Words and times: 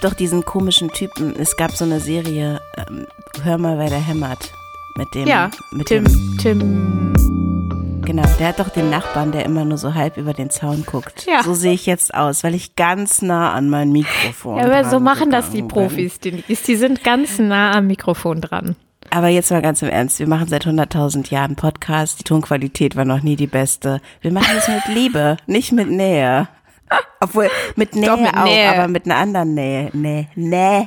gibt 0.00 0.12
doch 0.12 0.16
diesen 0.16 0.46
komischen 0.46 0.88
Typen. 0.88 1.36
Es 1.36 1.58
gab 1.58 1.72
so 1.72 1.84
eine 1.84 2.00
Serie, 2.00 2.62
ähm, 2.78 3.06
Hör 3.42 3.58
mal, 3.58 3.78
wer 3.78 3.90
der 3.90 3.98
hämmert. 3.98 4.50
Mit 4.96 5.14
dem. 5.14 5.28
Ja, 5.28 5.50
mit 5.72 5.88
Tim, 5.88 6.04
dem. 6.04 6.38
Tim, 6.38 8.02
Genau, 8.06 8.22
der 8.38 8.48
hat 8.48 8.60
doch 8.60 8.70
den 8.70 8.88
Nachbarn, 8.88 9.30
der 9.30 9.44
immer 9.44 9.66
nur 9.66 9.76
so 9.76 9.92
halb 9.92 10.16
über 10.16 10.32
den 10.32 10.48
Zaun 10.48 10.86
guckt. 10.86 11.26
Ja. 11.26 11.42
So 11.42 11.52
sehe 11.52 11.74
ich 11.74 11.84
jetzt 11.84 12.14
aus, 12.14 12.42
weil 12.44 12.54
ich 12.54 12.76
ganz 12.76 13.20
nah 13.20 13.52
an 13.52 13.68
mein 13.68 13.92
Mikrofon 13.92 14.56
ja, 14.56 14.64
aber 14.64 14.88
so 14.88 15.00
machen 15.00 15.30
das 15.30 15.50
die. 15.50 15.62
Profis, 15.62 16.18
Denise. 16.18 16.64
Die 16.66 16.76
sind 16.76 17.04
ganz 17.04 17.38
nah 17.38 17.76
am 17.76 17.86
Mikrofon 17.86 18.40
dran. 18.40 18.76
Aber 19.10 19.28
jetzt 19.28 19.50
mal 19.50 19.60
ganz 19.60 19.82
im 19.82 19.90
Ernst, 19.90 20.18
wir 20.18 20.26
machen 20.26 20.48
seit 20.48 20.66
100.000 20.66 21.30
Jahren 21.30 21.56
Podcast. 21.56 22.20
Die 22.20 22.24
Tonqualität 22.24 22.96
war 22.96 23.04
noch 23.04 23.22
nie 23.22 23.36
die 23.36 23.46
beste. 23.46 24.00
Wir 24.22 24.32
machen 24.32 24.54
das 24.54 24.66
mit 24.66 24.96
Liebe, 24.96 25.36
nicht 25.46 25.72
mit 25.72 25.90
Nähe. 25.90 26.48
Obwohl, 27.20 27.50
mit 27.76 27.94
Nähe 27.94 28.16
mit 28.16 28.34
auch, 28.34 28.44
Nähe. 28.44 28.70
aber 28.70 28.88
mit 28.88 29.04
einer 29.04 29.16
anderen 29.16 29.54
Nähe. 29.54 29.90
Nähe. 29.92 30.26
Nähe. 30.34 30.86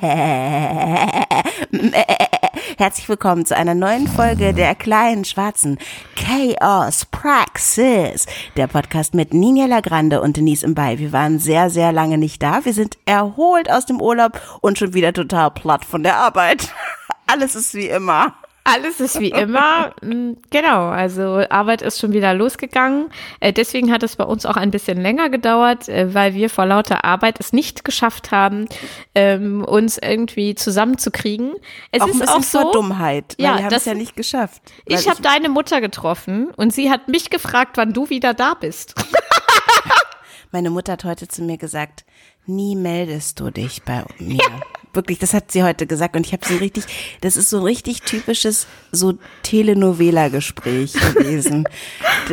Herzlich 2.78 3.08
willkommen 3.08 3.46
zu 3.46 3.56
einer 3.56 3.76
neuen 3.76 4.08
Folge 4.08 4.54
der 4.54 4.74
kleinen 4.76 5.26
schwarzen 5.26 5.78
Chaos 6.16 7.06
Praxis. 7.06 8.26
Der 8.58 8.68
Podcast 8.68 9.14
mit 9.14 9.34
Ninja 9.34 9.68
Lagrande 9.68 10.22
und 10.22 10.36
Denise 10.38 10.64
Imbay. 10.64 10.98
Wir 10.98 11.14
waren 11.14 11.40
sehr, 11.40 11.70
sehr 11.70 11.92
lange 11.92 12.18
nicht 12.18 12.42
da. 12.42 12.66
Wir 12.66 12.74
sind 12.74 12.98
erholt 13.06 13.72
aus 13.72 13.86
dem 13.86 14.02
Urlaub 14.02 14.42
und 14.62 14.78
schon 14.80 14.94
wieder 14.94 15.14
total 15.14 15.52
platt 15.52 15.86
von 15.86 16.04
der 16.04 16.18
Arbeit. 16.18 16.74
Alles 17.28 17.56
ist 17.56 17.74
wie 17.76 17.88
immer. 17.88 18.34
Alles 18.66 19.02
ist 19.02 19.20
wie 19.20 19.30
immer. 19.32 19.94
Mm, 20.02 20.34
Genau, 20.50 20.88
also 20.88 21.44
Arbeit 21.50 21.82
ist 21.82 22.00
schon 22.00 22.14
wieder 22.14 22.34
losgegangen. 22.34 23.10
Äh, 23.42 23.52
Deswegen 23.52 23.92
hat 23.92 24.04
es 24.04 24.16
bei 24.16 24.24
uns 24.24 24.46
auch 24.46 24.56
ein 24.56 24.72
bisschen 24.72 25.02
länger 25.02 25.30
gedauert, 25.30 25.90
äh, 25.90 26.14
weil 26.14 26.34
wir 26.34 26.50
vor 26.50 26.66
lauter 26.66 27.04
Arbeit 27.04 27.40
es 27.42 27.52
nicht 27.52 27.84
geschafft 27.84 28.32
haben, 28.32 28.68
ähm, 29.16 29.66
uns 29.66 29.98
irgendwie 29.98 30.56
zusammenzukriegen. 30.56 31.56
Es 31.92 32.02
auch 32.02 32.08
ist 32.08 32.28
auch 32.30 32.42
so, 32.44 32.62
vor 32.62 32.72
Dummheit, 32.72 33.36
Ja, 33.38 33.56
wir 33.58 33.64
haben 33.66 33.70
das- 33.70 33.82
es 33.82 33.86
ja 33.88 33.94
nicht 33.96 34.16
geschafft. 34.16 34.62
Ich 34.86 35.10
habe 35.10 35.22
deine 35.22 35.50
Mutter 35.50 35.82
getroffen 35.82 36.50
und 36.56 36.72
sie 36.74 36.90
hat 36.90 37.10
mich 37.10 37.30
gefragt, 37.30 37.76
wann 37.76 37.92
du 37.92 38.10
wieder 38.10 38.34
da 38.34 38.54
bist. 38.54 38.96
meine 40.52 40.70
Mutter 40.70 40.94
hat 40.94 41.04
heute 41.04 41.28
zu 41.28 41.42
mir 41.44 41.58
gesagt, 41.58 42.06
nie 42.46 42.76
meldest 42.76 43.40
du 43.40 43.50
dich 43.50 43.84
bei 43.84 44.06
mir. 44.20 44.40
Wirklich, 44.94 45.20
das 45.20 45.34
hat 45.34 45.52
sie 45.52 45.64
heute 45.64 45.88
gesagt 45.88 46.16
und 46.16 46.26
ich 46.26 46.34
habe 46.34 46.46
so 46.46 46.56
richtig, 46.58 46.86
das 47.22 47.36
ist 47.36 47.50
so 47.50 47.58
ein 47.58 47.64
richtig 47.64 48.04
typisches 48.04 48.68
so 48.92 49.14
Telenovela-Gespräch 49.44 50.94
gewesen. 50.94 51.66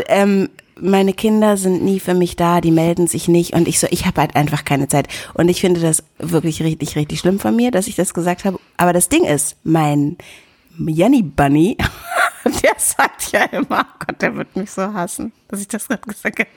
Ähm, 0.06 0.48
meine 0.80 1.12
Kinder 1.12 1.56
sind 1.56 1.82
nie 1.82 2.00
für 2.00 2.14
mich 2.14 2.36
da, 2.36 2.60
die 2.60 2.70
melden 2.70 3.06
sich 3.06 3.28
nicht 3.28 3.52
und 3.54 3.68
ich 3.68 3.78
so, 3.78 3.86
ich 3.90 4.06
habe 4.06 4.20
halt 4.20 4.36
einfach 4.36 4.64
keine 4.64 4.88
Zeit. 4.88 5.08
Und 5.34 5.48
ich 5.48 5.60
finde 5.60 5.80
das 5.80 6.02
wirklich 6.18 6.62
richtig, 6.62 6.96
richtig 6.96 7.18
schlimm 7.18 7.38
von 7.38 7.54
mir, 7.54 7.70
dass 7.70 7.86
ich 7.86 7.96
das 7.96 8.14
gesagt 8.14 8.44
habe. 8.44 8.58
Aber 8.76 8.92
das 8.92 9.08
Ding 9.08 9.24
ist, 9.24 9.56
mein 9.64 10.16
Janni 10.78 11.22
Bunny, 11.22 11.76
der 12.44 12.74
sagt 12.78 13.32
ja 13.32 13.44
immer, 13.44 13.86
oh 13.88 14.04
Gott, 14.06 14.22
der 14.22 14.34
wird 14.36 14.56
mich 14.56 14.70
so 14.70 14.92
hassen, 14.92 15.32
dass 15.48 15.60
ich 15.60 15.68
das 15.68 15.88
gerade 15.88 16.02
gesagt 16.02 16.38
habe. 16.38 16.48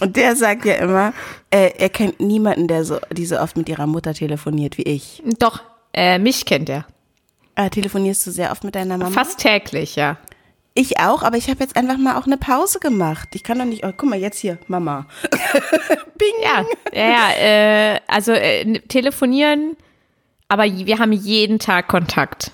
Und 0.00 0.16
der 0.16 0.36
sagt 0.36 0.64
ja 0.64 0.74
immer, 0.74 1.12
äh, 1.50 1.72
er 1.78 1.88
kennt 1.88 2.20
niemanden, 2.20 2.68
der 2.68 2.84
so, 2.84 2.98
die 3.12 3.26
so 3.26 3.38
oft 3.38 3.56
mit 3.56 3.68
ihrer 3.68 3.86
Mutter 3.86 4.14
telefoniert 4.14 4.78
wie 4.78 4.82
ich. 4.82 5.22
Doch, 5.38 5.62
äh, 5.92 6.18
mich 6.18 6.44
kennt 6.44 6.68
er. 6.68 6.86
Äh, 7.54 7.70
telefonierst 7.70 8.26
du 8.26 8.30
sehr 8.30 8.52
oft 8.52 8.64
mit 8.64 8.74
deiner 8.74 8.98
Mama? 8.98 9.10
Fast 9.10 9.40
täglich, 9.40 9.96
ja. 9.96 10.18
Ich 10.74 11.00
auch, 11.00 11.24
aber 11.24 11.36
ich 11.36 11.50
habe 11.50 11.58
jetzt 11.58 11.76
einfach 11.76 11.98
mal 11.98 12.16
auch 12.16 12.26
eine 12.26 12.36
Pause 12.36 12.78
gemacht. 12.78 13.30
Ich 13.34 13.42
kann 13.42 13.58
doch 13.58 13.64
nicht, 13.64 13.84
oh, 13.84 13.90
guck 13.96 14.08
mal, 14.08 14.18
jetzt 14.18 14.38
hier, 14.38 14.58
Mama. 14.68 15.06
Bing. 16.16 16.34
Ja, 16.40 16.64
ja, 16.92 17.10
ja 17.10 17.94
äh, 17.94 18.00
also 18.06 18.30
äh, 18.30 18.78
telefonieren, 18.82 19.76
aber 20.46 20.64
wir 20.64 21.00
haben 21.00 21.12
jeden 21.12 21.58
Tag 21.58 21.88
Kontakt. 21.88 22.52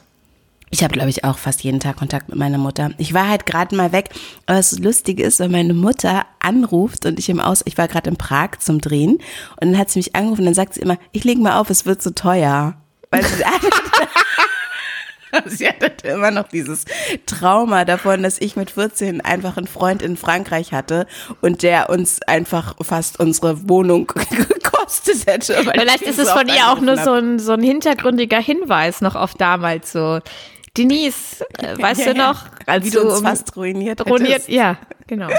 Ich 0.74 0.82
habe, 0.82 0.92
glaube 0.92 1.08
ich, 1.08 1.22
auch 1.22 1.38
fast 1.38 1.62
jeden 1.62 1.78
Tag 1.78 1.98
Kontakt 1.98 2.28
mit 2.28 2.36
meiner 2.36 2.58
Mutter. 2.58 2.90
Ich 2.98 3.14
war 3.14 3.28
halt 3.28 3.46
gerade 3.46 3.76
mal 3.76 3.92
weg. 3.92 4.10
Aber 4.46 4.56
das 4.56 4.76
Lustige 4.80 5.22
ist, 5.22 5.38
wenn 5.38 5.52
meine 5.52 5.72
Mutter 5.72 6.26
anruft 6.40 7.06
und 7.06 7.20
ich 7.20 7.28
im 7.28 7.38
Aus, 7.38 7.62
ich 7.64 7.78
war 7.78 7.86
gerade 7.86 8.10
in 8.10 8.16
Prag 8.16 8.58
zum 8.58 8.80
Drehen 8.80 9.18
und 9.60 9.70
dann 9.70 9.78
hat 9.78 9.90
sie 9.90 10.00
mich 10.00 10.16
angerufen 10.16 10.40
und 10.40 10.46
dann 10.46 10.54
sagt 10.54 10.74
sie 10.74 10.80
immer, 10.80 10.98
ich 11.12 11.22
lege 11.22 11.40
mal 11.40 11.60
auf, 11.60 11.70
es 11.70 11.86
wird 11.86 12.02
so 12.02 12.10
teuer. 12.10 12.74
Weil 13.12 13.22
sie, 13.22 13.44
sie 15.56 15.68
hatte 15.68 16.08
immer 16.08 16.32
noch 16.32 16.48
dieses 16.48 16.86
Trauma 17.24 17.84
davon, 17.84 18.24
dass 18.24 18.40
ich 18.40 18.56
mit 18.56 18.72
14 18.72 19.20
einfach 19.20 19.56
einen 19.56 19.68
Freund 19.68 20.02
in 20.02 20.16
Frankreich 20.16 20.72
hatte 20.72 21.06
und 21.40 21.62
der 21.62 21.88
uns 21.88 22.20
einfach 22.22 22.74
fast 22.82 23.20
unsere 23.20 23.68
Wohnung 23.68 24.08
gekostet 24.38 25.24
hätte. 25.28 25.54
Vielleicht 25.54 26.02
ich 26.02 26.08
ist 26.08 26.18
es 26.18 26.32
von 26.32 26.48
ihr 26.48 26.66
auch 26.72 26.80
nur 26.80 26.96
so 26.96 27.12
ein, 27.12 27.38
so 27.38 27.52
ein 27.52 27.62
hintergründiger 27.62 28.40
Hinweis 28.40 29.02
noch 29.02 29.14
auf 29.14 29.34
damals 29.34 29.92
so. 29.92 30.18
Denise, 30.76 31.44
äh, 31.58 31.78
weißt 31.82 32.00
Ja, 32.06 32.12
du 32.12 32.18
noch, 32.18 32.44
als 32.66 32.84
Wie 32.86 32.90
du 32.90 33.02
uns 33.02 33.18
um- 33.20 33.24
fast 33.24 33.56
ruiniert 33.56 34.04
ruiniert, 34.06 34.30
hättest. 34.32 34.48
ja, 34.48 34.76
genau. 35.06 35.28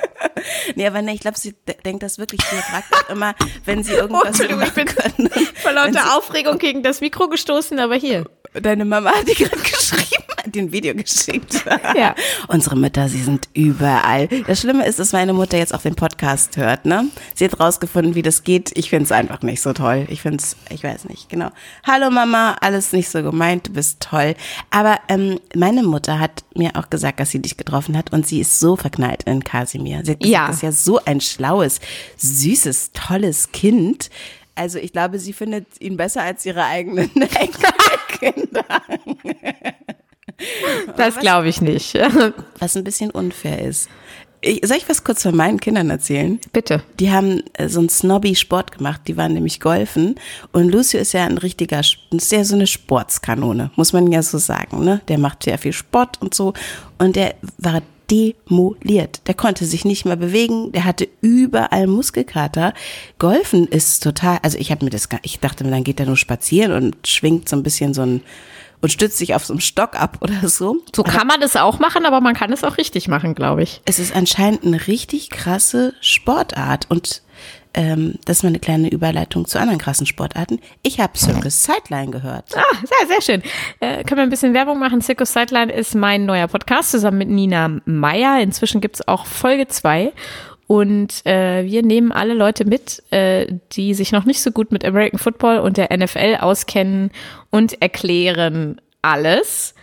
Nee, 0.76 0.86
aber 0.86 1.02
nee, 1.02 1.14
ich 1.14 1.22
glaube, 1.22 1.38
sie 1.40 1.56
de- 1.68 1.78
denkt 1.84 2.04
das 2.04 2.20
wirklich. 2.20 2.42
Sie 2.42 2.56
fragt 2.58 3.10
immer, 3.10 3.34
wenn 3.64 3.84
sie 3.84 3.94
irgendwas 3.94 4.26
Entschuldigung, 4.40 4.62
ich 4.64 4.74
bin 4.74 4.86
können. 4.86 5.30
vor 5.56 5.72
lauter 5.72 6.16
Aufregung 6.18 6.60
gegen 6.60 6.84
das 6.84 7.02
Mikro 7.02 7.30
gestoßen, 7.30 7.80
aber 7.80 7.96
hier. 7.96 8.26
Deine 8.54 8.86
Mama 8.86 9.12
hat 9.12 9.28
dir 9.28 9.34
gerade 9.34 9.58
geschrieben, 9.58 10.15
hat 10.56 10.56
ein 10.58 10.72
Video 10.72 10.94
geschickt. 10.94 11.64
Ja. 11.96 12.16
Unsere 12.48 12.76
Mütter, 12.76 13.10
sie 13.10 13.22
sind 13.22 13.50
überall. 13.54 14.28
Das 14.48 14.62
Schlimme 14.62 14.86
ist, 14.86 15.00
dass 15.00 15.14
meine 15.14 15.34
Mutter 15.34 15.58
jetzt 15.58 15.74
auch 15.74 15.82
den 15.82 15.96
Podcast 15.96 16.58
hört, 16.58 16.86
ne? 16.86 17.06
Sie 17.34 17.46
hat 17.46 17.60
rausgefunden, 17.60 18.16
wie 18.16 18.22
das 18.22 18.44
geht. 18.44 18.72
Ich 18.78 18.90
finde 18.90 19.06
es 19.06 19.12
einfach 19.12 19.42
nicht 19.42 19.62
so 19.62 19.74
toll. 19.74 20.06
Ich 20.10 20.22
finde 20.22 20.38
es, 20.44 20.56
ich 20.70 20.84
weiß 20.84 21.06
nicht, 21.06 21.30
genau. 21.30 21.50
Hallo 21.86 22.10
Mama, 22.12 22.56
alles 22.62 22.92
nicht 22.94 23.10
so 23.10 23.24
gemeint, 23.24 23.68
du 23.68 23.74
bist 23.74 24.00
toll. 24.02 24.36
Aber 24.72 25.00
ähm, 25.10 25.40
meine 25.56 25.84
Mutter 25.84 26.20
hat 26.20 26.44
mir 26.56 26.72
auch 26.76 26.90
gesagt, 26.90 27.20
dass 27.20 27.32
sie 27.32 27.42
dich 27.42 27.58
getroffen 27.58 27.98
hat 27.98 28.14
und 28.14 28.28
sie 28.28 28.40
ist 28.42 28.60
so 28.60 28.76
verknallt 28.76 29.24
in 29.24 29.44
Kasimir. 29.44 30.02
Sie 30.04 30.12
hat 30.12 30.20
gesagt, 30.20 30.26
Ja. 30.26 30.48
das 30.48 30.58
ist 30.58 30.62
ja 30.64 30.72
so 30.72 31.00
ein 31.06 31.22
schlaues, 31.22 31.80
süßes, 32.18 32.92
tolles 32.94 33.52
Kind. 33.52 34.10
Also 34.58 34.80
ich 34.80 34.94
glaube, 34.94 35.20
sie 35.20 35.34
findet 35.34 35.68
ihn 35.82 35.98
besser 35.98 36.22
als 36.22 36.46
ihre 36.46 36.64
eigenen 36.64 37.12
Kinder. 38.20 38.64
Das 40.98 41.18
glaube 41.18 41.48
ich 41.48 41.62
nicht. 41.62 41.98
Was 42.60 42.76
ein 42.76 42.84
bisschen 42.84 43.12
unfair 43.12 43.62
ist. 43.62 43.90
Ich, 44.42 44.62
soll 44.64 44.78
ich 44.78 44.88
was 44.88 45.04
kurz 45.04 45.24
von 45.24 45.36
meinen 45.36 45.60
Kindern 45.60 45.90
erzählen? 45.90 46.40
Bitte. 46.54 46.84
Die 47.00 47.12
haben 47.12 47.42
äh, 47.54 47.68
so 47.68 47.80
einen 47.80 47.90
snobby 47.90 48.36
Sport 48.36 48.78
gemacht, 48.78 49.02
die 49.08 49.18
waren 49.18 49.34
nämlich 49.34 49.60
golfen 49.60 50.16
und 50.52 50.70
Lucio 50.70 51.00
ist 51.00 51.14
ja 51.14 51.26
ein 51.26 51.40
richtiger, 51.40 51.80
ist 51.80 52.32
ja 52.32 52.44
so 52.44 52.54
eine 52.54 52.68
Sportskanone, 52.68 53.72
muss 53.76 53.92
man 53.92 54.12
ja 54.12 54.22
so 54.22 54.38
sagen, 54.38 54.84
ne? 54.84 55.02
Der 55.08 55.18
macht 55.18 55.42
sehr 55.42 55.58
viel 55.58 55.74
Sport 55.74 56.22
und 56.22 56.36
so 56.36 56.54
und 57.00 57.16
der 57.16 57.34
war 57.58 57.82
demoliert. 58.12 59.22
Der 59.28 59.34
konnte 59.34 59.66
sich 59.66 59.84
nicht 59.84 60.06
mehr 60.06 60.16
bewegen, 60.16 60.72
der 60.72 60.86
hatte 60.86 61.08
überall 61.22 61.88
Muskelkater. 61.88 62.74
Golfen 63.18 63.68
ist 63.68 64.04
total, 64.04 64.38
also 64.44 64.60
ich 64.60 64.70
habe 64.70 64.86
mir 64.86 64.92
das, 64.92 65.10
ich 65.24 65.40
dachte 65.40 65.64
mir, 65.64 65.72
dann 65.72 65.84
geht 65.84 66.00
er 66.00 66.06
nur 66.06 66.18
spazieren 66.18 66.72
und 66.72 67.08
schwingt 67.08 67.50
so 67.50 67.56
ein 67.56 67.64
bisschen 67.64 67.96
so 67.96 68.04
ein 68.04 68.22
und 68.86 68.92
stützt 68.92 69.18
sich 69.18 69.34
auf 69.34 69.44
so 69.44 69.52
einem 69.52 69.62
Stock 69.62 70.00
ab 70.00 70.18
oder 70.22 70.48
so. 70.48 70.78
So 70.96 71.02
kann 71.02 71.26
man 71.26 71.42
das 71.42 71.56
auch 71.56 71.80
machen, 71.80 72.06
aber 72.06 72.22
man 72.22 72.36
kann 72.36 72.54
es 72.54 72.64
auch 72.64 72.78
richtig 72.78 73.08
machen, 73.08 73.34
glaube 73.34 73.64
ich. 73.64 73.82
Es 73.86 73.98
ist 73.98 74.16
anscheinend 74.16 74.64
eine 74.64 74.86
richtig 74.86 75.32
krasse 75.32 75.96
Sportart 76.02 76.86
und 76.90 77.24
ähm, 77.74 78.20
das 78.26 78.38
ist 78.38 78.44
mal 78.44 78.50
eine 78.50 78.60
kleine 78.60 78.90
Überleitung 78.90 79.48
zu 79.48 79.60
anderen 79.60 79.80
krassen 79.80 80.06
Sportarten. 80.06 80.60
Ich 80.84 81.00
habe 81.00 81.18
Circus 81.18 81.64
Sideline 81.64 82.12
gehört. 82.12 82.56
Ah, 82.56 82.62
sehr, 82.84 83.08
sehr 83.08 83.22
schön. 83.22 83.44
Äh, 83.80 84.04
können 84.04 84.20
wir 84.20 84.24
ein 84.24 84.30
bisschen 84.30 84.54
Werbung 84.54 84.78
machen? 84.78 85.02
Circus 85.02 85.34
Sideline 85.34 85.74
ist 85.74 85.96
mein 85.96 86.26
neuer 86.26 86.48
Podcast 86.48 86.92
zusammen 86.92 87.18
mit 87.18 87.30
Nina 87.30 87.82
Meyer. 87.86 88.40
Inzwischen 88.40 88.82
gibt 88.82 88.98
es 88.98 89.08
auch 89.08 89.26
Folge 89.26 89.68
2. 89.68 90.14
Und 90.68 91.26
äh, 91.26 91.64
wir 91.66 91.84
nehmen 91.84 92.12
alle 92.12 92.34
Leute 92.34 92.66
mit, 92.66 93.04
äh, 93.12 93.48
die 93.74 93.94
sich 93.94 94.12
noch 94.12 94.26
nicht 94.26 94.42
so 94.42 94.52
gut 94.52 94.72
mit 94.72 94.84
American 94.84 95.20
Football 95.20 95.60
und 95.60 95.78
der 95.78 95.96
NFL 95.96 96.38
auskennen 96.40 97.12
und 97.52 97.82
erklären 97.82 98.82
alles. 99.02 99.76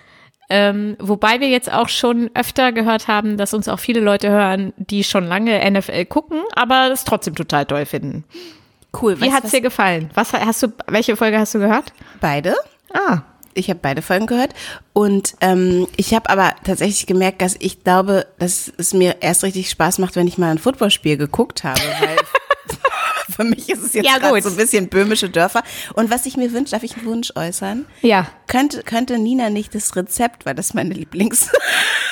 Ähm, 0.50 0.96
wobei 0.98 1.40
wir 1.40 1.48
jetzt 1.48 1.72
auch 1.72 1.88
schon 1.88 2.30
öfter 2.34 2.72
gehört 2.72 3.08
haben, 3.08 3.36
dass 3.36 3.54
uns 3.54 3.68
auch 3.68 3.78
viele 3.78 4.00
Leute 4.00 4.28
hören, 4.28 4.72
die 4.76 5.04
schon 5.04 5.24
lange 5.24 5.70
NFL 5.70 6.04
gucken, 6.06 6.42
aber 6.54 6.90
es 6.92 7.04
trotzdem 7.04 7.34
total 7.34 7.64
toll 7.64 7.86
finden. 7.86 8.24
Cool. 9.00 9.18
Wie 9.20 9.32
hat's 9.32 9.52
dir 9.52 9.62
gefallen? 9.62 10.10
Was 10.14 10.32
hast 10.34 10.62
du, 10.62 10.68
welche 10.88 11.16
Folge 11.16 11.38
hast 11.38 11.54
du 11.54 11.60
gehört? 11.60 11.94
Beide. 12.20 12.54
Ah, 12.92 13.22
Ich 13.54 13.68
habe 13.68 13.80
beide 13.82 14.02
Folgen 14.02 14.26
gehört 14.26 14.54
und 14.92 15.34
ähm, 15.40 15.86
ich 15.96 16.14
habe 16.14 16.28
aber 16.30 16.54
tatsächlich 16.64 17.06
gemerkt, 17.06 17.42
dass 17.42 17.56
ich 17.58 17.84
glaube, 17.84 18.26
dass 18.38 18.72
es 18.78 18.94
mir 18.94 19.16
erst 19.20 19.42
richtig 19.44 19.68
Spaß 19.70 19.98
macht, 19.98 20.16
wenn 20.16 20.26
ich 20.26 20.38
mal 20.38 20.50
ein 20.50 20.58
Footballspiel 20.58 21.16
geguckt 21.16 21.64
habe, 21.64 21.80
weil 22.00 22.16
für 23.34 23.44
mich 23.44 23.68
ist 23.68 23.82
es 23.82 23.92
jetzt 23.94 24.06
Ja, 24.06 24.18
so 24.40 24.48
ein 24.48 24.56
bisschen 24.56 24.88
böhmische 24.88 25.28
Dörfer. 25.30 25.62
Und 25.94 26.10
was 26.10 26.26
ich 26.26 26.36
mir 26.36 26.52
wünsche, 26.52 26.72
darf 26.72 26.82
ich 26.82 26.96
einen 26.96 27.06
Wunsch 27.06 27.32
äußern? 27.34 27.86
ja. 28.02 28.26
Könnte, 28.48 28.82
könnte 28.82 29.18
Nina 29.18 29.48
nicht 29.48 29.74
das 29.74 29.96
Rezept, 29.96 30.44
weil 30.44 30.54
das 30.54 30.74
meine 30.74 30.92
Lieblings 30.92 31.48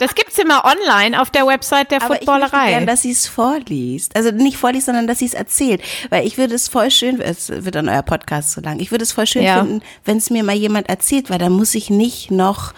Das 0.00 0.14
gibt's 0.14 0.38
immer 0.38 0.64
online 0.64 1.20
auf 1.20 1.30
der 1.30 1.46
Website 1.46 1.90
der 1.90 2.02
Aber 2.02 2.16
Footballerei. 2.16 2.46
ich 2.46 2.52
möchte 2.52 2.70
gern, 2.70 2.86
dass 2.86 3.02
sie 3.02 3.10
es 3.12 3.26
vorliest. 3.26 4.16
Also 4.16 4.30
nicht 4.30 4.56
vorliest, 4.56 4.86
sondern 4.86 5.06
dass 5.06 5.18
sie 5.20 5.26
es 5.26 5.34
erzählt. 5.34 5.82
Weil 6.08 6.26
ich 6.26 6.38
würde 6.38 6.54
es 6.54 6.68
voll 6.68 6.90
schön, 6.90 7.20
es 7.20 7.50
wird 7.50 7.74
dann 7.74 7.88
euer 7.88 8.02
Podcast 8.02 8.52
so 8.52 8.60
lang, 8.60 8.80
ich 8.80 8.90
würde 8.90 9.04
es 9.04 9.12
voll 9.12 9.26
schön 9.26 9.42
Ja. 9.42 9.60
finden, 9.62 9.82
wenn 10.04 10.16
es 10.16 10.30
mir 10.30 10.42
mal 10.42 10.56
jemand 10.56 10.88
erzählt, 10.88 11.30
weil 11.30 11.38
dann 11.38 11.52
muss 11.52 11.74
ich 11.74 11.90
nicht 11.90 12.30
noch 12.30 12.72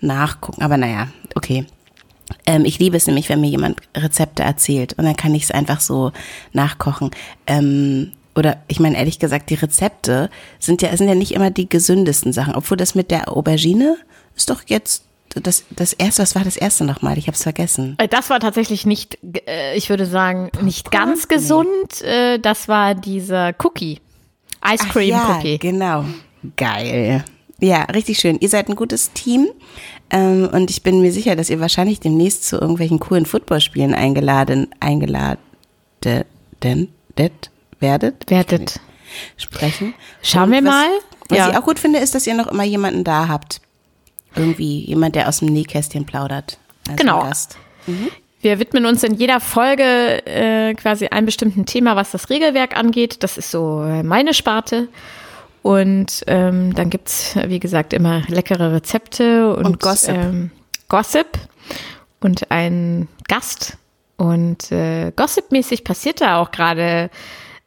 nachgucken. 0.00 0.62
Aber 0.62 0.76
naja, 0.76 1.08
okay. 1.34 1.66
Ähm, 2.44 2.64
ich 2.64 2.78
liebe 2.78 2.96
es 2.96 3.06
nämlich, 3.06 3.28
wenn 3.28 3.40
mir 3.40 3.48
jemand 3.50 3.80
Rezepte 3.96 4.42
erzählt 4.42 4.94
und 4.98 5.04
dann 5.04 5.16
kann 5.16 5.34
ich 5.34 5.44
es 5.44 5.50
einfach 5.50 5.80
so 5.80 6.12
nachkochen. 6.52 7.10
Ähm, 7.46 8.12
oder 8.34 8.58
ich 8.68 8.80
meine 8.80 8.98
ehrlich 8.98 9.18
gesagt, 9.18 9.48
die 9.48 9.54
Rezepte 9.54 10.28
sind 10.58 10.82
ja 10.82 10.94
sind 10.96 11.08
ja 11.08 11.14
nicht 11.14 11.32
immer 11.32 11.50
die 11.50 11.68
gesündesten 11.68 12.32
Sachen. 12.32 12.54
Obwohl 12.54 12.76
das 12.76 12.94
mit 12.94 13.10
der 13.10 13.32
Aubergine 13.32 13.96
ist 14.36 14.50
doch 14.50 14.60
jetzt 14.66 15.04
das 15.40 15.64
das 15.70 15.92
erste. 15.92 16.22
Was 16.22 16.34
war 16.34 16.44
das 16.44 16.56
erste 16.56 16.84
nochmal? 16.84 17.18
Ich 17.18 17.26
habe 17.26 17.36
es 17.36 17.42
vergessen. 17.42 17.94
Äh, 17.98 18.08
Das 18.08 18.30
war 18.30 18.40
tatsächlich 18.40 18.86
nicht, 18.86 19.18
äh, 19.46 19.76
ich 19.76 19.88
würde 19.90 20.06
sagen, 20.06 20.50
nicht 20.62 20.90
ganz 20.90 21.28
gesund. 21.28 22.02
Äh, 22.02 22.38
Das 22.38 22.68
war 22.68 22.94
dieser 22.94 23.54
Cookie. 23.62 24.00
Ice 24.64 24.84
Ach 24.86 24.92
Cream 24.92 25.10
ja, 25.10 25.36
Cookie. 25.36 25.58
Genau. 25.58 26.04
Geil. 26.56 27.24
Ja, 27.60 27.82
richtig 27.84 28.18
schön. 28.18 28.38
Ihr 28.40 28.48
seid 28.48 28.68
ein 28.68 28.76
gutes 28.76 29.12
Team. 29.12 29.48
Ähm, 30.10 30.48
und 30.52 30.70
ich 30.70 30.82
bin 30.82 31.00
mir 31.00 31.12
sicher, 31.12 31.34
dass 31.36 31.50
ihr 31.50 31.58
wahrscheinlich 31.60 32.00
demnächst 32.00 32.44
zu 32.46 32.56
irgendwelchen 32.60 33.00
coolen 33.00 33.26
Footballspielen 33.26 33.94
eingeladen, 33.94 34.68
eingeladen, 34.78 35.38
denn, 36.04 36.88
det, 37.18 37.32
werdet. 37.80 38.30
Werdet. 38.30 38.80
Sprechen. 39.36 39.94
Schauen 40.22 40.44
Und 40.44 40.50
wir 40.52 40.58
was, 40.64 40.70
mal. 40.70 40.88
Was 41.28 41.38
Ja. 41.38 41.50
ich 41.50 41.56
auch 41.56 41.64
gut 41.64 41.78
finde, 41.78 41.98
ist, 41.98 42.14
dass 42.14 42.26
ihr 42.26 42.34
noch 42.34 42.46
immer 42.46 42.64
jemanden 42.64 43.02
da 43.04 43.26
habt. 43.28 43.60
Irgendwie 44.36 44.84
jemand, 44.84 45.14
der 45.14 45.28
aus 45.28 45.38
dem 45.38 45.48
Nähkästchen 45.48 46.04
plaudert. 46.04 46.58
Genau. 46.96 47.22
Gast. 47.22 47.56
Wir 48.40 48.58
widmen 48.58 48.86
uns 48.86 49.02
in 49.02 49.14
jeder 49.14 49.40
Folge 49.40 50.24
äh, 50.26 50.74
quasi 50.74 51.06
einem 51.08 51.26
bestimmten 51.26 51.66
Thema, 51.66 51.96
was 51.96 52.10
das 52.10 52.30
Regelwerk 52.30 52.76
angeht. 52.76 53.22
Das 53.22 53.38
ist 53.38 53.50
so 53.50 53.82
äh, 53.82 54.02
meine 54.02 54.34
Sparte. 54.34 54.88
Und 55.62 56.22
ähm, 56.28 56.74
dann 56.74 56.90
gibt's 56.90 57.34
wie 57.46 57.58
gesagt, 57.58 57.92
immer 57.92 58.22
leckere 58.28 58.72
Rezepte 58.72 59.52
und, 59.56 59.66
Und 59.66 59.80
Gossip. 59.80 60.14
Ähm, 60.14 60.50
Gossip 60.88 61.26
und 62.20 62.50
ein 62.52 63.08
Gast. 63.26 63.76
Und 64.16 64.70
äh, 64.70 65.10
Gossip-mäßig 65.10 65.82
passiert 65.82 66.20
da 66.20 66.40
auch 66.40 66.52
gerade 66.52 67.10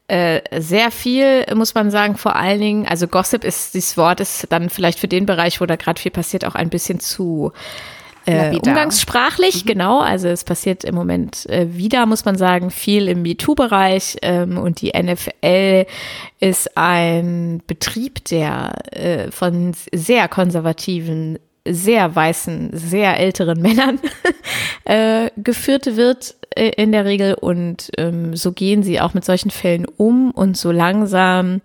äh, 0.10 0.42
sehr 0.60 0.92
viel, 0.92 1.46
muss 1.56 1.76
man 1.76 1.92
sagen, 1.92 2.18
vor 2.18 2.36
allen 2.36 2.60
Dingen, 2.60 2.88
also 2.88 3.08
Gossip 3.08 3.44
ist, 3.44 3.74
dieses 3.74 3.96
Wort 3.96 4.20
ist 4.20 4.48
dann 4.50 4.70
vielleicht 4.70 5.00
für 5.00 5.08
den 5.08 5.26
Bereich, 5.26 5.62
wo 5.62 5.66
da 5.66 5.76
gerade 5.76 6.02
viel 6.02 6.12
passiert, 6.12 6.46
auch 6.46 6.56
ein 6.56 6.70
bisschen 6.70 7.00
zu 7.00 7.52
äh, 8.26 8.56
umgangssprachlich, 8.56 9.66
genau. 9.66 10.00
Also 10.00 10.28
es 10.28 10.44
passiert 10.44 10.84
im 10.84 10.96
Moment 10.96 11.50
äh, 11.50 11.68
wieder, 11.72 12.06
muss 12.06 12.26
man 12.26 12.38
sagen, 12.38 12.70
viel 12.70 13.08
im 13.08 13.22
MeToo-Bereich. 13.22 14.18
Ähm, 14.22 14.58
und 14.58 14.82
die 14.82 14.92
NFL 14.96 15.86
ist 16.40 16.78
ein 16.78 17.62
Betrieb, 17.66 18.26
der 18.26 18.74
äh, 18.92 19.32
von 19.32 19.74
sehr 19.92 20.28
konservativen, 20.28 21.40
sehr 21.68 22.16
weißen, 22.16 22.72
sehr 22.74 23.20
älteren 23.20 23.62
Männern 23.62 24.00
äh, 24.86 25.30
geführt 25.38 25.96
wird 25.96 26.36
äh, 26.56 26.70
in 26.70 26.92
der 26.92 27.06
Regel. 27.06 27.34
Und 27.36 27.92
ähm, 27.98 28.36
so 28.36 28.52
gehen 28.52 28.84
sie 28.84 29.00
auch 29.00 29.14
mit 29.14 29.26
solchen 29.26 29.52
Fällen 29.52 29.86
um. 29.86 30.32
Und 30.32 30.58
so 30.58 30.72
langsam 30.72 31.62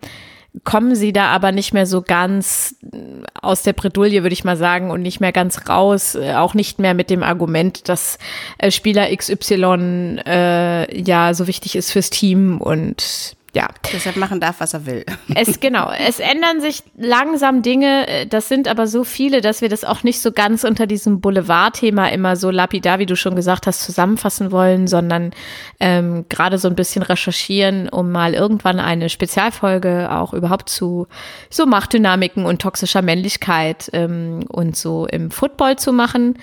kommen 0.62 0.94
sie 0.94 1.12
da 1.12 1.26
aber 1.26 1.50
nicht 1.50 1.75
mehr 1.75 1.87
so 1.87 2.00
ganz 2.00 2.76
äh, 2.93 2.99
aus 3.43 3.62
der 3.62 3.73
Bredouille, 3.73 4.23
würde 4.23 4.35
ich 4.35 4.44
mal 4.44 4.56
sagen, 4.56 4.91
und 4.91 5.02
nicht 5.02 5.20
mehr 5.20 5.32
ganz 5.32 5.69
raus, 5.69 6.14
äh, 6.14 6.35
auch 6.35 6.55
nicht 6.55 6.79
mehr 6.79 6.94
mit 6.94 7.11
dem 7.11 7.23
Argument, 7.23 7.88
dass 7.88 8.19
äh, 8.58 8.70
Spieler 8.70 9.14
XY 9.14 10.20
äh, 10.25 11.02
ja 11.02 11.35
so 11.35 11.46
wichtig 11.46 11.75
ist 11.75 11.91
fürs 11.91 12.11
Team. 12.11 12.61
Und 12.61 13.37
ja. 13.55 13.69
Deshalb 13.93 14.17
machen 14.17 14.41
darf, 14.41 14.56
was 14.59 14.75
er 14.75 14.85
will. 14.85 15.05
Es 15.35 15.61
genau, 15.61 15.91
es 15.91 16.19
ändern 16.19 16.61
sich 16.61 16.83
langsam 16.97 17.62
Dinge, 17.62 18.27
das 18.29 18.49
sind 18.49 18.67
aber 18.69 18.87
so 18.87 19.05
viele, 19.05 19.41
dass 19.41 19.62
wir 19.62 19.69
das 19.69 19.85
auch 19.85 20.03
nicht 20.03 20.21
so 20.21 20.33
ganz 20.33 20.65
unter 20.65 20.87
diesem 20.87 21.21
Boulevardthema 21.21 22.09
immer 22.09 22.37
so 22.37 22.51
lapidar, 22.51 22.99
wie 22.99 23.06
du 23.06 23.17
schon 23.17 23.37
gesagt 23.37 23.67
hast, 23.67 23.83
zusammenfassen 23.83 24.51
wollen, 24.51 24.89
sondern 24.89 25.31
ähm, 25.79 26.27
gerade 26.29 26.59
so 26.59 26.69
ein 26.69 26.75
bisschen 26.75 27.03
recherchieren, 27.03 27.89
um 27.89 28.11
mal 28.11 28.35
irgendwann 28.35 28.81
eine 28.81 29.09
Spezialfolge 29.09 30.11
auch 30.11 30.35
überhaupt 30.35 30.69
zu 30.69 31.06
so 31.49 31.65
Machtdynamiken 31.65 32.47
und 32.47 32.61
toxischer 32.61 33.03
Männlichkeit 33.03 33.89
ähm, 33.93 34.45
und 34.49 34.77
so 34.77 35.06
im 35.06 35.31
Football 35.31 35.77
zu 35.77 35.93
machen. 35.93 36.39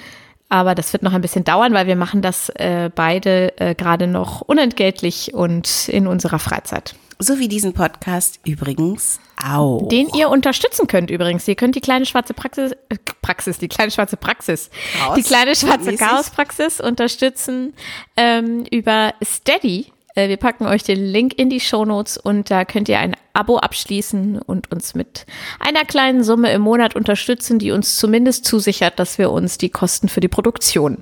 Aber 0.52 0.76
das 0.76 0.92
wird 0.92 1.02
noch 1.02 1.14
ein 1.14 1.22
bisschen 1.22 1.46
dauern, 1.46 1.74
weil 1.74 1.88
wir 1.88 1.96
machen 1.96 2.22
das 2.22 2.50
äh, 2.50 2.90
beide 2.94 3.58
äh, 3.58 3.74
gerade 3.74 4.08
noch 4.08 4.42
unentgeltlich 4.42 5.34
und 5.34 5.88
in 5.88 6.08
unserer 6.08 6.40
Freizeit. 6.40 6.94
So 7.22 7.38
wie 7.38 7.48
diesen 7.48 7.74
Podcast 7.74 8.40
übrigens 8.46 9.20
auch. 9.44 9.88
Den 9.90 10.10
ihr 10.10 10.30
unterstützen 10.30 10.88
könnt 10.88 11.12
übrigens. 11.12 11.48
Ihr 11.48 11.56
könnt 11.56 11.76
die 11.76 11.82
kleine 11.82 12.06
schwarze 12.06 12.34
Praxis, 12.34 12.72
äh, 12.90 12.98
Praxis, 13.22 13.60
die 13.60 13.68
kleine 13.68 13.92
schwarze 13.92 14.18
Praxis, 14.18 14.70
Chaos. 14.98 15.16
die 15.16 15.24
kleine 15.24 15.56
schwarze. 15.56 15.96
Chaospraxis 15.96 16.82
unterstützen 16.82 17.74
ähm, 18.18 18.66
über 18.72 19.14
Steady. 19.24 19.88
Äh, 20.16 20.30
wir 20.30 20.38
packen 20.38 20.66
euch 20.66 20.84
den 20.84 21.04
Link 21.04 21.34
in 21.38 21.50
die 21.50 21.60
Shownotes 21.60 22.18
und 22.18 22.52
da 22.52 22.66
könnt 22.66 22.90
ihr 22.90 23.00
ein 23.00 23.16
Abo 23.34 23.58
abschließen 23.58 24.40
und 24.40 24.72
uns 24.72 24.94
mit 24.94 25.26
einer 25.60 25.86
kleinen 25.86 26.24
Summe 26.24 26.52
im 26.52 26.62
Monat 26.62 26.96
unterstützen, 26.96 27.60
die 27.60 27.72
uns 27.72 27.98
zumindest 27.98 28.46
zusichert, 28.46 29.00
dass 29.00 29.18
wir 29.18 29.32
uns 29.32 29.58
die 29.58 29.70
Kosten 29.70 30.10
für 30.10 30.20
die 30.20 30.28
Produktion 30.28 30.98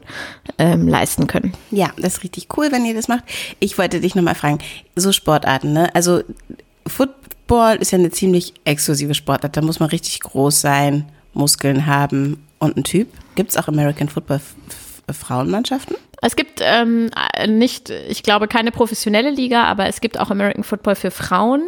ähm, 0.57 0.87
leisten 0.87 1.27
können. 1.27 1.53
Ja, 1.71 1.91
das 1.97 2.17
ist 2.17 2.23
richtig 2.23 2.47
cool, 2.57 2.71
wenn 2.71 2.85
ihr 2.85 2.93
das 2.93 3.07
macht. 3.07 3.23
Ich 3.59 3.77
wollte 3.77 3.99
dich 3.99 4.15
nochmal 4.15 4.35
fragen, 4.35 4.59
so 4.95 5.11
Sportarten, 5.11 5.73
ne? 5.73 5.93
Also 5.95 6.21
Football 6.85 7.77
ist 7.77 7.91
ja 7.91 7.97
eine 7.97 8.11
ziemlich 8.11 8.53
exklusive 8.65 9.15
Sportart. 9.15 9.57
Da 9.57 9.61
muss 9.61 9.79
man 9.79 9.89
richtig 9.89 10.19
groß 10.19 10.61
sein, 10.61 11.09
Muskeln 11.33 11.85
haben 11.85 12.45
und 12.59 12.77
ein 12.77 12.83
Typ. 12.83 13.07
Gibt 13.35 13.51
es 13.51 13.57
auch 13.57 13.67
American 13.67 14.09
Football 14.09 14.41
Frauenmannschaften? 15.11 15.95
Es 16.21 16.35
gibt 16.35 16.61
ähm, 16.61 17.09
nicht, 17.47 17.89
ich 17.89 18.23
glaube, 18.23 18.47
keine 18.47 18.71
professionelle 18.71 19.29
Liga, 19.29 19.63
aber 19.63 19.87
es 19.87 20.01
gibt 20.01 20.19
auch 20.19 20.31
American 20.31 20.63
Football 20.63 20.95
für 20.95 21.11
Frauen. 21.11 21.63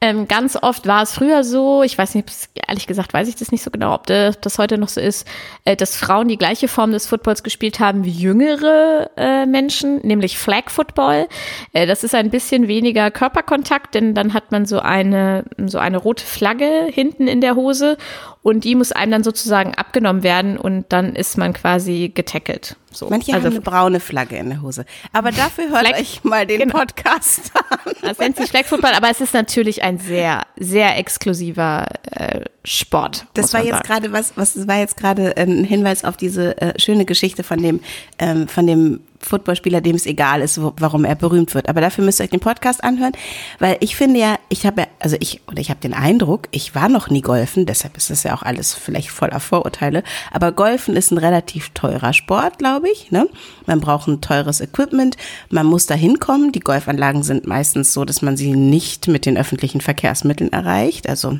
Ähm, 0.00 0.28
ganz 0.28 0.54
oft 0.60 0.86
war 0.86 1.02
es 1.02 1.14
früher 1.14 1.44
so, 1.44 1.82
ich 1.82 1.96
weiß 1.96 2.14
nicht, 2.14 2.28
ehrlich 2.68 2.86
gesagt 2.86 3.14
weiß 3.14 3.26
ich 3.26 3.36
das 3.36 3.50
nicht 3.52 3.62
so 3.62 3.70
genau, 3.70 3.94
ob 3.94 4.06
das, 4.06 4.38
das 4.38 4.58
heute 4.58 4.76
noch 4.76 4.88
so 4.88 5.00
ist, 5.00 5.26
äh, 5.64 5.76
dass 5.76 5.96
Frauen 5.96 6.28
die 6.28 6.36
gleiche 6.36 6.68
Form 6.68 6.92
des 6.92 7.06
Footballs 7.06 7.42
gespielt 7.42 7.80
haben 7.80 8.04
wie 8.04 8.10
jüngere 8.10 9.10
äh, 9.16 9.46
Menschen, 9.46 10.00
nämlich 10.02 10.36
Flag 10.36 10.68
Football. 10.68 11.26
Äh, 11.72 11.86
das 11.86 12.04
ist 12.04 12.14
ein 12.14 12.28
bisschen 12.28 12.68
weniger 12.68 13.10
Körperkontakt, 13.10 13.94
denn 13.94 14.14
dann 14.14 14.34
hat 14.34 14.52
man 14.52 14.66
so 14.66 14.78
eine, 14.78 15.44
so 15.64 15.78
eine 15.78 15.96
rote 15.96 16.24
Flagge 16.24 16.86
hinten 16.90 17.26
in 17.26 17.40
der 17.40 17.54
Hose 17.54 17.96
und 18.42 18.64
die 18.64 18.74
muss 18.74 18.92
einem 18.92 19.12
dann 19.12 19.24
sozusagen 19.24 19.74
abgenommen 19.74 20.22
werden 20.22 20.58
und 20.58 20.84
dann 20.90 21.16
ist 21.16 21.38
man 21.38 21.54
quasi 21.54 22.12
getackelt. 22.14 22.76
So. 22.94 23.08
Manche 23.10 23.32
also, 23.34 23.46
haben 23.46 23.52
eine 23.54 23.60
braune 23.60 24.00
Flagge 24.00 24.36
in 24.36 24.50
der 24.50 24.62
Hose. 24.62 24.84
Aber 25.12 25.30
dafür 25.32 25.68
hört 25.70 25.86
Flag- 25.86 25.98
euch 26.00 26.22
mal 26.24 26.46
den 26.46 26.60
Genau. 26.60 26.78
Podcast 26.78 27.50
an. 27.54 27.92
Das 28.02 28.18
nennt 28.18 28.36
sich 28.36 28.48
Flag 28.50 28.64
Football, 28.64 28.92
aber 28.94 29.10
es 29.10 29.20
ist 29.20 29.34
natürlich 29.34 29.82
ein 29.82 29.98
sehr, 29.98 30.42
sehr 30.56 30.96
exklusiver 30.98 31.86
äh, 32.12 32.40
Sport. 32.64 33.26
Das 33.34 33.52
war 33.52 33.62
jetzt 33.62 33.84
gerade 33.84 34.12
was, 34.12 34.36
was 34.36 34.54
das 34.54 34.66
war 34.68 34.78
jetzt 34.78 34.96
gerade 34.96 35.36
ein 35.36 35.64
Hinweis 35.64 36.04
auf 36.04 36.16
diese 36.16 36.56
äh, 36.60 36.78
schöne 36.80 37.04
Geschichte 37.04 37.42
von 37.42 37.62
dem, 37.62 37.80
ähm, 38.18 38.48
von 38.48 38.66
dem 38.66 39.00
Footballspieler, 39.24 39.80
dem 39.80 39.96
es 39.96 40.06
egal 40.06 40.40
ist, 40.40 40.60
wo, 40.60 40.72
warum 40.78 41.04
er 41.04 41.14
berühmt 41.14 41.54
wird. 41.54 41.68
Aber 41.68 41.80
dafür 41.80 42.04
müsst 42.04 42.20
ihr 42.20 42.24
euch 42.24 42.30
den 42.30 42.40
Podcast 42.40 42.84
anhören, 42.84 43.12
weil 43.58 43.76
ich 43.80 43.96
finde 43.96 44.20
ja, 44.20 44.36
ich 44.48 44.66
habe 44.66 44.82
ja, 44.82 44.86
also 44.98 45.16
ich, 45.20 45.40
oder 45.48 45.60
ich 45.60 45.70
habe 45.70 45.80
den 45.80 45.94
Eindruck, 45.94 46.48
ich 46.50 46.74
war 46.74 46.88
noch 46.88 47.10
nie 47.10 47.20
golfen, 47.20 47.66
deshalb 47.66 47.96
ist 47.96 48.10
das 48.10 48.22
ja 48.22 48.34
auch 48.34 48.42
alles 48.42 48.74
vielleicht 48.74 49.10
voller 49.10 49.40
Vorurteile. 49.40 50.02
Aber 50.32 50.52
Golfen 50.52 50.96
ist 50.96 51.10
ein 51.10 51.18
relativ 51.18 51.70
teurer 51.70 52.12
Sport, 52.12 52.58
glaube 52.58 52.88
ich. 52.90 53.10
Ne? 53.10 53.28
Man 53.66 53.80
braucht 53.80 54.08
ein 54.08 54.20
teures 54.20 54.60
Equipment, 54.60 55.16
man 55.50 55.66
muss 55.66 55.86
da 55.86 55.94
hinkommen. 55.94 56.52
Die 56.52 56.60
Golfanlagen 56.60 57.22
sind 57.22 57.46
meistens 57.46 57.92
so, 57.92 58.04
dass 58.04 58.22
man 58.22 58.36
sie 58.36 58.54
nicht 58.54 59.08
mit 59.08 59.26
den 59.26 59.36
öffentlichen 59.36 59.80
Verkehrsmitteln 59.80 60.52
erreicht. 60.52 61.08
Also 61.08 61.38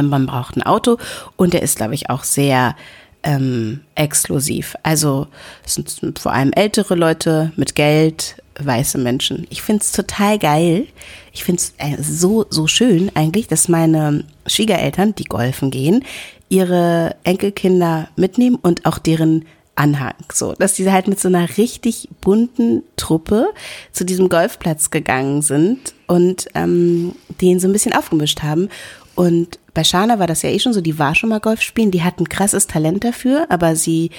man 0.00 0.26
braucht 0.26 0.56
ein 0.56 0.62
Auto 0.62 0.98
und 1.36 1.52
der 1.52 1.62
ist, 1.62 1.76
glaube 1.76 1.94
ich, 1.94 2.08
auch 2.10 2.24
sehr 2.24 2.76
ähm, 3.22 3.80
exklusiv. 3.94 4.76
Also 4.82 5.26
es 5.64 5.74
sind 5.74 6.18
vor 6.18 6.32
allem 6.32 6.52
ältere 6.52 6.94
Leute 6.94 7.52
mit 7.56 7.74
Geld, 7.74 8.36
weiße 8.58 8.98
Menschen. 8.98 9.46
Ich 9.50 9.62
finde 9.62 9.82
es 9.82 9.92
total 9.92 10.38
geil. 10.38 10.86
Ich 11.32 11.44
finde 11.44 11.62
es 11.62 11.74
äh, 11.78 12.02
so, 12.02 12.46
so 12.48 12.66
schön 12.66 13.10
eigentlich, 13.14 13.48
dass 13.48 13.68
meine 13.68 14.24
Schwiegereltern, 14.46 15.14
die 15.14 15.24
golfen 15.24 15.70
gehen, 15.70 16.04
ihre 16.48 17.16
Enkelkinder 17.24 18.08
mitnehmen 18.16 18.56
und 18.56 18.86
auch 18.86 18.98
deren 18.98 19.44
Anhang, 19.76 20.14
so, 20.32 20.54
dass 20.54 20.72
die 20.72 20.90
halt 20.90 21.06
mit 21.06 21.20
so 21.20 21.28
einer 21.28 21.58
richtig 21.58 22.08
bunten 22.22 22.82
Truppe 22.96 23.48
zu 23.92 24.04
diesem 24.04 24.30
Golfplatz 24.30 24.90
gegangen 24.90 25.42
sind 25.42 25.92
und 26.06 26.48
ähm, 26.54 27.14
den 27.42 27.60
so 27.60 27.68
ein 27.68 27.72
bisschen 27.72 27.92
aufgemischt 27.92 28.42
haben. 28.42 28.70
Und 29.16 29.58
bei 29.74 29.82
Shana 29.82 30.18
war 30.18 30.26
das 30.26 30.42
ja 30.42 30.50
eh 30.50 30.58
schon 30.58 30.72
so, 30.72 30.80
die 30.80 30.98
war 30.98 31.14
schon 31.14 31.30
mal 31.30 31.40
Golf 31.40 31.62
spielen, 31.62 31.90
die 31.90 32.04
hat 32.04 32.20
ein 32.20 32.28
krasses 32.28 32.66
Talent 32.66 33.02
dafür, 33.02 33.46
aber 33.48 33.74
sie 33.74 34.10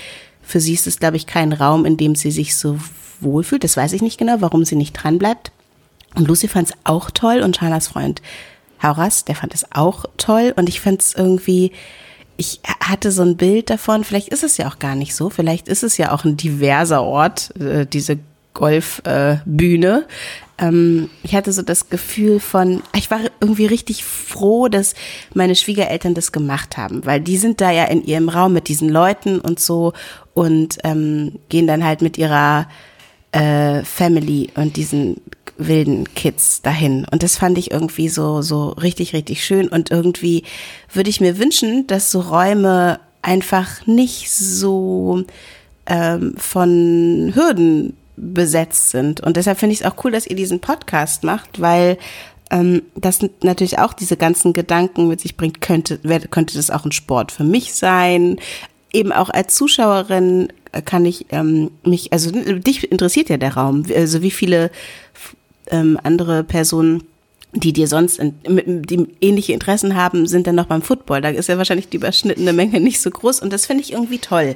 für 0.48 0.60
sie 0.62 0.74
ist 0.74 0.88
es, 0.88 1.00
glaube 1.00 1.18
ich, 1.18 1.28
kein 1.28 1.52
Raum, 1.52 1.86
in 1.86 1.98
dem 1.98 2.16
sie 2.16 2.32
sich 2.32 2.56
so 2.56 2.80
wohlfühlt. 3.20 3.64
Das 3.64 3.76
weiß 3.76 3.94
ich 3.94 4.02
nicht 4.02 4.18
genau, 4.18 4.38
warum 4.40 4.64
sie 4.64 4.78
nicht 4.78 4.94
dran 4.94 5.20
bleibt. 5.20 5.52
Und 6.16 6.28
Lucy 6.28 6.48
fand 6.48 6.70
es 6.70 6.76
auch 6.86 7.12
toll 7.12 7.42
und 7.42 7.58
Shanas 7.58 7.90
Freund 7.90 8.22
Hauras, 8.82 9.26
der 9.26 9.36
fand 9.36 9.54
es 9.54 9.66
auch 9.72 10.06
toll. 10.18 10.54
Und 10.56 10.70
ich 10.70 10.80
fand 10.80 11.02
es 11.02 11.14
irgendwie, 11.14 11.74
ich 12.38 12.62
hatte 12.80 13.12
so 13.12 13.24
ein 13.24 13.36
Bild 13.36 13.70
davon, 13.70 14.06
vielleicht 14.06 14.30
ist 14.30 14.44
es 14.44 14.56
ja 14.58 14.70
auch 14.70 14.80
gar 14.80 14.96
nicht 14.96 15.16
so, 15.16 15.30
vielleicht 15.30 15.68
ist 15.68 15.84
es 15.84 15.98
ja 15.98 16.14
auch 16.14 16.24
ein 16.24 16.38
diverser 16.38 17.04
Ort, 17.04 17.54
äh, 17.60 17.86
diese 17.86 18.18
Golfbühne. 18.58 20.06
Äh, 20.58 20.66
ähm, 20.66 21.10
ich 21.24 21.36
hatte 21.36 21.54
so 21.54 21.62
das 21.62 21.90
Gefühl 21.90 22.40
von, 22.40 22.82
ich 22.96 23.12
war 23.12 23.20
irgendwie 23.40 23.68
richtig 23.68 24.04
froh, 24.04 24.68
dass 24.68 24.96
meine 25.34 25.56
Schwiegereltern 25.56 26.16
das 26.16 26.32
gemacht 26.32 26.76
haben, 26.76 27.06
weil 27.06 27.22
die 27.22 27.38
sind 27.38 27.62
da 27.62 27.72
ja 27.72 27.86
in 27.86 28.04
ihrem 28.04 28.30
Raum 28.30 28.54
mit 28.54 28.68
diesen 28.68 28.90
Leuten 28.90 29.40
und 29.40 29.60
so 29.60 29.94
und 30.34 30.80
ähm, 30.84 31.40
gehen 31.50 31.68
dann 31.68 31.84
halt 31.84 32.02
mit 32.02 32.18
ihrer 32.18 32.68
äh, 33.32 33.84
Family 33.84 34.50
und 34.56 34.76
diesen 34.76 35.22
wilden 35.60 36.12
Kids 36.16 36.64
dahin. 36.64 37.06
Und 37.12 37.22
das 37.22 37.38
fand 37.38 37.60
ich 37.60 37.72
irgendwie 37.72 38.10
so, 38.10 38.42
so 38.42 38.70
richtig, 38.70 39.14
richtig 39.14 39.46
schön. 39.46 39.68
Und 39.68 39.92
irgendwie 39.92 40.44
würde 40.92 41.10
ich 41.10 41.22
mir 41.22 41.38
wünschen, 41.38 41.86
dass 41.86 42.12
so 42.12 42.22
Räume 42.22 43.00
einfach 43.22 43.86
nicht 43.86 44.32
so 44.32 45.24
ähm, 45.86 46.36
von 46.38 47.32
Hürden 47.36 47.96
besetzt 48.18 48.90
sind. 48.90 49.22
Und 49.22 49.38
deshalb 49.38 49.60
finde 49.60 49.74
ich 49.74 49.82
es 49.82 49.86
auch 49.86 50.04
cool, 50.04 50.12
dass 50.12 50.28
ihr 50.28 50.36
diesen 50.36 50.60
Podcast 50.60 51.24
macht, 51.24 51.62
weil 51.62 51.98
ähm, 52.50 52.82
das 52.96 53.20
natürlich 53.44 53.80
auch 53.80 53.94
diese 53.94 54.18
ganzen 54.18 54.54
Gedanken 54.54 55.08
mit 55.08 55.22
sich 55.22 55.38
bringt, 55.38 55.62
könnte, 55.62 56.00
könnte 56.30 56.56
das 56.56 56.72
auch 56.72 56.84
ein 56.84 56.92
Sport 56.92 57.32
für 57.32 57.44
mich 57.44 57.74
sein. 57.74 58.40
Eben 58.92 59.12
auch 59.12 59.30
als 59.30 59.56
Zuschauerin 59.56 60.52
kann 60.86 61.06
ich 61.06 61.28
ähm, 61.30 61.72
mich, 61.84 62.12
also 62.12 62.32
dich 62.32 62.92
interessiert 62.92 63.30
ja 63.30 63.38
der 63.38 63.54
Raum, 63.54 63.86
also 63.94 64.22
wie 64.22 64.32
viele 64.32 64.72
ähm, 65.68 66.00
andere 66.02 66.44
Personen, 66.44 67.04
die 67.54 67.74
dir 67.74 67.88
sonst 67.88 68.20
in, 68.20 68.34
die 68.84 69.08
ähnliche 69.22 69.54
Interessen 69.54 69.96
haben, 69.96 70.28
sind 70.28 70.48
dann 70.48 70.56
noch 70.56 70.66
beim 70.66 70.82
Football. 70.82 71.22
Da 71.22 71.30
ist 71.30 71.50
ja 71.50 71.58
wahrscheinlich 71.58 71.90
die 71.90 71.98
überschnittene 71.98 72.54
Menge 72.54 72.80
nicht 72.80 73.00
so 73.00 73.10
groß 73.10 73.42
und 73.42 73.54
das 73.54 73.66
finde 73.66 73.84
ich 73.84 73.94
irgendwie 73.94 74.20
toll 74.20 74.56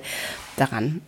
daran. 0.58 1.02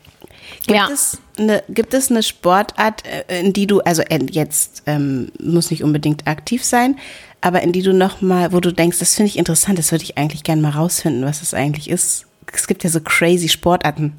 Gibt, 0.66 0.78
ja. 0.78 0.88
es 0.92 1.18
eine, 1.38 1.64
gibt 1.70 1.94
es 1.94 2.10
eine 2.10 2.24
Sportart, 2.24 3.04
äh, 3.06 3.42
in 3.42 3.52
die 3.54 3.68
du, 3.68 3.82
also 3.82 4.02
äh, 4.04 4.20
jetzt 4.32 4.84
ähm, 4.86 5.32
muss 5.42 5.72
nicht 5.72 5.84
unbedingt 5.84 6.26
aktiv 6.26 6.64
sein, 6.64 6.98
aber 7.42 7.62
in 7.62 7.74
die 7.74 7.82
du 7.82 7.94
noch 7.94 8.22
mal, 8.22 8.54
wo 8.54 8.62
du 8.62 8.72
denkst, 8.72 9.00
das 9.00 9.16
finde 9.16 9.28
ich 9.30 9.38
interessant, 9.38 9.78
das 9.78 9.92
würde 9.92 10.06
ich 10.06 10.18
eigentlich 10.18 10.44
gerne 10.44 10.62
mal 10.62 10.72
rausfinden, 10.72 11.26
was 11.26 11.42
das 11.42 11.54
eigentlich 11.54 11.90
ist. 11.90 12.26
Es 12.54 12.68
gibt 12.68 12.84
ja 12.84 12.90
so 12.90 13.02
crazy 13.02 13.50
Sportarten. 13.50 14.14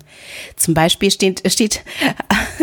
Zum 0.57 0.75
Beispiel 0.75 1.11
steht, 1.11 1.51
steht, 1.51 1.83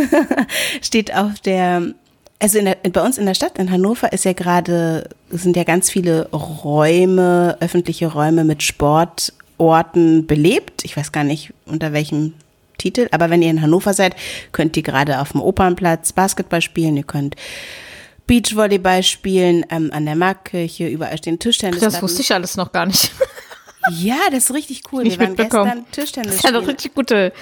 steht 0.81 1.15
auf 1.15 1.39
der 1.39 1.93
also 2.41 2.59
der, 2.59 2.75
bei 2.75 3.05
uns 3.05 3.19
in 3.19 3.27
der 3.27 3.35
Stadt, 3.35 3.59
in 3.59 3.69
Hannover, 3.69 4.11
ist 4.11 4.25
ja 4.25 4.33
gerade, 4.33 5.07
sind 5.29 5.55
ja 5.55 5.63
ganz 5.63 5.91
viele 5.91 6.27
Räume, 6.31 7.55
öffentliche 7.59 8.07
Räume 8.07 8.43
mit 8.43 8.63
Sportorten 8.63 10.25
belebt. 10.25 10.83
Ich 10.83 10.97
weiß 10.97 11.11
gar 11.11 11.23
nicht, 11.23 11.53
unter 11.67 11.93
welchem 11.93 12.33
Titel, 12.81 13.07
aber 13.11 13.29
wenn 13.29 13.41
ihr 13.41 13.51
in 13.51 13.61
Hannover 13.61 13.93
seid, 13.93 14.15
könnt 14.51 14.75
ihr 14.75 14.83
gerade 14.83 15.19
auf 15.19 15.33
dem 15.33 15.41
Opernplatz 15.41 16.13
Basketball 16.13 16.61
spielen, 16.61 16.97
ihr 16.97 17.03
könnt 17.03 17.35
Beachvolleyball 18.27 19.03
spielen, 19.03 19.65
ähm, 19.69 19.91
an 19.93 20.05
der 20.05 20.15
Markkirche, 20.15 20.87
überall 20.87 21.17
stehen 21.17 21.37
Tischtennis. 21.37 21.79
Das 21.81 22.01
wusste 22.01 22.21
ich 22.21 22.33
alles 22.33 22.57
noch 22.57 22.71
gar 22.71 22.85
nicht. 22.85 23.11
Ja, 23.89 24.17
das 24.29 24.45
ist 24.45 24.53
richtig 24.53 24.83
cool. 24.91 25.01
Nicht 25.01 25.19
Wir 25.19 25.25
waren 25.25 25.35
gestern 25.35 25.85
Tischtennis. 25.91 26.27
Das 26.27 26.35
ist 26.35 26.43
ja 26.43 26.49
eine 26.49 26.67
richtig 26.67 26.93
gute, 26.93 27.33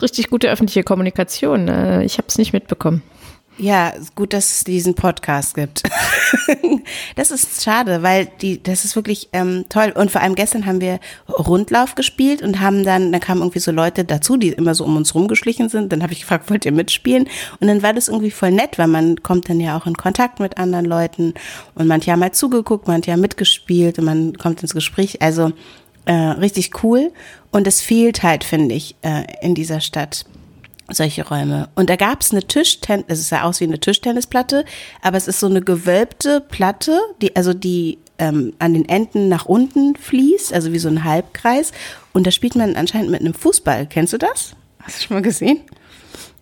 richtig 0.00 0.30
gute 0.30 0.48
öffentliche 0.48 0.84
Kommunikation. 0.84 1.68
Äh, 1.68 2.02
ich 2.04 2.16
habe 2.16 2.28
es 2.28 2.38
nicht 2.38 2.54
mitbekommen. 2.54 3.02
Ja, 3.58 3.92
gut, 4.14 4.32
dass 4.32 4.50
es 4.50 4.64
diesen 4.64 4.94
Podcast 4.94 5.54
gibt. 5.54 5.82
das 7.16 7.30
ist 7.30 7.62
schade, 7.62 8.02
weil 8.02 8.26
die, 8.40 8.62
das 8.62 8.84
ist 8.84 8.96
wirklich 8.96 9.28
ähm, 9.34 9.66
toll. 9.68 9.92
Und 9.94 10.10
vor 10.10 10.22
allem 10.22 10.34
gestern 10.34 10.64
haben 10.64 10.80
wir 10.80 11.00
Rundlauf 11.28 11.94
gespielt 11.94 12.40
und 12.40 12.60
haben 12.60 12.82
dann, 12.82 13.12
da 13.12 13.18
kamen 13.18 13.42
irgendwie 13.42 13.58
so 13.58 13.70
Leute 13.70 14.04
dazu, 14.04 14.38
die 14.38 14.48
immer 14.48 14.74
so 14.74 14.84
um 14.84 14.96
uns 14.96 15.14
rumgeschlichen 15.14 15.68
sind. 15.68 15.92
Dann 15.92 16.02
habe 16.02 16.14
ich 16.14 16.20
gefragt, 16.20 16.50
wollt 16.50 16.64
ihr 16.64 16.72
mitspielen? 16.72 17.28
Und 17.60 17.68
dann 17.68 17.82
war 17.82 17.92
das 17.92 18.08
irgendwie 18.08 18.30
voll 18.30 18.52
nett, 18.52 18.78
weil 18.78 18.88
man 18.88 19.22
kommt 19.22 19.50
dann 19.50 19.60
ja 19.60 19.76
auch 19.76 19.86
in 19.86 19.96
Kontakt 19.96 20.40
mit 20.40 20.56
anderen 20.56 20.86
Leuten 20.86 21.34
und 21.74 21.86
manche 21.86 22.10
haben 22.10 22.22
halt 22.22 22.34
zugeguckt, 22.34 22.88
manche 22.88 23.12
haben 23.12 23.20
mitgespielt 23.20 23.98
und 23.98 24.06
man 24.06 24.38
kommt 24.38 24.62
ins 24.62 24.74
Gespräch. 24.74 25.20
Also 25.20 25.52
äh, 26.06 26.12
richtig 26.12 26.82
cool. 26.82 27.12
Und 27.50 27.66
es 27.66 27.82
fehlt 27.82 28.22
halt, 28.22 28.44
finde 28.44 28.74
ich, 28.74 28.96
äh, 29.02 29.24
in 29.42 29.54
dieser 29.54 29.80
Stadt 29.80 30.24
solche 30.92 31.26
Räume. 31.26 31.68
Und 31.74 31.90
da 31.90 31.96
gab 31.96 32.20
es 32.20 32.32
eine 32.32 32.42
Tischtennis, 32.42 33.18
es 33.18 33.28
sah 33.28 33.42
aus 33.42 33.60
wie 33.60 33.64
eine 33.64 33.78
Tischtennisplatte, 33.78 34.64
aber 35.00 35.16
es 35.16 35.28
ist 35.28 35.40
so 35.40 35.46
eine 35.46 35.62
gewölbte 35.62 36.40
Platte, 36.40 37.00
die, 37.20 37.34
also 37.36 37.54
die 37.54 37.98
ähm, 38.18 38.52
an 38.58 38.74
den 38.74 38.88
Enden 38.88 39.28
nach 39.28 39.46
unten 39.46 39.96
fließt, 39.96 40.52
also 40.52 40.72
wie 40.72 40.78
so 40.78 40.88
ein 40.88 41.04
Halbkreis. 41.04 41.72
Und 42.12 42.26
da 42.26 42.30
spielt 42.30 42.54
man 42.54 42.76
anscheinend 42.76 43.10
mit 43.10 43.20
einem 43.20 43.34
Fußball. 43.34 43.86
Kennst 43.86 44.12
du 44.12 44.18
das? 44.18 44.54
Hast 44.80 44.98
du 44.98 45.06
schon 45.06 45.16
mal 45.16 45.22
gesehen? 45.22 45.60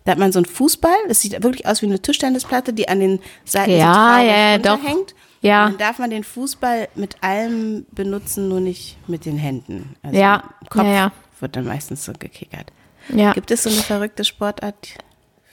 Da 0.03 0.13
hat 0.13 0.19
man 0.19 0.31
so 0.31 0.39
einen 0.39 0.45
Fußball, 0.45 0.95
es 1.09 1.21
sieht 1.21 1.43
wirklich 1.43 1.67
aus 1.67 1.81
wie 1.81 1.85
eine 1.85 2.01
Tischtennisplatte, 2.01 2.73
die 2.73 2.89
an 2.89 2.99
den 2.99 3.19
Seiten 3.45 3.71
ja, 3.71 4.17
so 4.19 4.25
ja, 4.25 4.57
doch. 4.57 4.83
hängt. 4.83 5.13
Ja. 5.41 5.65
Und 5.65 5.71
dann 5.73 5.79
darf 5.79 5.99
man 5.99 6.09
den 6.09 6.23
Fußball 6.23 6.87
mit 6.95 7.17
allem 7.21 7.85
benutzen, 7.91 8.47
nur 8.47 8.59
nicht 8.59 8.97
mit 9.07 9.25
den 9.25 9.37
Händen. 9.37 9.95
Also 10.03 10.19
ja. 10.19 10.43
Kopf 10.69 10.85
ja, 10.85 10.93
ja. 10.93 11.11
wird 11.39 11.55
dann 11.55 11.65
meistens 11.65 12.05
so 12.05 12.13
gekickert. 12.13 12.71
Ja. 13.09 13.33
Gibt 13.33 13.51
es 13.51 13.63
so 13.63 13.69
eine 13.69 13.79
verrückte 13.79 14.23
Sportart? 14.23 14.89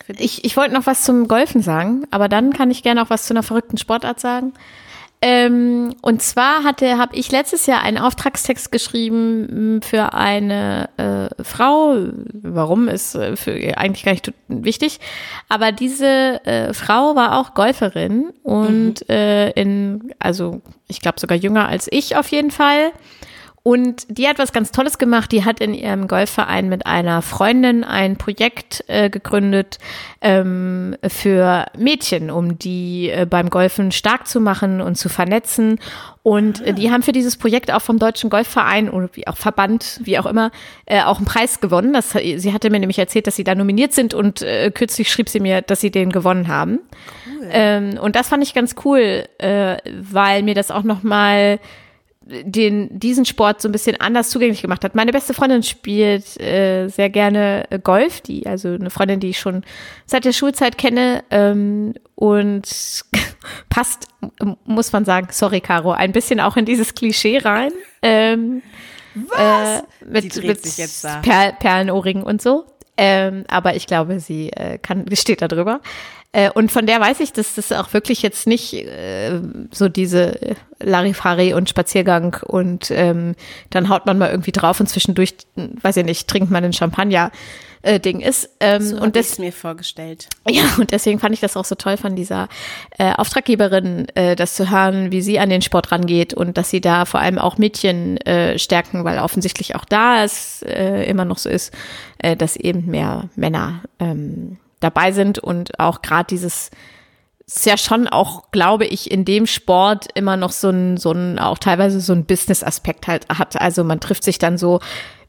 Für 0.04 0.12
dich? 0.12 0.24
Ich, 0.24 0.44
ich 0.44 0.56
wollte 0.56 0.74
noch 0.74 0.86
was 0.86 1.04
zum 1.04 1.28
Golfen 1.28 1.62
sagen, 1.62 2.06
aber 2.10 2.28
dann 2.28 2.52
kann 2.52 2.70
ich 2.70 2.82
gerne 2.82 3.02
auch 3.02 3.10
was 3.10 3.24
zu 3.26 3.32
einer 3.32 3.42
verrückten 3.42 3.78
Sportart 3.78 4.20
sagen. 4.20 4.52
Ähm, 5.20 5.96
und 6.00 6.22
zwar 6.22 6.62
hatte, 6.62 6.96
habe 6.96 7.16
ich 7.16 7.32
letztes 7.32 7.66
Jahr 7.66 7.82
einen 7.82 7.98
Auftragstext 7.98 8.70
geschrieben 8.70 9.80
für 9.82 10.12
eine 10.14 10.90
äh, 10.96 11.42
Frau. 11.42 11.96
Warum 12.32 12.86
ist 12.86 13.16
äh, 13.16 13.34
für, 13.34 13.52
eigentlich 13.76 14.04
gar 14.04 14.12
nicht 14.12 14.32
wichtig. 14.46 15.00
Aber 15.48 15.72
diese 15.72 16.44
äh, 16.46 16.72
Frau 16.72 17.16
war 17.16 17.36
auch 17.38 17.54
Golferin 17.54 18.30
und 18.44 19.00
mhm. 19.00 19.14
äh, 19.14 19.50
in, 19.50 20.14
also 20.20 20.60
ich 20.86 21.00
glaube 21.00 21.18
sogar 21.18 21.36
jünger 21.36 21.66
als 21.66 21.88
ich 21.90 22.14
auf 22.14 22.28
jeden 22.28 22.52
Fall. 22.52 22.92
Und 23.62 24.06
die 24.08 24.28
hat 24.28 24.38
was 24.38 24.52
ganz 24.52 24.70
Tolles 24.70 24.98
gemacht. 24.98 25.32
Die 25.32 25.44
hat 25.44 25.60
in 25.60 25.74
ihrem 25.74 26.08
Golfverein 26.08 26.68
mit 26.68 26.86
einer 26.86 27.22
Freundin 27.22 27.84
ein 27.84 28.16
Projekt 28.16 28.84
äh, 28.86 29.10
gegründet 29.10 29.78
ähm, 30.20 30.96
für 31.06 31.66
Mädchen, 31.76 32.30
um 32.30 32.58
die 32.58 33.10
äh, 33.10 33.26
beim 33.28 33.50
Golfen 33.50 33.92
stark 33.92 34.26
zu 34.26 34.40
machen 34.40 34.80
und 34.80 34.96
zu 34.96 35.08
vernetzen. 35.08 35.78
Und 36.22 36.60
äh, 36.60 36.72
die 36.72 36.90
haben 36.90 37.02
für 37.02 37.12
dieses 37.12 37.36
Projekt 37.36 37.72
auch 37.72 37.82
vom 37.82 37.98
Deutschen 37.98 38.30
Golfverein 38.30 38.90
oder 38.90 39.08
wie 39.14 39.26
auch 39.26 39.36
Verband, 39.36 40.00
wie 40.02 40.18
auch 40.18 40.26
immer, 40.26 40.50
äh, 40.86 41.02
auch 41.02 41.18
einen 41.18 41.26
Preis 41.26 41.60
gewonnen. 41.60 41.92
Das, 41.92 42.12
sie 42.12 42.52
hatte 42.52 42.70
mir 42.70 42.80
nämlich 42.80 42.98
erzählt, 42.98 43.26
dass 43.26 43.36
sie 43.36 43.44
da 43.44 43.54
nominiert 43.54 43.92
sind 43.92 44.14
und 44.14 44.42
äh, 44.42 44.70
kürzlich 44.70 45.10
schrieb 45.10 45.28
sie 45.28 45.40
mir, 45.40 45.62
dass 45.62 45.80
sie 45.80 45.90
den 45.90 46.10
gewonnen 46.10 46.48
haben. 46.48 46.80
Cool. 47.26 47.48
Ähm, 47.50 47.98
und 48.00 48.14
das 48.16 48.28
fand 48.28 48.42
ich 48.42 48.54
ganz 48.54 48.76
cool, 48.84 49.24
äh, 49.38 49.76
weil 50.00 50.42
mir 50.42 50.54
das 50.54 50.70
auch 50.70 50.82
noch 50.84 51.02
mal 51.02 51.58
den, 52.28 52.98
diesen 52.98 53.24
Sport 53.24 53.62
so 53.62 53.68
ein 53.68 53.72
bisschen 53.72 54.00
anders 54.00 54.30
zugänglich 54.30 54.60
gemacht 54.60 54.84
hat. 54.84 54.94
Meine 54.94 55.12
beste 55.12 55.34
Freundin 55.34 55.62
spielt 55.62 56.38
äh, 56.40 56.88
sehr 56.88 57.08
gerne 57.10 57.64
äh, 57.70 57.78
Golf, 57.78 58.20
die, 58.20 58.46
also 58.46 58.68
eine 58.68 58.90
Freundin, 58.90 59.20
die 59.20 59.30
ich 59.30 59.38
schon 59.38 59.64
seit 60.04 60.24
der 60.24 60.32
Schulzeit 60.32 60.76
kenne 60.76 61.24
ähm, 61.30 61.94
und 62.14 62.64
passt, 63.70 64.08
muss 64.64 64.92
man 64.92 65.04
sagen, 65.04 65.28
sorry 65.30 65.60
Caro, 65.60 65.92
ein 65.92 66.12
bisschen 66.12 66.40
auch 66.40 66.56
in 66.56 66.66
dieses 66.66 66.94
Klischee 66.94 67.38
rein. 67.38 67.72
Ähm, 68.02 68.62
Was? 69.14 69.80
Äh, 69.80 69.82
mit, 70.04 70.44
mit 70.44 71.22
per 71.22 71.52
Perlenohrringen 71.52 72.22
und 72.22 72.42
so. 72.42 72.66
Ähm, 73.00 73.44
aber 73.48 73.76
ich 73.76 73.86
glaube, 73.86 74.18
sie 74.18 74.50
äh, 74.50 74.76
kann, 74.78 75.06
steht 75.14 75.40
da 75.40 75.46
drüber. 75.46 75.80
Äh, 76.38 76.50
und 76.54 76.70
von 76.70 76.86
der 76.86 77.00
weiß 77.00 77.18
ich, 77.18 77.32
dass 77.32 77.56
das 77.56 77.72
auch 77.72 77.92
wirklich 77.92 78.22
jetzt 78.22 78.46
nicht 78.46 78.72
äh, 78.72 79.40
so 79.72 79.88
diese 79.88 80.56
Larifari 80.78 81.52
und 81.52 81.68
Spaziergang 81.68 82.36
und 82.46 82.92
ähm, 82.92 83.34
dann 83.70 83.88
haut 83.88 84.06
man 84.06 84.18
mal 84.18 84.30
irgendwie 84.30 84.52
drauf 84.52 84.78
und 84.78 84.86
zwischendurch, 84.86 85.34
weiß 85.56 85.96
ich 85.96 86.04
nicht, 86.04 86.28
trinkt 86.28 86.50
man 86.50 86.62
den 86.62 86.72
Champagner. 86.72 87.32
Äh, 87.82 88.00
Ding 88.00 88.18
ist. 88.18 88.50
Ähm, 88.58 88.82
so 88.82 88.96
und 89.00 89.14
das 89.14 89.38
mir 89.38 89.52
vorgestellt. 89.52 90.26
Ja, 90.48 90.64
und 90.78 90.90
deswegen 90.90 91.20
fand 91.20 91.32
ich 91.34 91.40
das 91.40 91.56
auch 91.56 91.64
so 91.64 91.76
toll 91.76 91.96
von 91.96 92.16
dieser 92.16 92.48
äh, 92.98 93.12
Auftraggeberin, 93.12 94.08
äh, 94.16 94.34
das 94.34 94.54
zu 94.54 94.68
hören, 94.68 95.12
wie 95.12 95.22
sie 95.22 95.38
an 95.38 95.48
den 95.48 95.62
Sport 95.62 95.92
rangeht 95.92 96.34
und 96.34 96.58
dass 96.58 96.70
sie 96.70 96.80
da 96.80 97.04
vor 97.04 97.20
allem 97.20 97.38
auch 97.38 97.56
Mädchen 97.56 98.16
äh, 98.18 98.58
stärken, 98.58 99.04
weil 99.04 99.20
offensichtlich 99.20 99.76
auch 99.76 99.84
da 99.84 100.24
es 100.24 100.62
äh, 100.62 101.04
immer 101.08 101.24
noch 101.24 101.38
so 101.38 101.48
ist, 101.48 101.72
äh, 102.18 102.36
dass 102.36 102.56
eben 102.56 102.86
mehr 102.86 103.28
Männer 103.36 103.82
ähm, 104.00 104.58
dabei 104.80 105.12
sind 105.12 105.38
und 105.38 105.78
auch 105.78 106.02
gerade 106.02 106.26
dieses 106.28 106.70
es 107.50 107.64
ja 107.64 107.78
schon 107.78 108.06
auch, 108.08 108.50
glaube 108.50 108.84
ich, 108.84 109.10
in 109.10 109.24
dem 109.24 109.46
Sport 109.46 110.08
immer 110.14 110.36
noch 110.36 110.52
so 110.52 110.68
ein, 110.68 110.98
so 110.98 111.12
ein, 111.12 111.38
auch 111.38 111.56
teilweise 111.56 112.00
so 112.00 112.12
ein 112.12 112.26
Business-Aspekt 112.26 113.06
halt 113.06 113.26
hat. 113.30 113.58
Also 113.58 113.84
man 113.84 114.00
trifft 114.00 114.22
sich 114.22 114.38
dann 114.38 114.58
so, 114.58 114.80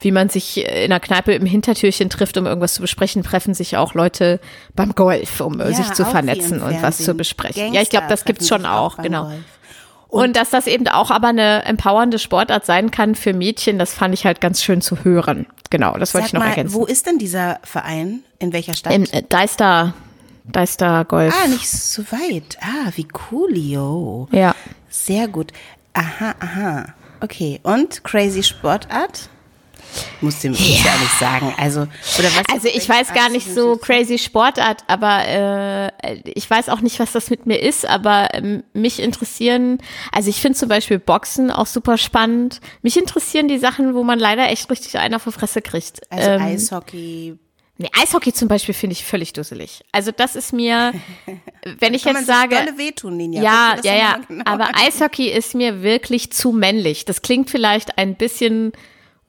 wie 0.02 0.12
man 0.12 0.28
sich 0.28 0.66
in 0.68 0.90
der 0.90 1.00
Kneipe 1.00 1.32
im 1.32 1.46
Hintertürchen 1.46 2.10
trifft, 2.10 2.38
um 2.38 2.46
irgendwas 2.46 2.74
zu 2.74 2.82
besprechen, 2.82 3.24
treffen 3.24 3.54
sich 3.54 3.78
auch 3.78 3.94
Leute 3.94 4.42
beim 4.76 4.96
Golf, 4.96 5.40
um 5.40 5.60
ja, 5.60 5.72
sich 5.72 5.94
zu 5.94 6.06
vernetzen 6.06 6.62
und 6.62 6.82
was 6.82 6.98
zu 6.98 7.14
besprechen. 7.14 7.62
Gangster 7.62 7.76
ja, 7.76 7.82
ich 7.82 7.90
glaube, 7.90 8.08
das 8.10 8.26
gibt's 8.26 8.50
schon 8.50 8.66
auch, 8.66 8.98
genau. 8.98 9.24
Golf. 9.24 9.44
Und, 10.10 10.24
und, 10.24 10.36
dass 10.36 10.50
das 10.50 10.66
eben 10.66 10.88
auch 10.88 11.12
aber 11.12 11.28
eine 11.28 11.64
empowernde 11.66 12.18
Sportart 12.18 12.66
sein 12.66 12.90
kann 12.90 13.14
für 13.14 13.34
Mädchen, 13.34 13.78
das 13.78 13.94
fand 13.94 14.14
ich 14.16 14.26
halt 14.26 14.42
ganz 14.42 14.64
schön 14.64 14.82
zu 14.82 15.04
hören. 15.04 15.46
Genau, 15.70 15.98
das 15.98 16.16
wollte 16.16 16.28
ich 16.28 16.34
noch 16.34 16.42
mal, 16.42 16.50
ergänzen. 16.50 16.74
Wo 16.74 16.86
ist 16.86 17.06
denn 17.06 17.20
dieser 17.20 17.60
Verein? 17.64 18.24
In 18.40 18.52
welcher 18.52 18.74
Stadt? 18.74 18.92
In 18.92 19.06
äh, 19.12 19.22
Deister, 19.30 19.94
Deister 20.46 21.06
Golf. 21.06 21.36
Ah, 21.44 21.48
nicht 21.48 21.70
so 21.70 22.04
weit. 22.12 22.58
Ah, 22.60 22.92
wie 22.96 23.08
coolio. 23.08 24.28
Ja. 24.32 24.56
Sehr 24.90 25.28
gut. 25.28 25.54
Aha, 25.94 26.34
aha. 26.40 26.94
Okay, 27.22 27.60
und 27.62 28.04
crazy 28.04 28.42
Sportart? 28.42 29.30
Muss 30.22 30.40
dem 30.40 30.54
ja. 30.54 30.60
ja 30.60 30.98
nicht 30.98 31.20
sagen. 31.20 31.54
Also, 31.58 31.82
oder 31.82 32.30
was 32.36 32.44
also 32.52 32.68
ich 32.68 32.88
weiß 32.88 33.14
gar 33.14 33.30
nicht 33.30 33.54
so 33.54 33.78
crazy 33.78 34.18
Sportart, 34.18 34.84
aber 34.88 35.26
äh, 35.26 36.22
ich 36.26 36.50
weiß 36.50 36.70
auch 36.70 36.82
nicht, 36.82 37.00
was 37.00 37.12
das 37.12 37.30
mit 37.30 37.46
mir 37.46 37.62
ist, 37.62 37.86
aber 37.86 38.30
ähm, 38.34 38.64
mich 38.74 39.02
interessieren, 39.02 39.80
also 40.12 40.30
ich 40.30 40.42
finde 40.42 40.58
zum 40.58 40.70
Beispiel 40.70 41.00
Boxen 41.00 41.52
auch 41.52 41.68
super 41.68 41.98
spannend. 41.98 42.62
Mich 42.82 42.98
interessieren 42.98 43.48
die 43.48 43.58
Sachen, 43.58 43.94
wo 43.96 44.04
man 44.04 44.20
leider 44.20 44.50
echt 44.50 44.70
richtig 44.70 44.98
einer 44.98 45.18
auf 45.18 45.24
die 45.24 45.32
Fresse 45.32 45.62
kriegt. 45.62 46.02
Also 46.12 46.30
ähm, 46.30 46.42
Eishockey. 46.42 47.38
Nee, 47.82 47.90
Eishockey 47.94 48.34
zum 48.34 48.50
Beispiel 48.50 48.74
finde 48.74 48.94
ich 48.94 49.06
völlig 49.06 49.32
dusselig. 49.32 49.86
Also 49.94 50.12
das 50.12 50.36
ist 50.36 50.52
mir, 50.52 50.92
wenn 51.80 51.94
ich 51.94 52.04
jetzt 52.04 52.26
sage, 52.26 52.56
wehtun, 52.76 53.16
Ninja. 53.16 53.42
ja, 53.42 53.76
ja, 53.84 53.96
ja, 53.96 54.20
genau 54.28 54.44
aber 54.46 54.72
Eishockey 54.76 55.30
ist 55.30 55.56
mir 55.56 55.82
wirklich 55.82 56.30
zu 56.34 56.52
männlich. 56.52 57.06
Das 57.06 57.22
klingt 57.22 57.50
vielleicht 57.50 57.98
ein 57.98 58.16
bisschen 58.16 58.74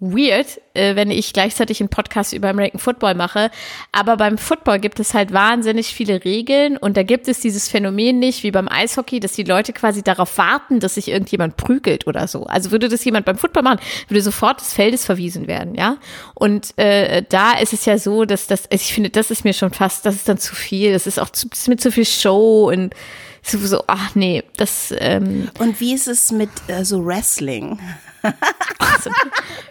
weird, 0.00 0.60
äh, 0.74 0.96
wenn 0.96 1.10
ich 1.10 1.32
gleichzeitig 1.32 1.80
einen 1.80 1.90
Podcast 1.90 2.32
über 2.32 2.48
American 2.48 2.80
Football 2.80 3.14
mache. 3.14 3.50
Aber 3.92 4.16
beim 4.16 4.38
Football 4.38 4.80
gibt 4.80 4.98
es 4.98 5.14
halt 5.14 5.32
wahnsinnig 5.32 5.88
viele 5.94 6.24
Regeln 6.24 6.76
und 6.78 6.96
da 6.96 7.02
gibt 7.02 7.28
es 7.28 7.40
dieses 7.40 7.68
Phänomen 7.68 8.18
nicht 8.18 8.42
wie 8.42 8.50
beim 8.50 8.68
Eishockey, 8.68 9.20
dass 9.20 9.32
die 9.32 9.44
Leute 9.44 9.72
quasi 9.72 10.02
darauf 10.02 10.38
warten, 10.38 10.80
dass 10.80 10.94
sich 10.94 11.08
irgendjemand 11.08 11.56
prügelt 11.56 12.06
oder 12.06 12.26
so. 12.26 12.44
Also 12.46 12.70
würde 12.70 12.88
das 12.88 13.04
jemand 13.04 13.26
beim 13.26 13.36
Football 13.36 13.62
machen, 13.62 13.80
würde 14.08 14.22
sofort 14.22 14.60
des 14.60 14.72
Feldes 14.72 15.04
verwiesen 15.04 15.46
werden, 15.46 15.74
ja. 15.74 15.98
Und 16.34 16.76
äh, 16.78 17.22
da 17.28 17.52
ist 17.58 17.74
es 17.74 17.84
ja 17.84 17.98
so, 17.98 18.24
dass 18.24 18.46
das, 18.46 18.70
also 18.70 18.82
ich 18.82 18.94
finde, 18.94 19.10
das 19.10 19.30
ist 19.30 19.44
mir 19.44 19.52
schon 19.52 19.70
fast, 19.70 20.06
das 20.06 20.14
ist 20.16 20.28
dann 20.28 20.38
zu 20.38 20.54
viel. 20.54 20.92
Das 20.92 21.06
ist 21.06 21.20
auch 21.20 21.30
zu, 21.30 21.48
das 21.48 21.60
ist 21.60 21.68
mit 21.68 21.80
zu 21.80 21.92
viel 21.92 22.06
Show 22.06 22.70
und 22.72 22.94
so, 23.42 23.84
ach 23.86 24.14
nee, 24.14 24.42
das. 24.56 24.94
Ähm, 24.98 25.48
und 25.58 25.80
wie 25.80 25.94
ist 25.94 26.08
es 26.08 26.30
mit 26.30 26.50
äh, 26.68 26.84
so 26.84 27.04
Wrestling? 27.04 27.78
Also, 28.22 29.10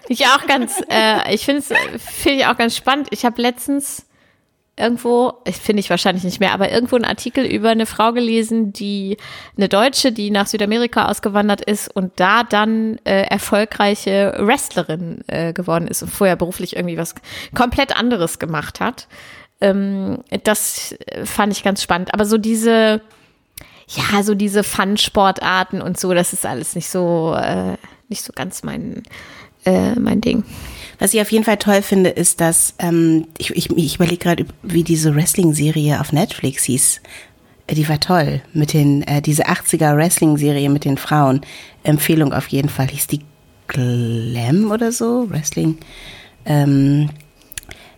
ich 0.08 0.26
auch 0.28 0.46
ganz, 0.48 0.82
äh, 0.90 1.34
ich 1.34 1.46
finde 1.46 1.62
es 1.62 1.68
finde 1.68 2.40
ich 2.40 2.46
auch 2.46 2.58
ganz 2.58 2.76
spannend. 2.76 3.08
Ich 3.12 3.26
habe 3.26 3.42
letztens 3.42 4.06
irgendwo, 4.80 5.34
finde 5.46 5.82
ich 5.82 5.90
wahrscheinlich 5.90 6.24
nicht 6.24 6.40
mehr, 6.40 6.54
aber 6.54 6.72
irgendwo 6.72 6.96
einen 6.96 7.06
Artikel 7.06 7.46
über 7.46 7.70
eine 7.70 7.86
Frau 7.86 8.14
gelesen, 8.14 8.72
die 8.72 9.18
eine 9.58 9.68
Deutsche, 9.68 10.12
die 10.12 10.32
nach 10.32 10.48
Südamerika 10.48 11.08
ausgewandert 11.08 11.62
ist 11.62 11.94
und 11.94 12.14
da 12.16 12.44
dann 12.44 12.98
äh, 13.04 13.24
erfolgreiche 13.24 14.36
Wrestlerin 14.40 15.22
äh, 15.28 15.54
geworden 15.54 15.88
ist 15.88 16.02
und 16.02 16.10
vorher 16.10 16.38
beruflich 16.38 16.76
irgendwie 16.78 16.98
was 16.98 17.14
komplett 17.54 17.96
anderes 17.96 18.40
gemacht 18.40 18.80
hat. 18.80 19.08
Ähm, 19.62 20.24
das 20.44 20.96
fand 21.26 21.52
ich 21.52 21.64
ganz 21.64 21.84
spannend. 21.84 22.14
Aber 22.14 22.26
so 22.26 22.38
diese, 22.38 23.02
ja, 23.88 24.24
so 24.24 24.34
diese 24.34 24.64
Fun-Sportarten 24.64 25.82
und 25.82 26.00
so, 26.00 26.14
das 26.14 26.32
ist 26.32 26.46
alles 26.46 26.76
nicht 26.76 26.90
so, 26.90 27.36
äh, 27.38 27.76
nicht 28.10 28.24
so 28.24 28.34
ganz 28.36 28.64
mein, 28.64 29.04
äh, 29.66 29.94
mein 29.96 30.22
Ding. 30.22 30.44
Was 31.00 31.14
ich 31.14 31.22
auf 31.22 31.32
jeden 31.32 31.46
Fall 31.46 31.58
toll 31.58 31.82
finde, 31.82 32.10
ist, 32.10 32.42
dass 32.42 32.74
ähm, 32.80 33.28
ich, 33.38 33.52
ich, 33.52 33.70
ich 33.70 33.96
überlege 33.96 34.18
gerade, 34.18 34.46
wie 34.64 34.84
diese 34.84 35.16
Wrestling-Serie 35.16 36.02
auf 36.02 36.12
Netflix 36.12 36.64
hieß. 36.64 37.02
Äh, 37.68 37.76
die 37.76 37.88
war 37.88 38.00
toll. 38.00 38.42
Mit 38.54 38.74
den, 38.74 39.04
äh, 39.04 39.22
diese 39.22 39.48
80er 39.48 39.96
Wrestling-Serie 39.96 40.70
mit 40.70 40.86
den 40.86 40.98
Frauen. 40.98 41.42
Empfehlung 41.84 42.34
auf 42.34 42.48
jeden 42.48 42.70
Fall. 42.70 42.88
Hieß 42.88 43.08
die 43.08 43.22
Glam 43.68 44.72
oder 44.72 44.92
so? 44.92 45.30
Wrestling. 45.30 45.78
Ähm, 46.46 47.10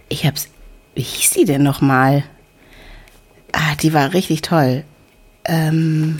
ich 0.09 0.25
hab's. 0.25 0.49
Wie 0.93 1.01
hieß 1.01 1.31
die 1.31 1.45
denn 1.45 1.63
nochmal? 1.63 2.23
Ah, 3.53 3.75
die 3.81 3.93
war 3.93 4.13
richtig 4.13 4.41
toll. 4.41 4.83
Ähm, 5.45 6.19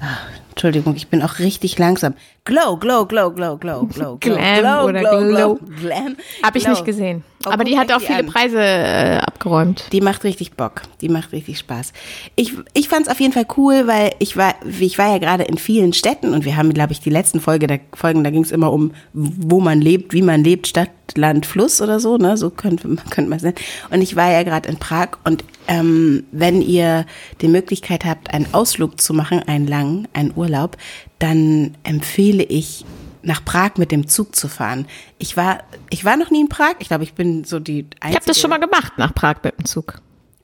ach, 0.00 0.28
Entschuldigung, 0.50 0.94
ich 0.94 1.08
bin 1.08 1.22
auch 1.22 1.38
richtig 1.38 1.78
langsam. 1.78 2.14
Glow, 2.46 2.76
glow, 2.76 3.06
glow, 3.06 3.30
glow, 3.30 3.56
glow, 3.56 3.86
glow. 3.86 4.16
Glam 4.20 4.60
glow, 4.60 4.88
oder 4.88 5.00
glow. 5.00 5.28
glow. 5.28 5.58
Glam. 5.80 6.16
Hab 6.42 6.54
ich 6.54 6.64
glow. 6.64 6.72
nicht 6.72 6.84
gesehen. 6.84 7.24
Oh, 7.46 7.50
Aber 7.50 7.64
die 7.64 7.78
hat 7.78 7.90
auch 7.90 8.02
viele. 8.02 8.22
Preise 8.24 8.60
äh, 8.60 9.16
abgeräumt. 9.16 9.86
Die 9.92 10.02
macht 10.02 10.24
richtig 10.24 10.52
Bock. 10.52 10.82
Die 11.00 11.08
macht 11.08 11.32
richtig 11.32 11.58
Spaß. 11.58 11.94
Ich, 12.36 12.52
ich 12.74 12.90
fand 12.90 13.06
es 13.06 13.12
auf 13.12 13.18
jeden 13.18 13.32
Fall 13.32 13.46
cool, 13.56 13.86
weil 13.86 14.12
ich 14.18 14.36
war, 14.36 14.56
ich 14.78 14.98
war 14.98 15.10
ja 15.10 15.16
gerade 15.16 15.44
in 15.44 15.56
vielen 15.56 15.94
Städten 15.94 16.34
und 16.34 16.44
wir 16.44 16.58
haben, 16.58 16.74
glaube 16.74 16.92
ich, 16.92 17.00
die 17.00 17.08
letzten 17.08 17.40
Folge 17.40 17.66
der 17.66 17.80
Folgen, 17.94 18.24
da 18.24 18.30
ging 18.30 18.44
es 18.44 18.52
immer 18.52 18.72
um, 18.72 18.92
wo 19.14 19.60
man 19.60 19.80
lebt, 19.80 20.12
wie 20.12 20.22
man 20.22 20.44
lebt, 20.44 20.66
Stadt, 20.66 20.90
Land, 21.16 21.46
Fluss 21.46 21.80
oder 21.80 21.98
so, 21.98 22.18
ne? 22.18 22.36
So 22.36 22.50
könnte, 22.50 22.88
könnte 23.10 23.30
man 23.30 23.38
es 23.38 23.42
nennen. 23.42 23.56
Und 23.90 24.02
ich 24.02 24.16
war 24.16 24.30
ja 24.30 24.42
gerade 24.42 24.68
in 24.68 24.76
Prag 24.76 25.16
und 25.24 25.44
ähm, 25.66 26.24
wenn 26.30 26.60
ihr 26.60 27.06
die 27.40 27.48
Möglichkeit 27.48 28.04
habt, 28.04 28.32
einen 28.34 28.52
Ausflug 28.52 29.00
zu 29.00 29.14
machen, 29.14 29.42
einen 29.46 29.66
langen, 29.66 30.08
einen 30.12 30.32
Urlaub, 30.36 30.76
dann 31.24 31.74
empfehle 31.84 32.42
ich 32.42 32.84
nach 33.22 33.42
Prag 33.42 33.76
mit 33.78 33.90
dem 33.90 34.06
Zug 34.08 34.36
zu 34.36 34.46
fahren. 34.46 34.86
Ich 35.16 35.38
war, 35.38 35.64
ich 35.88 36.04
war 36.04 36.18
noch 36.18 36.30
nie 36.30 36.42
in 36.42 36.50
Prag. 36.50 36.74
Ich 36.80 36.88
glaube, 36.88 37.04
ich 37.04 37.14
bin 37.14 37.44
so 37.44 37.58
die 37.60 37.86
einzige. 38.00 38.10
Ich 38.10 38.16
habe 38.16 38.26
das 38.26 38.38
schon 38.38 38.50
mal 38.50 38.60
gemacht 38.60 38.92
nach 38.98 39.14
Prag 39.14 39.36
mit 39.42 39.58
dem 39.58 39.64
Zug. 39.64 40.02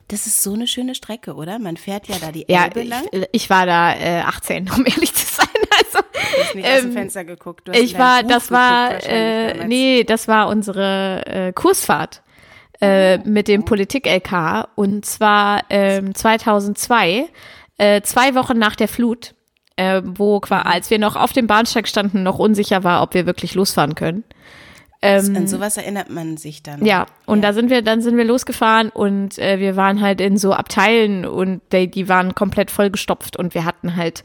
Das 0.09 0.27
ist 0.27 0.43
so 0.43 0.55
eine 0.55 0.67
schöne 0.67 0.95
Strecke, 0.95 1.35
oder? 1.35 1.59
Man 1.59 1.77
fährt 1.77 2.09
ja 2.09 2.17
da 2.19 2.33
die 2.33 2.49
Elbe 2.49 2.83
ja, 2.83 2.89
lang. 2.89 3.05
Ich, 3.13 3.29
ich 3.33 3.51
war 3.51 3.67
da 3.67 3.95
äh, 3.95 4.23
18, 4.23 4.71
um 4.71 4.87
ehrlich 4.87 5.15
zu 5.15 5.27
sein. 5.27 5.47
Also, 5.79 5.99
du 6.03 6.43
hast 6.43 6.55
nicht 6.55 6.67
ähm, 6.67 6.73
aus 6.73 6.81
dem 6.81 6.91
ähm, 6.91 6.97
Fenster 6.97 7.25
geguckt. 7.25 7.69
Ich 7.75 7.97
war, 7.97 8.23
Buch 8.23 8.29
das 8.31 8.51
war, 8.51 9.03
äh, 9.05 9.67
nee, 9.67 10.05
das 10.05 10.29
war 10.29 10.49
unsere 10.49 11.25
äh, 11.27 11.53
Kursfahrt 11.53 12.23
äh, 12.81 13.19
mit 13.19 13.49
dem 13.49 13.65
Politik-LK 13.65 14.69
und 14.75 15.07
zwar 15.07 15.65
ähm, 15.71 16.15
2002, 16.15 17.29
äh, 17.79 18.03
zwei 18.03 18.35
Wochen 18.35 18.59
nach 18.59 18.77
der 18.77 18.89
Flut 18.89 19.35
äh, 19.81 20.03
wo 20.05 20.41
als 20.51 20.91
wir 20.91 20.99
noch 20.99 21.17
auf 21.17 21.33
dem 21.33 21.47
Bahnsteig 21.47 21.89
standen, 21.89 22.23
noch 22.23 22.39
unsicher 22.39 22.85
war, 22.85 23.03
ob 23.03 23.15
wir 23.15 23.25
wirklich 23.25 23.55
losfahren 23.55 23.95
können. 23.95 24.25
Ähm, 25.03 25.35
An 25.35 25.49
sowas 25.49 25.79
erinnert 25.79 26.11
man 26.11 26.37
sich 26.37 26.63
dann. 26.63 26.85
Ja, 26.85 27.07
und 27.25 27.39
ja. 27.39 27.49
da 27.49 27.53
sind 27.55 27.71
wir, 27.71 27.81
dann 27.81 28.03
sind 28.03 28.19
wir 28.19 28.25
losgefahren 28.25 28.91
und 28.91 29.39
äh, 29.39 29.59
wir 29.59 29.77
waren 29.77 30.03
halt 30.03 30.21
in 30.21 30.37
so 30.37 30.53
Abteilen 30.53 31.25
und 31.25 31.63
die, 31.73 31.91
die 31.91 32.11
waren 32.11 32.35
komplett 32.35 32.71
vollgestopft 32.71 33.39
und 33.39 33.55
wir 33.55 33.65
hatten 33.65 33.97
halt, 33.97 34.25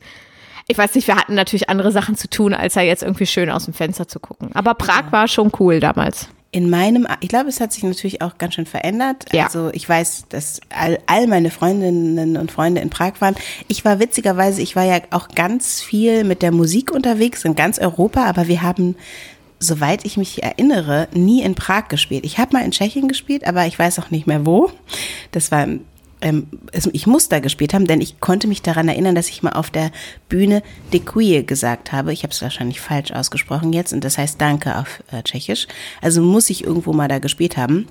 ich 0.68 0.78
weiß 0.78 0.94
nicht, 0.96 1.08
wir 1.08 1.15
hatten 1.15 1.36
natürlich 1.36 1.70
andere 1.70 1.94
Sachen 1.94 2.15
zu 2.15 2.30
tun, 2.30 2.54
als 2.54 2.74
da 2.74 2.82
jetzt 2.82 3.04
irgendwie 3.04 3.26
schön 3.26 3.50
aus 3.50 3.63
dem 3.63 3.74
Fenster 3.74 4.10
zu 4.10 4.20
gucken. 4.20 4.50
Aber 4.54 4.74
Prag 4.74 5.06
ja. 5.06 5.12
war 5.13 5.28
schon 5.30 5.52
cool 5.60 5.80
damals 5.80 6.28
in 6.56 6.70
meinem, 6.70 7.06
ich 7.20 7.28
glaube, 7.28 7.50
es 7.50 7.60
hat 7.60 7.74
sich 7.74 7.84
natürlich 7.84 8.22
auch 8.22 8.38
ganz 8.38 8.54
schön 8.54 8.65
verändert. 8.65 9.26
Ja. 9.34 9.44
Also 9.44 9.72
ich 9.74 9.89
weiß, 9.89 10.28
dass 10.30 10.62
all, 10.70 11.00
all 11.06 11.28
meine 11.28 11.52
Freundinnen 11.52 12.38
und 12.38 12.50
Freunde 12.50 12.80
in 12.80 12.89
Prag 12.89 13.20
waren. 13.20 13.36
Ich 13.68 13.84
war 13.84 14.00
witzigerweise, 14.00 14.62
ich 14.62 14.74
war 14.74 14.86
ja 14.86 15.00
auch 15.12 15.28
ganz 15.28 15.82
viel 15.82 16.24
mit 16.24 16.41
der 16.41 16.54
Musik 16.54 16.91
unterwegs 16.91 17.44
in 17.44 17.56
ganz 17.56 17.78
Europa, 17.78 18.24
aber 18.24 18.48
wir 18.48 18.62
haben 18.62 18.96
soweit 19.60 20.06
ich 20.06 20.15
mich 20.15 20.44
erinnere, 20.44 21.10
nie 21.13 21.41
in 21.41 21.56
Prag 21.56 21.89
gespielt. 21.89 22.24
Ich 22.24 22.38
habe 22.38 22.56
mal 22.56 22.63
in 22.63 22.72
Tschechien 22.72 23.10
gespielt, 23.10 23.46
aber 23.46 23.65
ich 23.65 23.78
weiß 23.78 24.00
auch 24.00 24.10
nicht 24.10 24.26
mehr 24.26 24.46
wo. 24.46 24.72
Das 25.32 25.52
war 25.52 25.68
ähm, 26.26 26.48
ich 26.92 27.06
muss 27.06 27.30
da 27.30 27.40
gespielt 27.40 27.74
haben, 27.76 27.86
denn 27.86 28.02
ich 28.02 28.20
konnte 28.20 28.48
mich 28.48 28.64
daran 28.64 28.88
erinnern, 28.88 29.14
dass 29.14 29.30
ich 29.30 29.44
mal 29.44 29.52
auf 29.52 29.70
der 29.70 29.92
Bühne 30.28 30.64
De 30.92 31.00
Quie 31.00 31.46
gesagt 31.46 31.92
habe. 31.92 32.12
Ich 32.12 32.24
habe 32.24 32.34
es 32.34 32.42
wahrscheinlich 32.42 32.82
falsch 32.82 33.12
ausgesprochen 33.12 33.72
jetzt 33.74 33.94
und 33.94 34.04
das 34.04 34.18
heißt 34.18 34.42
Danke 34.42 34.78
auf 34.78 35.04
äh, 35.12 35.22
Tschechisch. 35.22 35.68
Also 36.02 36.22
muss 36.22 36.50
ich 36.50 36.64
irgendwo 36.64 36.94
mal 36.94 37.08
da 37.08 37.20
gespielt 37.20 37.58
haben. 37.58 37.88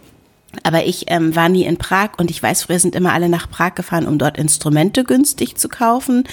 Aber 0.62 0.84
ich 0.84 1.04
ähm, 1.08 1.34
war 1.34 1.48
nie 1.48 1.64
in 1.64 1.76
Prag 1.76 2.10
und 2.18 2.30
ich 2.30 2.42
weiß, 2.42 2.64
früher 2.64 2.78
sind 2.78 2.94
immer 2.94 3.12
alle 3.12 3.28
nach 3.28 3.50
Prag 3.50 3.74
gefahren, 3.74 4.06
um 4.06 4.18
dort 4.18 4.38
Instrumente 4.38 5.04
günstig 5.04 5.56
zu 5.56 5.68
kaufen, 5.68 6.24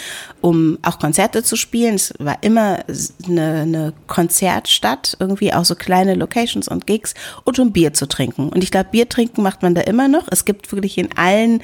um 0.41 0.77
auch 0.81 0.99
Konzerte 0.99 1.43
zu 1.43 1.55
spielen. 1.55 1.95
Es 1.95 2.13
war 2.19 2.37
immer 2.41 2.79
eine, 3.27 3.61
eine 3.61 3.93
Konzertstadt, 4.07 5.17
irgendwie 5.19 5.53
auch 5.53 5.65
so 5.65 5.75
kleine 5.75 6.15
Locations 6.15 6.67
und 6.67 6.87
Gigs 6.87 7.13
und 7.43 7.59
um 7.59 7.71
Bier 7.71 7.93
zu 7.93 8.07
trinken. 8.07 8.49
Und 8.49 8.63
ich 8.63 8.71
glaube, 8.71 8.89
Bier 8.91 9.09
trinken 9.09 9.41
macht 9.41 9.61
man 9.61 9.75
da 9.75 9.81
immer 9.81 10.07
noch. 10.07 10.27
Es 10.29 10.45
gibt 10.45 10.71
wirklich 10.71 10.97
in 10.97 11.15
allen 11.17 11.61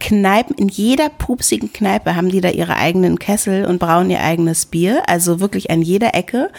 Kneipen, 0.00 0.56
in 0.56 0.68
jeder 0.68 1.08
pupsigen 1.08 1.72
Kneipe 1.72 2.14
haben 2.14 2.28
die 2.28 2.40
da 2.40 2.50
ihre 2.50 2.76
eigenen 2.76 3.18
Kessel 3.18 3.64
und 3.64 3.78
brauen 3.78 4.10
ihr 4.10 4.20
eigenes 4.20 4.66
Bier. 4.66 5.02
Also 5.08 5.40
wirklich 5.40 5.70
an 5.70 5.82
jeder 5.82 6.14
Ecke. 6.14 6.50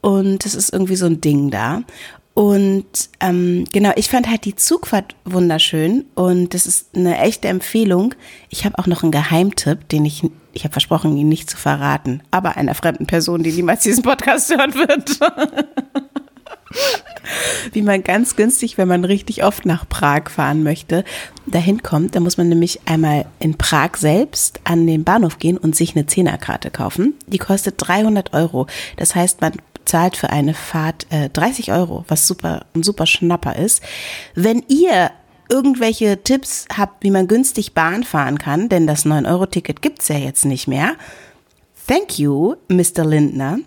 Und 0.00 0.44
das 0.44 0.54
ist 0.54 0.72
irgendwie 0.72 0.96
so 0.96 1.06
ein 1.06 1.20
Ding 1.20 1.50
da. 1.50 1.82
Und 2.34 2.86
ähm, 3.18 3.64
genau, 3.72 3.90
ich 3.96 4.08
fand 4.08 4.28
halt 4.28 4.44
die 4.44 4.54
Zugfahrt 4.54 5.16
wunderschön 5.24 6.04
und 6.14 6.54
das 6.54 6.66
ist 6.66 6.96
eine 6.96 7.18
echte 7.18 7.48
Empfehlung. 7.48 8.14
Ich 8.48 8.64
habe 8.64 8.78
auch 8.78 8.86
noch 8.86 9.02
einen 9.02 9.12
Geheimtipp, 9.12 9.88
den 9.88 10.04
ich, 10.04 10.22
ich 10.52 10.64
habe 10.64 10.72
versprochen, 10.72 11.16
ihn 11.16 11.28
nicht 11.28 11.50
zu 11.50 11.56
verraten, 11.56 12.22
aber 12.30 12.56
einer 12.56 12.74
fremden 12.74 13.06
Person, 13.06 13.42
die 13.42 13.52
niemals 13.52 13.82
diesen 13.82 14.04
Podcast 14.04 14.50
hören 14.50 14.74
wird. 14.74 15.18
Wie 17.72 17.82
man 17.82 18.04
ganz 18.04 18.36
günstig, 18.36 18.78
wenn 18.78 18.88
man 18.88 19.04
richtig 19.04 19.44
oft 19.44 19.66
nach 19.66 19.88
Prag 19.88 20.30
fahren 20.30 20.62
möchte, 20.62 21.04
dahin 21.46 21.82
kommt. 21.82 22.14
Da 22.14 22.20
muss 22.20 22.36
man 22.36 22.48
nämlich 22.48 22.80
einmal 22.86 23.26
in 23.40 23.58
Prag 23.58 23.96
selbst 23.96 24.60
an 24.64 24.86
den 24.86 25.04
Bahnhof 25.04 25.38
gehen 25.38 25.58
und 25.58 25.74
sich 25.74 25.96
eine 25.96 26.06
Zehnerkarte 26.06 26.70
kaufen. 26.70 27.14
Die 27.26 27.38
kostet 27.38 27.74
300 27.78 28.34
Euro. 28.34 28.66
Das 28.96 29.14
heißt, 29.14 29.40
man 29.40 29.54
zahlt 29.90 30.16
für 30.16 30.30
eine 30.30 30.54
Fahrt 30.54 31.06
äh, 31.10 31.28
30 31.28 31.72
Euro, 31.72 32.04
was 32.08 32.26
super, 32.26 32.64
ein 32.74 32.82
super 32.82 33.06
Schnapper 33.06 33.56
ist. 33.56 33.82
Wenn 34.34 34.62
ihr 34.68 35.10
irgendwelche 35.50 36.22
Tipps 36.22 36.66
habt, 36.74 37.02
wie 37.02 37.10
man 37.10 37.26
günstig 37.26 37.74
Bahn 37.74 38.04
fahren 38.04 38.38
kann, 38.38 38.68
denn 38.68 38.86
das 38.86 39.04
9-Euro-Ticket 39.04 39.82
gibt's 39.82 40.06
ja 40.06 40.16
jetzt 40.16 40.44
nicht 40.44 40.68
mehr. 40.68 40.94
Thank 41.88 42.20
you, 42.20 42.54
Mr. 42.68 43.04
Lindner. 43.04 43.58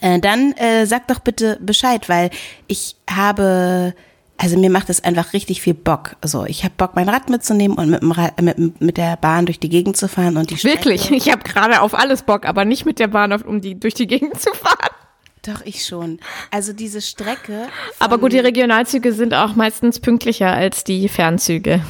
Äh, 0.00 0.20
dann 0.20 0.52
äh, 0.52 0.86
sag 0.86 1.08
doch 1.08 1.18
bitte 1.18 1.58
Bescheid, 1.60 2.08
weil 2.08 2.30
ich 2.68 2.94
habe, 3.10 3.94
also 4.36 4.56
mir 4.56 4.70
macht 4.70 4.90
es 4.90 5.02
einfach 5.02 5.32
richtig 5.32 5.60
viel 5.60 5.74
Bock. 5.74 6.14
So, 6.22 6.44
ich 6.44 6.62
habe 6.62 6.74
Bock, 6.76 6.92
mein 6.94 7.08
Rad 7.08 7.30
mitzunehmen 7.30 7.76
und 7.76 7.90
mit, 7.90 8.02
dem 8.02 8.12
Rad, 8.12 8.40
mit, 8.40 8.80
mit 8.80 8.96
der 8.96 9.16
Bahn 9.16 9.46
durch 9.46 9.58
die 9.58 9.70
Gegend 9.70 9.96
zu 9.96 10.06
fahren 10.06 10.36
und 10.36 10.50
die 10.50 10.56
Strecke. 10.56 10.76
Wirklich, 10.76 11.10
ich 11.10 11.32
habe 11.32 11.42
gerade 11.42 11.80
auf 11.80 11.98
alles 11.98 12.22
Bock, 12.22 12.46
aber 12.46 12.64
nicht 12.64 12.86
mit 12.86 13.00
der 13.00 13.08
Bahn, 13.08 13.32
auf, 13.32 13.44
um 13.44 13.60
die 13.60 13.80
durch 13.80 13.94
die 13.94 14.06
Gegend 14.06 14.40
zu 14.40 14.52
fahren. 14.52 14.94
Doch, 15.42 15.62
ich 15.64 15.84
schon. 15.84 16.18
Also 16.50 16.72
diese 16.72 17.00
Strecke. 17.00 17.68
Aber 17.98 18.18
gut, 18.18 18.32
die 18.32 18.38
Regionalzüge 18.38 19.12
sind 19.12 19.34
auch 19.34 19.54
meistens 19.54 20.00
pünktlicher 20.00 20.52
als 20.52 20.84
die 20.84 21.08
Fernzüge. 21.08 21.82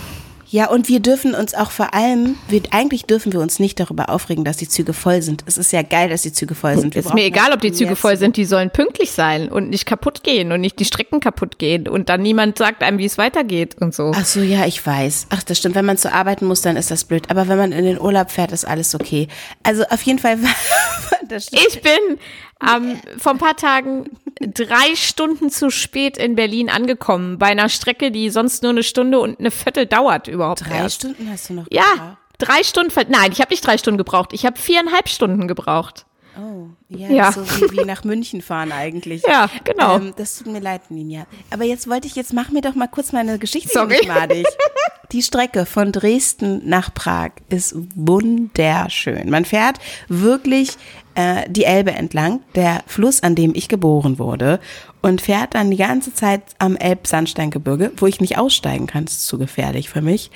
Ja, 0.51 0.71
und 0.71 0.89
wir 0.89 1.01
dürfen 1.01 1.35
uns 1.35 1.53
auch 1.55 1.71
vor 1.71 1.93
allem, 1.93 2.37
wir, 2.49 2.63
eigentlich 2.71 3.05
dürfen 3.05 3.33
wir 3.35 3.41
uns 3.41 3.59
nicht 3.59 3.79
darüber 3.79 4.09
aufregen, 4.09 4.45
dass 4.45 4.57
die 4.57 4.69
Züge 4.69 4.95
voll 4.95 5.21
sind. 5.21 5.45
Es 5.47 5.59
ist 5.59 5.73
ja 5.73 5.83
geil, 5.83 6.09
dass 6.09 6.23
die 6.23 6.33
Züge 6.33 6.55
voll 6.55 6.79
sind. 6.79 6.95
Wir 6.95 7.01
ist 7.01 7.13
mir 7.13 7.25
egal, 7.25 7.53
ob 7.53 7.61
die 7.61 7.73
Züge 7.73 7.97
voll 7.97 8.17
sind, 8.17 8.37
die 8.39 8.47
sollen 8.47 8.71
pünktlich 8.71 9.11
sein 9.11 9.51
und 9.51 9.69
nicht 9.69 9.85
kaputt 9.85 10.23
gehen 10.23 10.51
und 10.51 10.63
nicht 10.63 10.79
die 10.79 10.87
Strecken 10.87 11.21
kaputt 11.21 11.59
gehen 11.59 11.87
und 11.87 12.09
dann 12.09 12.23
niemand 12.23 12.57
sagt 12.57 12.83
einem, 12.83 12.97
wie 12.97 13.05
es 13.05 13.19
weitergeht 13.19 13.77
und 13.81 13.95
so. 13.95 14.13
Ach 14.15 14.25
so, 14.25 14.41
ja, 14.41 14.65
ich 14.65 14.85
weiß. 14.85 15.27
Ach, 15.29 15.43
das 15.43 15.59
stimmt. 15.59 15.75
Wenn 15.75 15.85
man 15.85 15.99
zu 15.99 16.11
arbeiten 16.11 16.47
muss, 16.47 16.63
dann 16.63 16.79
ist 16.79 16.91
das 16.91 17.05
blöd. 17.05 17.31
Aber 17.31 17.49
wenn 17.49 17.59
man 17.59 17.73
in 17.73 17.85
den 17.85 18.01
Urlaub 18.01 18.31
fährt, 18.31 18.53
ist 18.53 18.65
alles 18.65 18.95
okay. 18.95 19.29
Also 19.65 19.85
auf 19.91 20.01
jeden 20.03 20.19
Fall. 20.19 20.39
ich 21.51 21.83
bin 21.83 22.19
ähm, 22.67 22.99
vor 23.19 23.33
ein 23.33 23.39
paar 23.39 23.57
Tagen 23.57 24.05
drei 24.41 24.95
Stunden 24.95 25.51
zu 25.51 25.71
spät 25.71 26.17
in 26.17 26.35
Berlin 26.35 26.71
angekommen, 26.71 27.39
bei 27.39 27.47
einer 27.47 27.69
Strecke, 27.69 28.11
die 28.11 28.31
sonst 28.31 28.63
nur 28.63 28.71
eine 28.71 28.83
Stunde 28.83 29.21
und 29.21 29.39
eine 29.39 29.51
Viertel 29.51 29.87
dauert 29.87 30.29
überhaupt. 30.29 30.69
Drei 30.69 30.79
erst. 30.79 30.97
Stunden 30.97 31.29
hast 31.31 31.49
du 31.51 31.55
noch 31.55 31.67
Ja, 31.71 31.83
gebraucht? 31.93 32.17
drei 32.39 32.63
Stunden. 32.63 32.93
Nein, 33.11 33.33
ich 33.33 33.41
habe 33.41 33.51
nicht 33.51 33.67
drei 33.67 33.79
Stunden 33.79 33.99
gebraucht. 33.99 34.33
Ich 34.33 34.45
habe 34.47 34.59
viereinhalb 34.59 35.09
Stunden 35.09 35.49
gebraucht. 35.49 36.05
Oh, 36.41 36.69
ja, 36.89 37.09
ja. 37.09 37.33
so 37.33 37.43
wie, 37.43 37.79
wie, 37.79 37.85
nach 37.85 38.05
München 38.05 38.43
fahren 38.43 38.71
eigentlich. 38.71 39.23
Ja, 39.29 39.51
genau. 39.65 39.97
Ähm, 39.97 40.15
das 40.17 40.39
tut 40.39 40.47
mir 40.47 40.61
leid, 40.61 40.89
Ninja. 40.91 41.27
Aber 41.51 41.65
jetzt 41.65 41.89
wollte 41.91 42.07
ich, 42.07 42.15
jetzt 42.15 42.33
mach 42.33 42.51
mir 42.51 42.61
doch 42.61 42.77
mal 42.77 42.87
kurz 42.87 43.11
meine 43.13 43.39
Geschichte 43.41 43.71
Sorry. 43.71 44.07
madig. 44.07 44.47
Die 45.13 45.23
Strecke 45.23 45.67
von 45.67 45.91
Dresden 45.91 46.69
nach 46.69 46.93
Prag 46.95 47.31
ist 47.49 47.75
wunderschön. 47.97 49.31
Man 49.31 49.45
fährt 49.47 49.79
wirklich 50.09 50.77
äh, 51.19 51.51
die 51.51 51.65
Elbe 51.65 51.91
entlang, 51.91 52.43
der 52.55 52.85
Fluss, 52.87 53.25
an 53.25 53.35
dem 53.35 53.53
ich 53.53 53.69
geboren 53.69 54.21
wurde, 54.21 54.61
und 55.03 55.21
fährt 55.21 55.57
dann 55.57 55.71
die 55.73 55.77
ganze 55.77 56.15
Zeit 56.15 56.43
am 56.61 56.77
Elbsandsteingebirge, 56.77 57.91
wo 57.97 58.07
ich 58.07 58.21
nicht 58.21 58.39
aussteigen 58.39 58.87
kann. 58.87 59.05
Das 59.05 59.15
ist 59.15 59.27
zu 59.27 59.37
gefährlich 59.37 59.89
für 59.89 60.01
mich. 60.01 60.31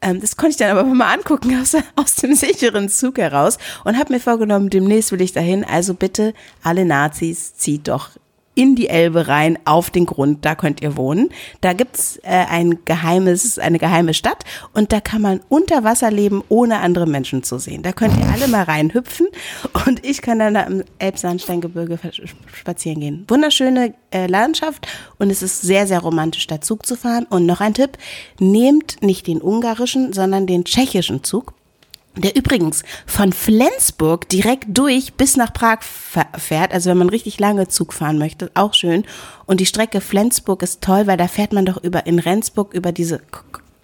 Ähm, 0.00 0.20
das 0.20 0.36
konnte 0.36 0.52
ich 0.52 0.56
dann 0.56 0.70
aber 0.70 0.84
mal 0.84 1.12
angucken 1.12 1.60
aus, 1.60 1.74
aus 1.96 2.14
dem 2.14 2.34
sicheren 2.34 2.88
Zug 2.88 3.18
heraus 3.18 3.58
und 3.82 3.98
habe 3.98 4.12
mir 4.12 4.20
vorgenommen, 4.20 4.70
demnächst 4.70 5.10
will 5.10 5.20
ich 5.20 5.32
dahin. 5.32 5.64
Also 5.64 5.94
bitte, 5.94 6.34
alle 6.62 6.84
Nazis, 6.84 7.56
zieht 7.56 7.88
doch 7.88 8.10
in 8.58 8.74
die 8.74 8.88
Elbe 8.88 9.28
rein, 9.28 9.56
auf 9.64 9.88
den 9.88 10.04
Grund, 10.04 10.44
da 10.44 10.56
könnt 10.56 10.82
ihr 10.82 10.96
wohnen. 10.96 11.30
Da 11.60 11.74
gibt's 11.74 12.18
äh, 12.24 12.44
ein 12.50 12.84
geheimes, 12.84 13.56
eine 13.60 13.78
geheime 13.78 14.14
Stadt 14.14 14.42
und 14.74 14.92
da 14.92 15.00
kann 15.00 15.22
man 15.22 15.40
unter 15.48 15.84
Wasser 15.84 16.10
leben, 16.10 16.42
ohne 16.48 16.80
andere 16.80 17.06
Menschen 17.06 17.44
zu 17.44 17.60
sehen. 17.60 17.84
Da 17.84 17.92
könnt 17.92 18.18
ihr 18.18 18.28
alle 18.28 18.48
mal 18.48 18.64
reinhüpfen 18.64 19.28
und 19.86 20.04
ich 20.04 20.22
kann 20.22 20.40
dann 20.40 20.54
da 20.54 20.62
im 20.62 20.82
Elbsandsteingebirge 20.98 22.00
spazieren 22.52 22.98
gehen. 22.98 23.24
Wunderschöne 23.28 23.94
äh, 24.10 24.26
Landschaft 24.26 24.88
und 25.20 25.30
es 25.30 25.40
ist 25.40 25.62
sehr, 25.62 25.86
sehr 25.86 26.00
romantisch, 26.00 26.48
da 26.48 26.60
Zug 26.60 26.84
zu 26.84 26.96
fahren. 26.96 27.26
Und 27.30 27.46
noch 27.46 27.60
ein 27.60 27.74
Tipp, 27.74 27.92
nehmt 28.40 29.02
nicht 29.02 29.28
den 29.28 29.40
ungarischen, 29.40 30.12
sondern 30.12 30.48
den 30.48 30.64
tschechischen 30.64 31.22
Zug 31.22 31.54
der 32.22 32.36
übrigens 32.36 32.82
von 33.06 33.32
Flensburg 33.32 34.28
direkt 34.28 34.66
durch 34.68 35.14
bis 35.14 35.36
nach 35.36 35.52
Prag 35.52 35.80
fährt. 35.82 36.72
Also 36.72 36.90
wenn 36.90 36.98
man 36.98 37.08
richtig 37.08 37.38
lange 37.38 37.68
Zug 37.68 37.92
fahren 37.92 38.18
möchte, 38.18 38.50
auch 38.54 38.74
schön. 38.74 39.04
Und 39.46 39.60
die 39.60 39.66
Strecke 39.66 40.00
Flensburg 40.00 40.62
ist 40.62 40.80
toll, 40.80 41.06
weil 41.06 41.16
da 41.16 41.28
fährt 41.28 41.52
man 41.52 41.66
doch 41.66 41.82
über 41.82 42.06
in 42.06 42.18
Rendsburg 42.18 42.74
über 42.74 42.92
diese 42.92 43.20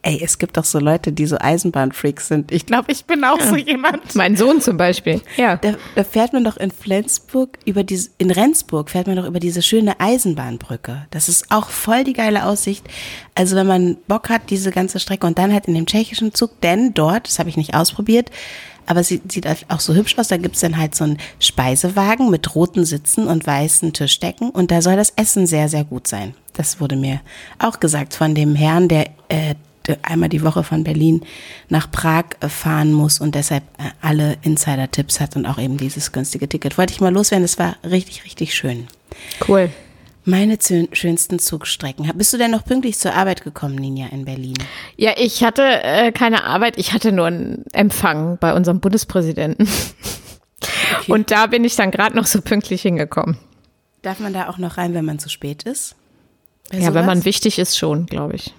Ey, 0.06 0.20
es 0.22 0.38
gibt 0.38 0.58
doch 0.58 0.64
so 0.64 0.78
Leute, 0.78 1.12
die 1.12 1.24
so 1.24 1.38
Eisenbahnfreaks 1.40 2.28
sind. 2.28 2.52
Ich 2.52 2.66
glaube, 2.66 2.92
ich 2.92 3.06
bin 3.06 3.24
auch 3.24 3.38
ja. 3.38 3.46
so 3.46 3.56
jemand. 3.56 4.14
Mein 4.14 4.36
Sohn 4.36 4.60
zum 4.60 4.76
Beispiel. 4.76 5.22
Ja. 5.38 5.56
Da, 5.56 5.76
da, 5.94 6.04
fährt 6.04 6.34
man 6.34 6.44
doch 6.44 6.58
in 6.58 6.70
Flensburg 6.70 7.58
über 7.64 7.84
diese, 7.84 8.10
in 8.18 8.30
Rendsburg 8.30 8.90
fährt 8.90 9.06
man 9.06 9.16
doch 9.16 9.24
über 9.24 9.40
diese 9.40 9.62
schöne 9.62 9.98
Eisenbahnbrücke. 10.00 11.06
Das 11.10 11.30
ist 11.30 11.50
auch 11.50 11.70
voll 11.70 12.04
die 12.04 12.12
geile 12.12 12.44
Aussicht. 12.44 12.86
Also 13.34 13.56
wenn 13.56 13.66
man 13.66 13.96
Bock 14.06 14.28
hat, 14.28 14.50
diese 14.50 14.70
ganze 14.70 15.00
Strecke 15.00 15.26
und 15.26 15.38
dann 15.38 15.54
halt 15.54 15.68
in 15.68 15.74
dem 15.74 15.86
tschechischen 15.86 16.34
Zug, 16.34 16.60
denn 16.60 16.92
dort, 16.92 17.26
das 17.26 17.38
habe 17.38 17.48
ich 17.48 17.56
nicht 17.56 17.74
ausprobiert, 17.74 18.30
aber 18.84 19.02
sie 19.02 19.22
sieht 19.26 19.46
auch 19.70 19.80
so 19.80 19.94
hübsch 19.94 20.18
aus. 20.18 20.28
Da 20.28 20.36
gibt's 20.36 20.60
dann 20.60 20.76
halt 20.76 20.94
so 20.94 21.04
einen 21.04 21.18
Speisewagen 21.40 22.30
mit 22.30 22.54
roten 22.54 22.84
Sitzen 22.84 23.26
und 23.26 23.46
weißen 23.46 23.94
Tischdecken 23.94 24.50
und 24.50 24.70
da 24.70 24.82
soll 24.82 24.96
das 24.96 25.14
Essen 25.16 25.46
sehr, 25.46 25.70
sehr 25.70 25.84
gut 25.84 26.06
sein. 26.06 26.34
Das 26.52 26.78
wurde 26.78 26.96
mir 26.96 27.22
auch 27.58 27.80
gesagt 27.80 28.12
von 28.12 28.34
dem 28.34 28.54
Herrn, 28.54 28.88
der 28.88 29.06
äh, 29.30 29.54
einmal 30.02 30.28
die 30.28 30.42
Woche 30.42 30.64
von 30.64 30.84
Berlin 30.84 31.22
nach 31.68 31.90
Prag 31.90 32.24
äh, 32.40 32.48
fahren 32.48 32.92
muss 32.92 33.20
und 33.20 33.34
deshalb 33.34 33.64
äh, 33.78 33.90
alle 34.00 34.36
Insider-Tipps 34.42 35.20
hat 35.20 35.36
und 35.36 35.46
auch 35.46 35.58
eben 35.58 35.76
dieses 35.76 36.12
günstige 36.12 36.48
Ticket. 36.48 36.78
Wollte 36.78 36.92
ich 36.92 37.00
mal 37.00 37.12
loswerden, 37.12 37.44
es 37.44 37.58
war 37.58 37.76
richtig, 37.84 38.24
richtig 38.24 38.54
schön. 38.54 38.88
Cool. 39.46 39.70
Meine 40.26 40.56
schönsten 40.92 41.38
Zugstrecken. 41.38 42.10
Bist 42.16 42.32
du 42.32 42.38
denn 42.38 42.50
noch 42.50 42.64
pünktlich 42.64 42.98
zur 42.98 43.12
Arbeit 43.12 43.44
gekommen, 43.44 43.74
Ninja, 43.74 44.06
in 44.06 44.24
Berlin? 44.24 44.56
Ja, 44.96 45.12
ich 45.18 45.44
hatte 45.44 45.62
äh, 45.62 46.12
keine 46.12 46.44
Arbeit, 46.44 46.78
ich 46.78 46.94
hatte 46.94 47.12
nur 47.12 47.26
einen 47.26 47.64
Empfang 47.72 48.38
bei 48.38 48.54
unserem 48.54 48.80
Bundespräsidenten. 48.80 49.68
Okay. 50.98 51.12
Und 51.12 51.30
da 51.30 51.46
bin 51.46 51.62
ich 51.64 51.76
dann 51.76 51.90
gerade 51.90 52.16
noch 52.16 52.24
so 52.24 52.40
pünktlich 52.40 52.82
hingekommen. 52.82 53.36
Darf 54.00 54.20
man 54.20 54.32
da 54.32 54.48
auch 54.48 54.56
noch 54.56 54.78
rein, 54.78 54.94
wenn 54.94 55.04
man 55.04 55.18
zu 55.18 55.28
spät 55.28 55.64
ist? 55.64 55.94
ja, 56.72 56.80
sowas? 56.80 56.94
wenn 56.94 57.06
man 57.06 57.24
wichtig 57.24 57.58
ist, 57.58 57.76
schon, 57.76 58.06
glaube 58.06 58.36
ich. 58.36 58.54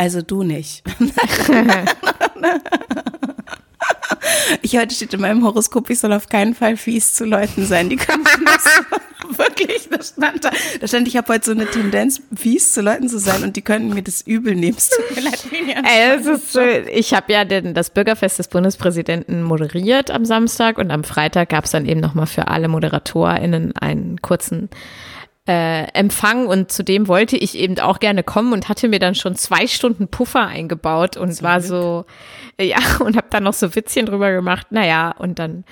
Also 0.00 0.22
du 0.22 0.42
nicht. 0.44 0.82
Ich 4.62 4.76
heute 4.76 4.94
steht 4.94 5.14
in 5.14 5.20
meinem 5.20 5.44
Horoskop, 5.44 5.88
ich 5.90 5.98
soll 5.98 6.12
auf 6.12 6.28
keinen 6.28 6.54
Fall 6.54 6.76
fies 6.76 7.14
zu 7.14 7.24
Leuten 7.24 7.66
sein. 7.66 7.88
Die 7.88 7.96
können 7.96 8.24
das 8.44 8.82
wirklich, 9.38 9.88
das 9.88 10.10
stand 10.10 10.44
da. 10.44 10.50
Da 10.80 10.88
stand, 10.88 11.08
ich 11.08 11.16
habe 11.16 11.32
heute 11.32 11.46
so 11.46 11.52
eine 11.52 11.66
Tendenz, 11.66 12.20
fies 12.34 12.72
zu 12.72 12.82
Leuten 12.82 13.08
zu 13.08 13.18
sein 13.18 13.42
und 13.42 13.56
die 13.56 13.62
könnten 13.62 13.94
mir 13.94 14.02
das 14.02 14.22
übel 14.22 14.54
nehmen. 14.54 14.76
Ey, 15.84 16.18
ist, 16.18 16.58
ich 16.92 17.14
habe 17.14 17.32
ja 17.32 17.44
den, 17.44 17.74
das 17.74 17.90
Bürgerfest 17.90 18.38
des 18.38 18.48
Bundespräsidenten 18.48 19.42
moderiert 19.42 20.10
am 20.10 20.24
Samstag 20.24 20.78
und 20.78 20.90
am 20.90 21.04
Freitag 21.04 21.50
gab 21.50 21.64
es 21.64 21.70
dann 21.70 21.86
eben 21.86 22.00
nochmal 22.00 22.26
für 22.26 22.48
alle 22.48 22.68
ModeratorInnen 22.68 23.76
einen 23.76 24.20
kurzen 24.20 24.68
äh, 25.50 25.88
Empfang 25.94 26.46
und 26.46 26.70
zu 26.70 26.84
dem 26.84 27.08
wollte 27.08 27.36
ich 27.36 27.58
eben 27.58 27.76
auch 27.80 27.98
gerne 27.98 28.22
kommen 28.22 28.52
und 28.52 28.68
hatte 28.68 28.86
mir 28.86 29.00
dann 29.00 29.16
schon 29.16 29.34
zwei 29.34 29.66
Stunden 29.66 30.06
Puffer 30.06 30.46
eingebaut 30.46 31.16
und 31.16 31.32
Zum 31.32 31.44
war 31.44 31.58
Glück. 31.58 31.68
so, 31.68 32.04
äh, 32.56 32.66
ja, 32.66 32.78
und 33.00 33.16
habe 33.16 33.26
dann 33.30 33.42
noch 33.42 33.52
so 33.52 33.74
Witzchen 33.74 34.06
drüber 34.06 34.30
gemacht. 34.30 34.68
Naja, 34.70 35.10
und 35.18 35.40
dann 35.40 35.64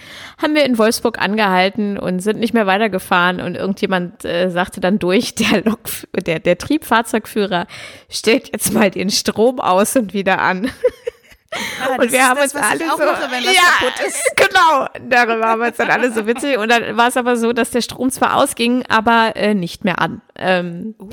haben 0.43 0.57
wir 0.57 0.65
in 0.65 0.79
Wolfsburg 0.79 1.21
angehalten 1.21 1.97
und 1.97 2.19
sind 2.19 2.41
nicht 2.41 2.55
mehr 2.55 2.67
weitergefahren 2.67 3.41
und 3.41 3.55
irgendjemand 3.55 4.25
äh, 4.25 4.51
sagte 4.51 4.81
dann 4.81 4.99
durch, 4.99 5.35
der, 5.37 5.63
Lok, 5.63 5.79
der, 6.27 6.41
der 6.41 6.59
Triebfahrzeugführer 6.59 7.69
stellt 8.09 8.51
jetzt 8.53 8.73
mal 8.73 8.91
den 8.91 9.11
Strom 9.11 9.61
aus 9.61 9.95
und 9.95 10.13
wieder 10.13 10.41
an. 10.41 10.73
Ah, 11.51 11.97
und 11.99 12.13
wir 12.13 12.29
haben 12.29 12.37
das, 12.37 12.55
uns 12.55 12.63
alle 12.63 12.79
so, 12.79 12.99
mache, 12.99 13.29
ja, 13.45 13.89
genau, 14.37 14.87
darüber 15.09 15.47
haben 15.47 15.61
wir 15.61 15.69
uns 15.69 15.79
dann 15.79 15.91
alle 15.91 16.13
so 16.13 16.27
witzig 16.27 16.59
und 16.59 16.69
dann 16.69 16.97
war 16.97 17.09
es 17.09 17.17
aber 17.17 17.39
so, 17.39 17.55
dass 17.55 17.71
der 17.71 17.81
Strom 17.81 18.11
zwar 18.11 18.37
ausging, 18.37 18.85
aber 18.89 19.33
äh, 19.35 19.55
nicht 19.55 19.83
mehr 19.85 19.99
an. 19.99 20.21
Ähm, 20.37 20.95
uh. 21.01 21.09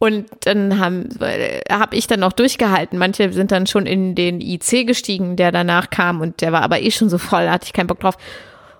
Und 0.00 0.26
dann 0.44 0.78
haben 0.78 1.08
äh, 1.20 1.60
hab 1.68 1.92
ich 1.92 2.06
dann 2.06 2.20
noch 2.20 2.32
durchgehalten. 2.32 3.00
Manche 3.00 3.32
sind 3.32 3.50
dann 3.50 3.66
schon 3.66 3.84
in 3.84 4.14
den 4.14 4.40
IC 4.40 4.86
gestiegen, 4.86 5.34
der 5.34 5.50
danach 5.50 5.90
kam 5.90 6.20
und 6.20 6.40
der 6.40 6.52
war 6.52 6.62
aber 6.62 6.80
eh 6.80 6.92
schon 6.92 7.08
so 7.08 7.18
voll, 7.18 7.46
da 7.46 7.52
hatte 7.52 7.66
ich 7.66 7.72
keinen 7.72 7.88
Bock 7.88 7.98
drauf. 7.98 8.16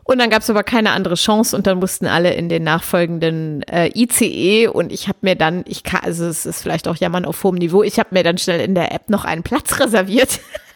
Und 0.05 0.21
dann 0.21 0.31
gab 0.31 0.41
es 0.43 0.49
aber 0.49 0.63
keine 0.63 0.93
andere 0.93 1.17
Chance 1.17 1.55
und 1.55 1.67
dann 1.67 1.81
mussten 1.81 2.07
alle 2.07 2.33
in 2.33 2.49
den 2.49 2.63
nachfolgenden 2.63 3.63
äh, 3.65 3.91
ICE 3.95 4.69
und 4.69 4.91
ich 4.91 5.07
habe 5.09 5.19
mir 5.21 5.35
dann, 5.35 5.65
ich 5.67 5.83
kann, 5.83 6.01
also 6.03 6.25
es 6.25 6.47
ist 6.47 6.63
vielleicht 6.63 6.89
auch 6.89 6.97
Jammern 6.97 7.27
auf 7.27 7.45
hohem 7.45 7.57
Niveau, 7.57 7.83
ich 7.83 7.99
habe 7.99 8.11
mir 8.13 8.23
dann 8.23 8.39
schnell 8.39 8.61
in 8.61 8.75
der 8.75 8.93
App 8.93 9.11
noch 9.11 9.27
einen 9.27 9.43
Platz 9.43 9.79
reserviert 9.81 10.41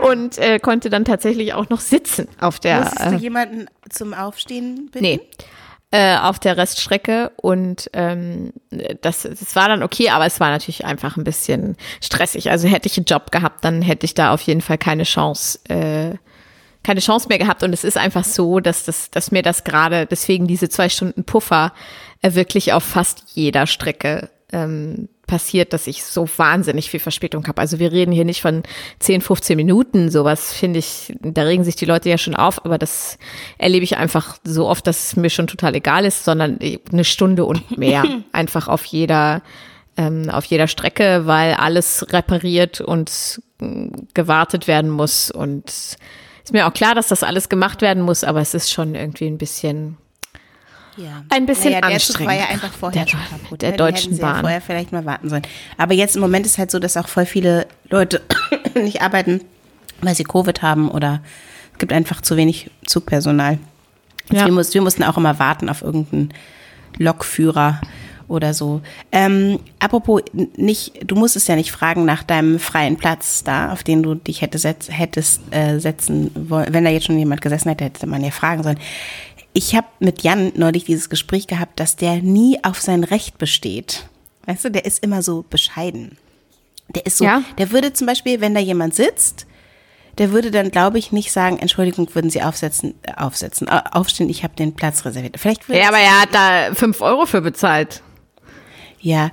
und 0.00 0.38
äh, 0.38 0.58
konnte 0.58 0.90
dann 0.90 1.04
tatsächlich 1.04 1.54
auch 1.54 1.68
noch 1.68 1.80
sitzen 1.80 2.28
auf 2.40 2.60
der. 2.60 2.80
Musstest 2.80 3.12
du 3.12 3.16
jemanden 3.16 3.66
zum 3.90 4.14
Aufstehen 4.14 4.88
bitten? 4.90 5.04
Nee. 5.04 5.20
Äh, 5.94 6.16
auf 6.16 6.38
der 6.38 6.56
Reststrecke 6.56 7.32
und 7.36 7.90
ähm, 7.92 8.54
das, 9.02 9.24
das 9.24 9.54
war 9.54 9.68
dann 9.68 9.82
okay, 9.82 10.08
aber 10.08 10.24
es 10.24 10.40
war 10.40 10.48
natürlich 10.48 10.86
einfach 10.86 11.18
ein 11.18 11.24
bisschen 11.24 11.76
stressig. 12.00 12.50
Also 12.50 12.66
hätte 12.66 12.88
ich 12.88 12.96
einen 12.96 13.04
Job 13.04 13.30
gehabt, 13.30 13.62
dann 13.62 13.82
hätte 13.82 14.06
ich 14.06 14.14
da 14.14 14.32
auf 14.32 14.40
jeden 14.40 14.62
Fall 14.62 14.78
keine 14.78 15.02
Chance, 15.02 15.58
äh, 15.68 16.16
keine 16.82 17.00
Chance 17.00 17.28
mehr 17.28 17.36
gehabt. 17.36 17.62
Und 17.62 17.74
es 17.74 17.84
ist 17.84 17.98
einfach 17.98 18.24
so, 18.24 18.58
dass 18.58 18.84
das, 18.84 19.10
dass 19.10 19.32
mir 19.32 19.42
das 19.42 19.64
gerade, 19.64 20.06
deswegen 20.06 20.46
diese 20.46 20.70
zwei 20.70 20.88
Stunden 20.88 21.24
Puffer 21.24 21.74
äh, 22.22 22.32
wirklich 22.32 22.72
auf 22.72 22.84
fast 22.84 23.24
jeder 23.34 23.66
Strecke 23.66 24.30
ähm, 24.50 25.10
passiert, 25.32 25.72
dass 25.72 25.86
ich 25.86 26.04
so 26.04 26.28
wahnsinnig 26.36 26.90
viel 26.90 27.00
Verspätung 27.00 27.48
habe. 27.48 27.58
Also 27.58 27.78
wir 27.78 27.90
reden 27.90 28.12
hier 28.12 28.26
nicht 28.26 28.42
von 28.42 28.64
10, 28.98 29.22
15 29.22 29.56
Minuten, 29.56 30.10
sowas 30.10 30.52
finde 30.52 30.78
ich, 30.78 31.14
da 31.22 31.44
regen 31.44 31.64
sich 31.64 31.74
die 31.74 31.86
Leute 31.86 32.10
ja 32.10 32.18
schon 32.18 32.36
auf, 32.36 32.66
aber 32.66 32.76
das 32.76 33.16
erlebe 33.56 33.82
ich 33.82 33.96
einfach 33.96 34.36
so 34.44 34.68
oft, 34.68 34.86
dass 34.86 35.06
es 35.06 35.16
mir 35.16 35.30
schon 35.30 35.46
total 35.46 35.74
egal 35.74 36.04
ist, 36.04 36.26
sondern 36.26 36.58
eine 36.60 37.04
Stunde 37.04 37.46
und 37.46 37.78
mehr 37.78 38.04
einfach 38.32 38.68
auf 38.68 38.84
jeder, 38.84 39.40
ähm, 39.96 40.28
auf 40.28 40.44
jeder 40.44 40.68
Strecke, 40.68 41.22
weil 41.24 41.54
alles 41.54 42.04
repariert 42.12 42.82
und 42.82 43.40
äh, 43.62 43.88
gewartet 44.12 44.68
werden 44.68 44.90
muss 44.90 45.30
und 45.30 45.64
ist 46.44 46.52
mir 46.52 46.66
auch 46.66 46.74
klar, 46.74 46.94
dass 46.94 47.08
das 47.08 47.22
alles 47.22 47.48
gemacht 47.48 47.80
werden 47.80 48.02
muss, 48.02 48.22
aber 48.22 48.42
es 48.42 48.52
ist 48.52 48.70
schon 48.70 48.94
irgendwie 48.94 49.28
ein 49.28 49.38
bisschen 49.38 49.96
Ja. 50.96 51.22
Ein 51.30 51.46
bisschen 51.46 51.70
naja, 51.70 51.80
der 51.80 51.90
anstrengend. 51.94 52.32
War 52.32 52.38
ja 52.38 52.46
einfach 52.48 52.72
vorher 52.72 53.04
Der- 53.04 53.10
schon 53.10 53.20
kaputt. 53.30 53.62
der 53.62 53.70
ne? 53.70 53.76
Die 53.76 53.78
Deutschen 53.78 54.14
sie 54.14 54.20
ja 54.20 54.26
Bahn. 54.32 54.40
vorher 54.40 54.60
vielleicht 54.60 54.92
mal 54.92 55.04
warten 55.06 55.28
sollen. 55.30 55.42
Aber 55.78 55.94
jetzt 55.94 56.16
im 56.16 56.20
Moment 56.22 56.44
ist 56.46 56.58
halt 56.58 56.70
so, 56.70 56.78
dass 56.78 56.96
auch 56.96 57.08
voll 57.08 57.26
viele 57.26 57.66
Leute 57.88 58.20
nicht 58.74 59.00
arbeiten, 59.02 59.40
weil 60.02 60.14
sie 60.14 60.24
Covid 60.24 60.60
haben 60.62 60.90
oder 60.90 61.20
es 61.72 61.78
gibt 61.78 61.92
einfach 61.92 62.20
zu 62.20 62.36
wenig 62.36 62.70
Zugpersonal. 62.86 63.58
Ja. 64.30 64.44
Wir, 64.44 64.52
muss, 64.52 64.74
wir 64.74 64.82
mussten 64.82 65.02
auch 65.02 65.16
immer 65.16 65.38
warten 65.38 65.68
auf 65.68 65.82
irgendeinen 65.82 66.32
Lokführer 66.98 67.80
oder 68.28 68.54
so. 68.54 68.80
Ähm, 69.10 69.58
apropos, 69.78 70.22
nicht, 70.56 70.92
du 71.10 71.16
musstest 71.16 71.48
ja 71.48 71.56
nicht 71.56 71.72
fragen 71.72 72.04
nach 72.04 72.22
deinem 72.22 72.58
freien 72.58 72.96
Platz 72.96 73.44
da, 73.44 73.72
auf 73.72 73.82
den 73.82 74.02
du 74.02 74.14
dich 74.14 74.40
hätte 74.42 74.58
setz, 74.58 74.88
hättest 74.90 75.42
äh, 75.50 75.78
setzen 75.80 76.30
wollen. 76.34 76.72
Wenn 76.72 76.84
da 76.84 76.90
jetzt 76.90 77.06
schon 77.06 77.18
jemand 77.18 77.40
gesessen 77.42 77.68
hätte, 77.68 77.84
hätte 77.84 78.06
man 78.06 78.22
ja 78.24 78.30
fragen 78.30 78.62
sollen. 78.62 78.78
Ich 79.52 79.74
habe 79.74 79.86
mit 80.00 80.22
Jan 80.22 80.52
neulich 80.56 80.84
dieses 80.84 81.10
Gespräch 81.10 81.46
gehabt, 81.46 81.78
dass 81.78 81.96
der 81.96 82.16
nie 82.22 82.58
auf 82.64 82.80
sein 82.80 83.04
Recht 83.04 83.38
besteht. 83.38 84.08
Weißt 84.46 84.64
du, 84.64 84.70
der 84.70 84.84
ist 84.84 85.02
immer 85.04 85.22
so 85.22 85.44
bescheiden. 85.48 86.16
Der 86.94 87.06
ist 87.06 87.18
so, 87.18 87.24
Ja. 87.24 87.42
der 87.58 87.70
würde 87.70 87.92
zum 87.92 88.06
Beispiel, 88.06 88.40
wenn 88.40 88.54
da 88.54 88.60
jemand 88.60 88.94
sitzt, 88.94 89.46
der 90.18 90.32
würde 90.32 90.50
dann, 90.50 90.70
glaube 90.70 90.98
ich, 90.98 91.12
nicht 91.12 91.32
sagen, 91.32 91.58
Entschuldigung, 91.58 92.08
würden 92.14 92.30
Sie 92.30 92.42
aufsetzen, 92.42 92.94
äh, 93.02 93.12
aufsetzen, 93.14 93.66
äh, 93.68 93.80
aufstehen, 93.92 94.28
ich 94.28 94.42
habe 94.44 94.54
den 94.56 94.74
Platz 94.74 95.04
reserviert. 95.04 95.38
Vielleicht 95.38 95.68
würde 95.68 95.80
Ja, 95.80 95.88
aber 95.88 95.98
er 95.98 96.20
hat 96.22 96.34
da 96.34 96.74
fünf 96.74 97.00
Euro 97.00 97.24
für 97.26 97.40
bezahlt. 97.40 98.02
Ja, 99.00 99.30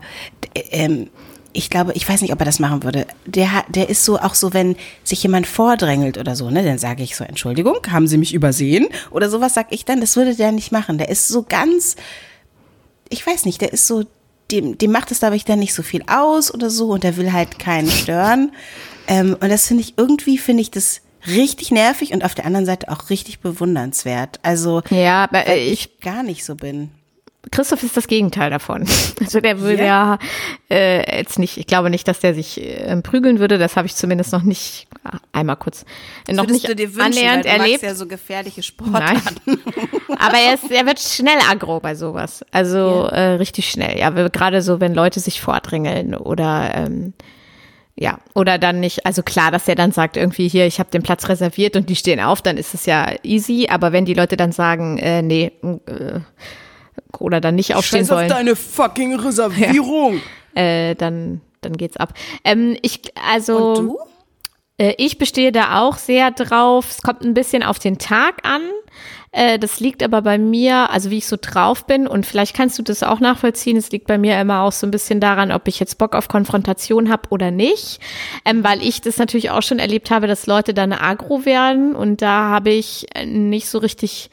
d- 0.56 0.60
ähm, 0.72 1.10
ich 1.54 1.70
glaube, 1.70 1.94
ich 1.94 2.08
weiß 2.08 2.22
nicht, 2.22 2.32
ob 2.32 2.40
er 2.40 2.46
das 2.46 2.60
machen 2.60 2.84
würde. 2.84 3.08
Der, 3.26 3.64
der 3.70 3.90
ist 3.90 4.06
so 4.06 4.20
auch 4.20 4.36
so, 4.36 4.54
wenn 4.54 4.76
sich 5.04 5.24
jemand 5.24 5.48
vordrängelt 5.48 6.18
oder 6.18 6.36
so, 6.36 6.50
ne, 6.50 6.64
dann 6.64 6.78
sage 6.78 7.04
ich 7.04 7.16
so, 7.16 7.24
Entschuldigung, 7.24 7.78
haben 7.90 8.08
Sie 8.08 8.18
mich 8.18 8.34
übersehen? 8.34 8.88
Oder 9.10 9.30
sowas 9.30 9.54
sag 9.54 9.68
ich 9.72 9.86
dann, 9.86 10.02
das 10.02 10.16
würde 10.16 10.36
der 10.36 10.52
nicht 10.52 10.72
machen. 10.72 10.98
Der 10.98 11.10
ist 11.10 11.28
so 11.28 11.44
ganz, 11.48 11.96
ich 13.10 13.26
weiß 13.26 13.46
nicht, 13.46 13.62
der 13.62 13.74
ist 13.74 13.88
so, 13.88 14.06
dem, 14.52 14.78
dem 14.78 14.92
macht 14.92 15.12
es, 15.12 15.20
glaube 15.20 15.36
ich, 15.36 15.46
dann 15.46 15.60
nicht 15.60 15.74
so 15.74 15.84
viel 15.84 16.04
aus 16.08 16.54
oder 16.54 16.70
so 16.70 16.90
und 16.90 17.04
der 17.04 17.18
will 17.18 17.34
halt 17.34 17.60
keinen 17.60 17.90
stören. 17.90 18.52
Ähm, 19.08 19.36
und 19.40 19.50
das 19.50 19.68
finde 19.68 19.82
ich, 19.82 19.98
irgendwie 19.98 20.38
finde 20.38 20.62
ich 20.62 20.72
das 20.72 21.02
richtig 21.28 21.72
nervig 21.72 22.14
und 22.14 22.24
auf 22.24 22.36
der 22.36 22.46
anderen 22.46 22.66
Seite 22.66 22.90
auch 22.90 23.10
richtig 23.10 23.40
bewundernswert. 23.40 24.40
Also, 24.44 24.82
Ja, 24.90 25.24
aber 25.26 25.46
weil 25.46 25.58
äh, 25.58 25.72
ich 25.72 26.00
gar 26.00 26.24
nicht 26.24 26.46
so 26.46 26.56
bin. 26.56 26.92
Christoph 27.52 27.84
ist 27.84 27.98
das 27.98 28.08
Gegenteil 28.08 28.50
davon. 28.50 28.88
Also 29.22 29.42
der 29.42 29.60
würde 29.60 29.84
ja, 29.84 30.18
äh, 30.72 31.20
jetzt 31.20 31.40
nicht, 31.40 31.58
ich 31.58 31.68
glaube 31.68 31.90
nicht, 31.90 32.08
dass 32.08 32.20
der 32.20 32.34
sich 32.34 32.60
äh, 32.62 32.96
prügeln 33.02 33.40
würde. 33.40 33.58
Das 33.58 33.76
habe 33.76 33.86
ich 33.86 33.96
zumindest 33.96 34.32
noch 34.32 34.44
nicht, 34.44 34.88
ah, 35.04 35.18
einmal 35.34 35.58
kurz, 35.58 35.86
äh, 36.28 36.34
noch 36.34 36.48
nicht 36.48 36.68
du 36.68 36.76
dir 36.76 36.96
wünschen, 36.96 37.02
annähernd 37.02 37.46
weil 37.46 37.58
du 37.58 37.64
erlebt. 37.64 37.84
ja 37.84 37.96
so 37.96 38.08
gefährliche 38.08 38.62
Nein. 38.62 39.18
Sportarten. 39.18 39.62
Aber 40.18 40.38
er, 40.38 40.56
ist, 40.56 40.72
er 40.72 40.86
wird 40.86 41.00
schnell 41.00 41.38
aggro 41.50 41.80
bei 41.80 41.96
sowas. 41.96 42.44
Also 42.52 43.06
äh, 43.06 43.34
richtig 43.34 43.70
schnell. 43.70 44.00
Ja, 44.00 44.10
gerade 44.10 44.62
so, 44.62 44.80
wenn 44.80 44.96
Leute 44.96 45.20
sich 45.20 45.42
vordrängeln 45.42 46.16
oder 46.16 46.72
ähm, 46.74 47.14
ja, 48.02 48.18
oder 48.34 48.58
dann 48.58 48.80
nicht, 48.80 49.06
also 49.06 49.22
klar, 49.24 49.52
dass 49.52 49.68
er 49.68 49.76
dann 49.76 49.92
sagt, 49.92 50.16
irgendwie 50.16 50.48
hier, 50.48 50.66
ich 50.66 50.80
habe 50.80 50.90
den 50.90 51.04
Platz 51.04 51.28
reserviert 51.28 51.76
und 51.76 51.90
die 51.90 51.98
stehen 51.98 52.22
auf, 52.22 52.42
dann 52.42 52.56
ist 52.56 52.74
es 52.74 52.86
ja 52.86 53.14
easy. 53.24 53.68
Aber 53.70 53.92
wenn 53.92 54.06
die 54.06 54.14
Leute 54.14 54.38
dann 54.38 54.54
sagen, 54.54 54.98
äh, 55.00 55.22
nee, 55.22 55.52
äh, 55.62 56.22
oder 57.20 57.42
dann 57.42 57.56
nicht 57.56 57.76
aufstehen 57.76 58.02
Scheiß 58.02 58.12
auf 58.12 58.18
wollen, 58.18 58.30
deine 58.30 58.56
fucking 58.56 59.16
Reservierung. 59.16 60.22
äh, 60.56 60.96
dann, 60.96 61.42
dann 61.62 61.74
geht's 61.78 61.98
ab. 61.98 62.14
Ähm, 62.44 62.78
ich, 62.82 63.02
also. 63.30 63.74
Und 63.74 63.88
du? 63.88 63.98
Äh, 64.78 64.94
Ich 64.98 65.18
bestehe 65.18 65.52
da 65.52 65.82
auch 65.82 65.98
sehr 65.98 66.32
drauf. 66.32 66.88
Es 66.90 67.02
kommt 67.02 67.22
ein 67.24 67.34
bisschen 67.34 67.64
auf 67.64 67.80
den 67.80 67.98
Tag 67.98 68.46
an. 68.48 68.62
Äh, 69.32 69.60
Das 69.60 69.80
liegt 69.80 70.02
aber 70.02 70.22
bei 70.24 70.38
mir, 70.38 70.90
also 70.90 71.12
wie 71.12 71.18
ich 71.18 71.28
so 71.28 71.36
drauf 71.40 71.86
bin 71.86 72.08
und 72.08 72.26
vielleicht 72.26 72.56
kannst 72.56 72.80
du 72.80 72.84
das 72.84 73.04
auch 73.04 73.20
nachvollziehen. 73.20 73.78
Es 73.78 73.92
liegt 73.92 74.08
bei 74.08 74.18
mir 74.18 74.40
immer 74.42 74.62
auch 74.62 74.72
so 74.72 74.88
ein 74.88 74.92
bisschen 74.92 75.20
daran, 75.20 75.52
ob 75.52 75.68
ich 75.68 75.80
jetzt 75.80 75.98
Bock 76.00 76.16
auf 76.16 76.28
Konfrontation 76.30 77.10
habe 77.12 77.30
oder 77.30 77.52
nicht, 77.52 78.00
ähm, 78.46 78.64
weil 78.64 78.82
ich 78.82 79.02
das 79.02 79.18
natürlich 79.18 79.52
auch 79.52 79.62
schon 79.62 79.78
erlebt 79.80 80.10
habe, 80.10 80.26
dass 80.28 80.48
Leute 80.48 80.74
dann 80.74 80.94
agro 80.94 81.46
werden 81.46 81.96
und 81.96 82.22
da 82.24 82.50
habe 82.50 82.72
ich 82.72 83.06
äh, 83.14 83.26
nicht 83.26 83.70
so 83.70 83.78
richtig 83.78 84.32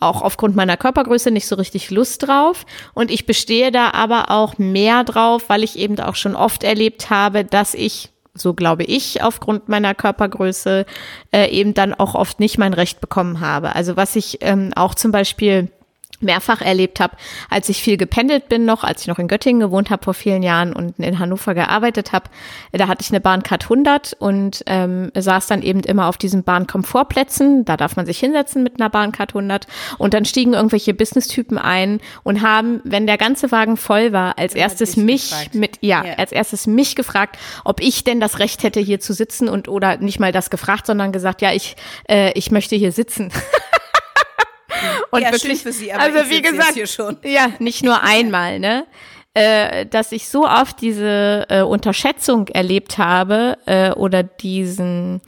auch 0.00 0.22
aufgrund 0.22 0.56
meiner 0.56 0.76
Körpergröße 0.76 1.30
nicht 1.30 1.46
so 1.46 1.56
richtig 1.56 1.90
Lust 1.90 2.26
drauf. 2.26 2.64
Und 2.94 3.10
ich 3.10 3.26
bestehe 3.26 3.70
da 3.70 3.90
aber 3.90 4.30
auch 4.30 4.58
mehr 4.58 5.04
drauf, 5.04 5.44
weil 5.48 5.62
ich 5.62 5.78
eben 5.78 5.98
auch 6.00 6.16
schon 6.16 6.36
oft 6.36 6.64
erlebt 6.64 7.10
habe, 7.10 7.44
dass 7.44 7.74
ich, 7.74 8.10
so 8.34 8.54
glaube 8.54 8.84
ich, 8.84 9.22
aufgrund 9.22 9.68
meiner 9.68 9.94
Körpergröße 9.94 10.86
äh, 11.32 11.50
eben 11.50 11.74
dann 11.74 11.94
auch 11.94 12.14
oft 12.14 12.40
nicht 12.40 12.58
mein 12.58 12.74
Recht 12.74 13.00
bekommen 13.00 13.40
habe. 13.40 13.74
Also 13.74 13.96
was 13.96 14.16
ich 14.16 14.38
ähm, 14.42 14.72
auch 14.74 14.94
zum 14.94 15.12
Beispiel 15.12 15.70
mehrfach 16.20 16.60
erlebt 16.62 17.00
habe, 17.00 17.16
als 17.50 17.68
ich 17.68 17.82
viel 17.82 17.96
gependelt 17.96 18.48
bin 18.48 18.64
noch, 18.64 18.84
als 18.84 19.02
ich 19.02 19.06
noch 19.08 19.18
in 19.18 19.28
Göttingen 19.28 19.60
gewohnt 19.60 19.90
habe 19.90 20.04
vor 20.04 20.14
vielen 20.14 20.42
Jahren 20.42 20.72
und 20.72 20.98
in 20.98 21.18
Hannover 21.18 21.54
gearbeitet 21.54 22.12
habe, 22.12 22.30
da 22.72 22.88
hatte 22.88 23.02
ich 23.02 23.10
eine 23.10 23.20
Bahncard 23.20 23.64
100 23.64 24.14
und 24.18 24.62
ähm, 24.66 25.10
saß 25.14 25.46
dann 25.46 25.62
eben 25.62 25.80
immer 25.80 26.06
auf 26.06 26.16
diesen 26.16 26.42
Bahnkomfortplätzen, 26.44 27.64
da 27.64 27.76
darf 27.76 27.96
man 27.96 28.06
sich 28.06 28.18
hinsetzen 28.18 28.62
mit 28.62 28.80
einer 28.80 28.90
Bahncard 28.90 29.30
100 29.30 29.66
und 29.98 30.14
dann 30.14 30.24
stiegen 30.24 30.54
irgendwelche 30.54 30.94
Business-Typen 30.94 31.58
ein 31.58 32.00
und 32.22 32.42
haben, 32.42 32.80
wenn 32.84 33.06
der 33.06 33.18
ganze 33.18 33.50
Wagen 33.52 33.76
voll 33.76 34.12
war, 34.12 34.38
als 34.38 34.54
erstes 34.54 34.96
mich 34.96 35.30
gefragt. 35.30 35.54
mit, 35.54 35.78
ja, 35.80 36.04
Ja. 36.04 36.14
als 36.14 36.32
erstes 36.32 36.66
mich 36.66 36.96
gefragt, 36.96 37.38
ob 37.64 37.80
ich 37.80 38.04
denn 38.04 38.20
das 38.20 38.38
Recht 38.38 38.62
hätte, 38.62 38.80
hier 38.80 39.00
zu 39.00 39.12
sitzen 39.12 39.48
und 39.48 39.68
oder 39.68 39.96
nicht 39.98 40.20
mal 40.20 40.32
das 40.32 40.50
gefragt, 40.50 40.86
sondern 40.86 41.12
gesagt, 41.12 41.42
ja, 41.42 41.52
ich, 41.52 41.76
äh, 42.08 42.32
ich 42.32 42.50
möchte 42.50 42.76
hier 42.76 42.92
sitzen. 42.92 43.30
Und 45.10 45.22
Ja, 45.22 45.38
schön 45.38 45.56
für 45.56 45.72
Sie, 45.72 45.92
aber 45.92 46.02
also 46.02 46.30
wie 46.30 46.42
gesagt, 46.42 46.76
ja, 47.24 47.52
nicht 47.58 47.84
nur 47.84 48.02
einmal, 48.02 48.58
ne? 48.58 48.86
Äh, 49.34 49.84
dass 49.84 50.12
ich 50.12 50.28
so 50.28 50.48
oft 50.48 50.80
diese 50.80 51.44
äh, 51.50 51.60
Unterschätzung 51.60 52.48
erlebt 52.48 52.96
habe 52.96 53.58
äh, 53.66 53.90
oder 53.90 54.22
diesen 54.22 55.20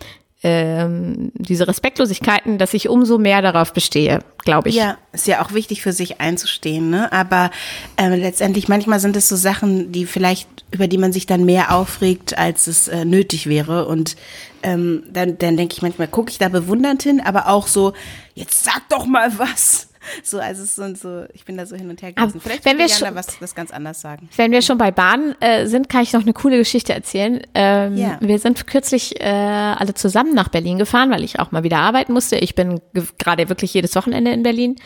ähm, 0.42 1.32
diese 1.34 1.66
Respektlosigkeiten, 1.66 2.58
dass 2.58 2.74
ich 2.74 2.88
umso 2.88 3.18
mehr 3.18 3.42
darauf 3.42 3.72
bestehe, 3.72 4.20
glaube 4.44 4.68
ich. 4.68 4.76
Ja, 4.76 4.96
ist 5.12 5.26
ja 5.26 5.44
auch 5.44 5.52
wichtig 5.52 5.82
für 5.82 5.92
sich 5.92 6.20
einzustehen, 6.20 6.90
ne? 6.90 7.12
Aber 7.12 7.50
ähm, 7.96 8.12
letztendlich 8.12 8.68
manchmal 8.68 9.00
sind 9.00 9.16
es 9.16 9.28
so 9.28 9.36
Sachen, 9.36 9.90
die 9.90 10.06
vielleicht 10.06 10.48
über 10.70 10.86
die 10.86 10.98
man 10.98 11.12
sich 11.12 11.26
dann 11.26 11.44
mehr 11.44 11.74
aufregt, 11.74 12.36
als 12.36 12.66
es 12.66 12.88
äh, 12.88 13.04
nötig 13.04 13.46
wäre. 13.46 13.86
Und 13.86 14.16
ähm, 14.62 15.04
dann, 15.10 15.38
dann 15.38 15.56
denke 15.56 15.74
ich 15.74 15.82
manchmal, 15.82 16.08
gucke 16.08 16.30
ich 16.30 16.38
da 16.38 16.48
bewundernd 16.48 17.02
hin, 17.02 17.20
aber 17.20 17.48
auch 17.48 17.66
so, 17.66 17.94
jetzt 18.34 18.64
sag 18.64 18.88
doch 18.88 19.06
mal 19.06 19.38
was. 19.38 19.87
So, 20.22 20.38
also 20.38 20.62
es 20.62 20.74
sind 20.74 20.98
so, 20.98 21.24
ich 21.34 21.44
bin 21.44 21.56
da 21.56 21.66
so 21.66 21.76
hin 21.76 21.88
und 21.90 22.00
her. 22.02 22.12
Aber 22.16 22.30
Vielleicht 22.40 22.64
wenn 22.64 22.78
wir 22.78 22.88
schon- 22.88 23.14
was 23.14 23.38
das 23.38 23.54
ganz 23.54 23.70
anders 23.70 24.00
sagen. 24.00 24.28
Wenn 24.36 24.52
wir 24.52 24.62
schon 24.62 24.78
bei 24.78 24.90
Bahn 24.90 25.34
äh, 25.40 25.66
sind, 25.66 25.88
kann 25.88 26.02
ich 26.02 26.12
noch 26.12 26.22
eine 26.22 26.32
coole 26.32 26.58
Geschichte 26.58 26.92
erzählen. 26.92 27.40
Ähm, 27.54 27.96
Ja. 27.96 28.18
Wir 28.20 28.38
sind 28.38 28.66
kürzlich 28.66 29.20
äh, 29.20 29.24
alle 29.24 29.94
zusammen 29.94 30.34
nach 30.34 30.48
Berlin 30.48 30.78
gefahren, 30.78 31.10
weil 31.10 31.24
ich 31.24 31.38
auch 31.40 31.50
mal 31.52 31.62
wieder 31.62 31.78
arbeiten 31.78 32.12
musste. 32.12 32.36
Ich 32.36 32.54
bin 32.54 32.80
ge- 32.94 33.04
gerade 33.18 33.48
wirklich 33.48 33.72
jedes 33.74 33.94
Wochenende 33.96 34.30
in 34.32 34.42
Berlin. 34.42 34.76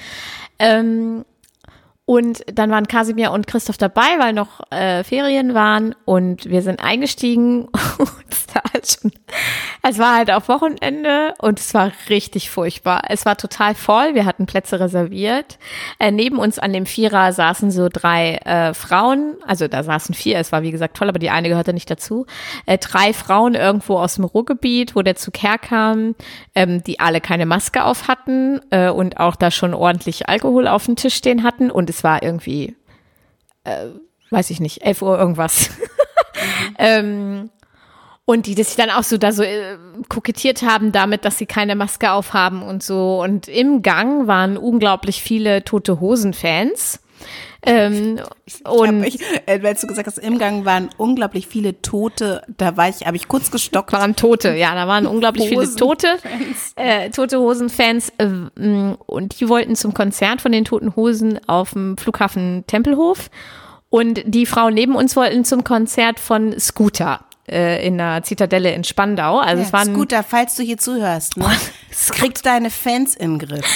Ähm, 0.59 1.25
und 2.05 2.43
dann 2.53 2.71
waren 2.71 2.89
Kasimir 2.89 3.31
und 3.31 3.47
Christoph 3.47 3.79
dabei, 3.79 4.19
weil 4.19 4.33
noch 4.33 4.61
äh, 4.73 5.05
Ferien 5.05 5.55
waren 5.55 5.95
und 6.05 6.47
wir 6.51 6.61
sind 6.63 6.83
eingestiegen 6.83 7.69
und 7.99 8.42
schon, 8.87 9.13
es 9.83 9.99
war 9.99 10.17
halt 10.17 10.31
auf 10.31 10.49
Wochenende 10.49 11.35
und 11.39 11.59
es 11.59 11.75
war 11.75 11.93
richtig 12.09 12.51
furchtbar. 12.51 13.03
Es 13.09 13.25
war 13.27 13.37
total 13.37 13.75
voll, 13.75 14.15
wir 14.15 14.25
hatten 14.25 14.47
Plätze 14.47 14.81
reserviert. 14.81 15.59
Äh, 15.99 16.11
neben 16.11 16.39
uns 16.39 16.59
an 16.59 16.73
dem 16.73 16.87
Vierer 16.87 17.33
saßen 17.33 17.71
so 17.71 17.89
drei 17.89 18.37
äh, 18.45 18.75
Frauen, 18.75 19.37
also 19.47 19.69
da 19.69 19.83
saßen 19.83 20.15
vier, 20.15 20.39
es 20.39 20.53
war 20.53 20.63
wie 20.63 20.71
gesagt 20.71 20.97
toll, 20.97 21.09
aber 21.09 21.19
die 21.19 21.31
eine 21.31 21.49
gehörte 21.49 21.73
nicht 21.73 21.91
dazu. 21.91 22.27
Äh, 22.67 22.79
drei 22.79 23.13
Frauen 23.13 23.55
irgendwo 23.55 23.99
aus 23.99 24.17
dem 24.17 24.25
Ruhrgebiet, 24.25 24.95
wo 24.95 25.03
der 25.03 25.17
Zug 25.17 25.43
herkam, 25.43 26.15
ähm, 26.55 26.83
die 26.85 27.01
alle 27.01 27.21
keine 27.21 27.47
Maske 27.47 27.85
auf 27.85 28.09
hatten 28.09 28.61
äh, 28.71 28.91
und 28.91 29.19
auch 29.19 29.37
da 29.37 29.51
schon 29.51 29.75
ordentlich 29.75 30.29
Alkohol 30.29 30.69
auf 30.69 30.87
dem 30.87 30.97
Tisch 30.97 31.15
stehen 31.15 31.43
hatten 31.43 31.71
und 31.71 31.91
es 31.91 32.05
war 32.05 32.23
irgendwie, 32.23 32.77
äh, 33.65 33.87
weiß 34.31 34.51
ich 34.51 34.61
nicht, 34.61 34.83
elf 34.85 35.03
Uhr 35.03 35.19
irgendwas. 35.19 35.71
Mhm. 36.43 36.75
ähm, 36.79 37.51
und 38.25 38.47
die, 38.47 38.55
dass 38.55 38.69
sich 38.69 38.77
dann 38.77 38.91
auch 38.91 39.03
so 39.03 39.19
da 39.19 39.33
so 39.33 39.43
äh, 39.43 39.77
kokettiert 40.09 40.63
haben 40.63 40.93
damit, 40.93 41.25
dass 41.25 41.39
sie 41.39 41.47
keine 41.47 41.75
Maske 41.75 42.13
aufhaben 42.13 42.63
und 42.63 42.83
so. 42.83 43.21
Und 43.23 43.49
im 43.49 43.83
Gang 43.83 44.27
waren 44.27 44.57
unglaublich 44.57 45.23
viele 45.23 45.65
tote 45.65 46.01
Hosen-Fans. 46.01 47.01
Ähm, 47.65 48.21
ich, 48.45 48.65
und 48.69 49.05
ich, 49.05 49.21
äh, 49.47 49.61
als 49.65 49.81
du 49.81 49.89
gesagt 49.89 50.07
hast, 50.07 50.19
im 50.19 50.39
Gang 50.39 50.65
waren 50.65 50.89
unglaublich 50.97 51.49
viele 51.49 51.83
Tote, 51.83 52.43
da 52.57 52.77
war 52.77 52.89
ich, 52.89 53.07
habe 53.07 53.17
ich 53.17 53.27
kurz 53.27 53.51
gestockt. 53.51 53.93
Waren 53.93 54.15
Tote, 54.15 54.55
ja, 54.55 54.75
da 54.75 54.87
waren 54.87 55.07
unglaublich 55.07 55.49
viele 55.49 55.73
Tote, 55.75 56.07
äh, 56.77 57.11
tote 57.11 57.41
Hosen-Fans 57.41 58.13
äh, 58.19 58.27
und 59.07 59.41
die 59.41 59.49
wollten 59.49 59.75
zum 59.75 59.95
Konzert 59.95 60.41
von 60.41 60.53
den 60.53 60.65
Toten 60.65 60.95
Hosen 60.95 61.41
auf 61.49 61.73
dem 61.73 61.97
Flughafen 61.97 62.65
Tempelhof 62.67 63.31
und 63.91 64.23
die 64.25 64.47
Frauen 64.47 64.75
neben 64.75 64.95
uns 64.95 65.17
wollten 65.17 65.45
zum 65.45 65.65
Konzert 65.65 66.19
von 66.19 66.59
Scooter 66.59 67.21
äh, 67.49 67.85
in 67.85 67.99
der 67.99 68.23
Zitadelle 68.23 68.73
in 68.73 68.85
Spandau. 68.85 69.39
Also 69.39 69.63
ja, 69.63 69.67
es 69.67 69.73
waren 69.73 69.93
Scooter, 69.93 70.23
falls 70.23 70.55
du 70.55 70.63
hier 70.63 70.79
zuhörst, 70.79 71.37
ne? 71.37 71.47
kriegst 72.13 72.47
deine 72.47 72.71
Fans 72.71 73.17
den 73.17 73.39
Griff. 73.39 73.67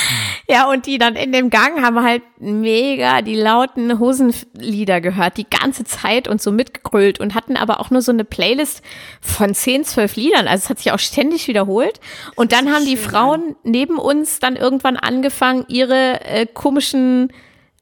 Ja, 0.49 0.71
und 0.71 0.87
die 0.87 0.99
dann 0.99 1.17
in 1.17 1.33
dem 1.33 1.51
Gang 1.51 1.83
haben 1.83 2.03
halt 2.03 2.23
mega 2.39 3.23
die 3.23 3.35
lauten 3.35 3.99
Hosenlieder 3.99 5.01
gehört, 5.01 5.37
die 5.37 5.49
ganze 5.49 5.85
Zeit 5.85 6.29
und 6.29 6.41
so 6.41 6.53
mitgegrölt 6.53 7.19
und 7.19 7.35
hatten 7.35 7.57
aber 7.57 7.81
auch 7.81 7.91
nur 7.91 8.03
so 8.03 8.13
eine 8.13 8.25
Playlist 8.25 8.83
von 9.21 9.53
10, 9.53 9.85
12 9.85 10.17
Liedern. 10.17 10.49
Also 10.49 10.65
es 10.65 10.71
hat 10.71 10.79
sich 10.79 10.93
auch 10.93 10.99
ständig 10.99 11.49
wiederholt. 11.49 12.01
Und 12.37 12.53
dann 12.53 12.73
haben 12.73 12.85
die 12.85 12.97
Frauen 12.97 13.57
neben 13.65 13.99
uns 13.99 14.39
dann 14.39 14.55
irgendwann 14.55 14.97
angefangen, 14.97 15.65
ihre 15.69 16.25
äh, 16.25 16.47
komischen, 16.47 17.33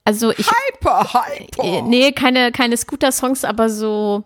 also 0.05 0.31
ich. 0.31 0.49
Hyper, 0.49 1.13
hyper. 1.13 1.63
Äh, 1.63 1.83
nee, 1.83 2.13
keine, 2.13 2.53
keine 2.53 2.77
Scooter-Songs, 2.77 3.45
aber 3.45 3.69
so 3.69 4.25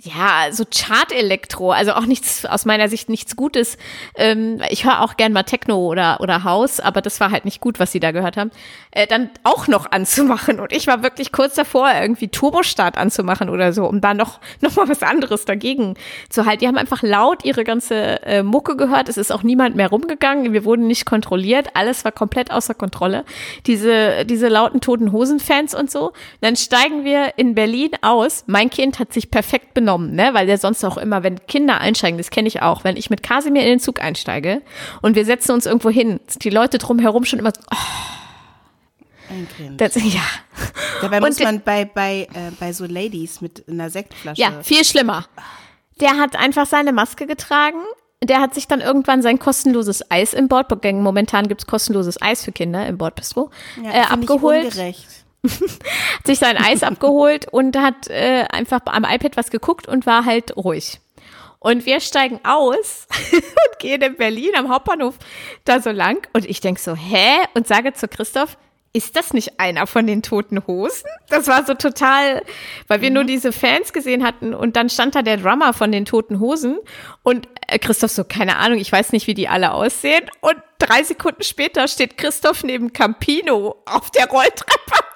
ja, 0.00 0.52
so 0.52 0.64
Chart-Elektro, 0.64 1.72
also 1.72 1.92
auch 1.92 2.06
nichts, 2.06 2.46
aus 2.46 2.64
meiner 2.64 2.88
Sicht 2.88 3.08
nichts 3.08 3.34
Gutes. 3.34 3.76
Ähm, 4.14 4.62
ich 4.68 4.84
höre 4.84 5.02
auch 5.02 5.16
gern 5.16 5.32
mal 5.32 5.42
Techno 5.42 5.76
oder, 5.76 6.20
oder 6.20 6.44
House, 6.44 6.78
aber 6.78 7.02
das 7.02 7.18
war 7.18 7.32
halt 7.32 7.44
nicht 7.44 7.60
gut, 7.60 7.80
was 7.80 7.90
sie 7.90 7.98
da 7.98 8.12
gehört 8.12 8.36
haben. 8.36 8.52
Äh, 8.92 9.08
dann 9.08 9.30
auch 9.42 9.66
noch 9.66 9.90
anzumachen. 9.90 10.60
Und 10.60 10.72
ich 10.72 10.86
war 10.86 11.02
wirklich 11.02 11.32
kurz 11.32 11.56
davor, 11.56 11.90
irgendwie 12.00 12.28
Turbostart 12.28 12.96
anzumachen 12.96 13.50
oder 13.50 13.72
so, 13.72 13.86
um 13.86 14.00
da 14.00 14.14
noch, 14.14 14.38
noch 14.60 14.76
mal 14.76 14.88
was 14.88 15.02
anderes 15.02 15.46
dagegen 15.46 15.94
zu 16.28 16.46
halten. 16.46 16.60
Die 16.60 16.68
haben 16.68 16.78
einfach 16.78 17.02
laut 17.02 17.44
ihre 17.44 17.64
ganze 17.64 18.22
äh, 18.22 18.44
Mucke 18.44 18.76
gehört. 18.76 19.08
Es 19.08 19.16
ist 19.16 19.32
auch 19.32 19.42
niemand 19.42 19.74
mehr 19.74 19.88
rumgegangen. 19.88 20.52
Wir 20.52 20.64
wurden 20.64 20.86
nicht 20.86 21.06
kontrolliert. 21.06 21.70
Alles 21.74 22.04
war 22.04 22.12
komplett 22.12 22.52
außer 22.52 22.74
Kontrolle. 22.74 23.24
Diese, 23.66 24.24
diese 24.26 24.46
lauten 24.46 24.80
toten 24.80 25.10
Hosen-Fans 25.10 25.74
und 25.74 25.90
so. 25.90 26.12
Dann 26.40 26.54
steigen 26.54 27.04
wir 27.04 27.32
in 27.36 27.56
Berlin 27.56 27.90
aus. 28.00 28.44
Mein 28.46 28.70
Kind 28.70 29.00
hat 29.00 29.12
sich 29.12 29.32
perfekt 29.32 29.74
benutzt 29.74 29.87
genommen, 29.88 30.14
ne? 30.14 30.34
Weil 30.34 30.46
der 30.46 30.58
sonst 30.58 30.84
auch 30.84 30.98
immer, 30.98 31.22
wenn 31.22 31.44
Kinder 31.46 31.80
einsteigen, 31.80 32.18
das 32.18 32.30
kenne 32.30 32.48
ich 32.48 32.62
auch, 32.62 32.84
wenn 32.84 32.96
ich 32.96 33.08
mit 33.10 33.22
Kasimir 33.22 33.62
in 33.62 33.68
den 33.68 33.80
Zug 33.80 34.02
einsteige 34.02 34.62
und 35.00 35.16
wir 35.16 35.24
setzen 35.24 35.52
uns 35.52 35.66
irgendwo 35.66 35.90
hin, 35.90 36.20
die 36.42 36.50
Leute 36.50 36.78
drumherum 36.78 37.24
schon 37.24 37.38
immer 37.38 37.52
so, 37.54 37.60
oh, 37.72 39.30
ein 39.30 39.48
Kind. 39.56 39.80
Das, 39.80 39.94
ja. 39.96 40.20
Dabei 41.00 41.20
muss 41.20 41.38
man 41.38 41.60
bei, 41.62 41.84
bei, 41.84 42.28
äh, 42.34 42.50
bei 42.58 42.72
so 42.72 42.84
Ladies 42.84 43.40
mit 43.40 43.68
einer 43.68 43.90
Sektflasche. 43.90 44.40
Ja, 44.40 44.62
viel 44.62 44.84
schlimmer. 44.84 45.26
Der 46.00 46.16
hat 46.16 46.36
einfach 46.36 46.66
seine 46.66 46.92
Maske 46.92 47.26
getragen. 47.26 47.78
Der 48.22 48.40
hat 48.40 48.54
sich 48.54 48.66
dann 48.66 48.80
irgendwann 48.80 49.22
sein 49.22 49.38
kostenloses 49.38 50.10
Eis 50.10 50.34
im 50.34 50.48
Bordgängen, 50.48 51.02
momentan 51.02 51.46
gibt 51.46 51.62
es 51.62 51.66
kostenloses 51.66 52.20
Eis 52.20 52.44
für 52.44 52.52
Kinder 52.52 52.86
im 52.86 52.98
Bordbistro, 52.98 53.50
ja, 53.82 53.90
äh, 53.90 54.00
abgeholt. 54.02 54.64
Ich 54.64 54.74
ungerecht 54.74 55.06
hat 55.44 55.50
sich 56.26 56.38
sein 56.38 56.56
Eis 56.56 56.82
abgeholt 56.82 57.46
und 57.50 57.76
hat 57.76 58.08
äh, 58.08 58.44
einfach 58.50 58.80
am 58.86 59.04
iPad 59.04 59.36
was 59.36 59.50
geguckt 59.50 59.88
und 59.88 60.06
war 60.06 60.24
halt 60.24 60.56
ruhig. 60.56 61.00
Und 61.60 61.86
wir 61.86 62.00
steigen 62.00 62.40
aus 62.44 63.06
und 63.32 63.78
gehen 63.80 64.00
in 64.02 64.16
Berlin 64.16 64.52
am 64.56 64.68
Hauptbahnhof 64.68 65.14
da 65.64 65.80
so 65.80 65.90
lang. 65.90 66.26
Und 66.32 66.44
ich 66.48 66.60
denk 66.60 66.78
so, 66.78 66.94
hä? 66.94 67.38
Und 67.54 67.66
sage 67.66 67.92
zu 67.94 68.06
Christoph, 68.06 68.56
ist 68.92 69.16
das 69.16 69.32
nicht 69.34 69.60
einer 69.60 69.86
von 69.86 70.06
den 70.06 70.22
toten 70.22 70.66
Hosen? 70.66 71.08
Das 71.28 71.46
war 71.46 71.64
so 71.64 71.74
total, 71.74 72.42
weil 72.86 73.02
wir 73.02 73.10
mhm. 73.10 73.14
nur 73.14 73.24
diese 73.24 73.52
Fans 73.52 73.92
gesehen 73.92 74.24
hatten 74.24 74.54
und 74.54 74.76
dann 74.76 74.88
stand 74.88 75.14
da 75.14 75.22
der 75.22 75.36
Drummer 75.36 75.74
von 75.74 75.92
den 75.92 76.04
toten 76.04 76.40
Hosen 76.40 76.78
und 77.22 77.48
äh, 77.66 77.78
Christoph 77.78 78.12
so, 78.12 78.24
keine 78.24 78.56
Ahnung, 78.56 78.78
ich 78.78 78.90
weiß 78.90 79.12
nicht, 79.12 79.26
wie 79.26 79.34
die 79.34 79.48
alle 79.48 79.72
aussehen. 79.72 80.24
Und 80.40 80.56
drei 80.78 81.02
Sekunden 81.02 81.42
später 81.42 81.86
steht 81.86 82.16
Christoph 82.16 82.64
neben 82.64 82.92
Campino 82.92 83.76
auf 83.84 84.10
der 84.10 84.28
Rolltreppe. 84.28 85.07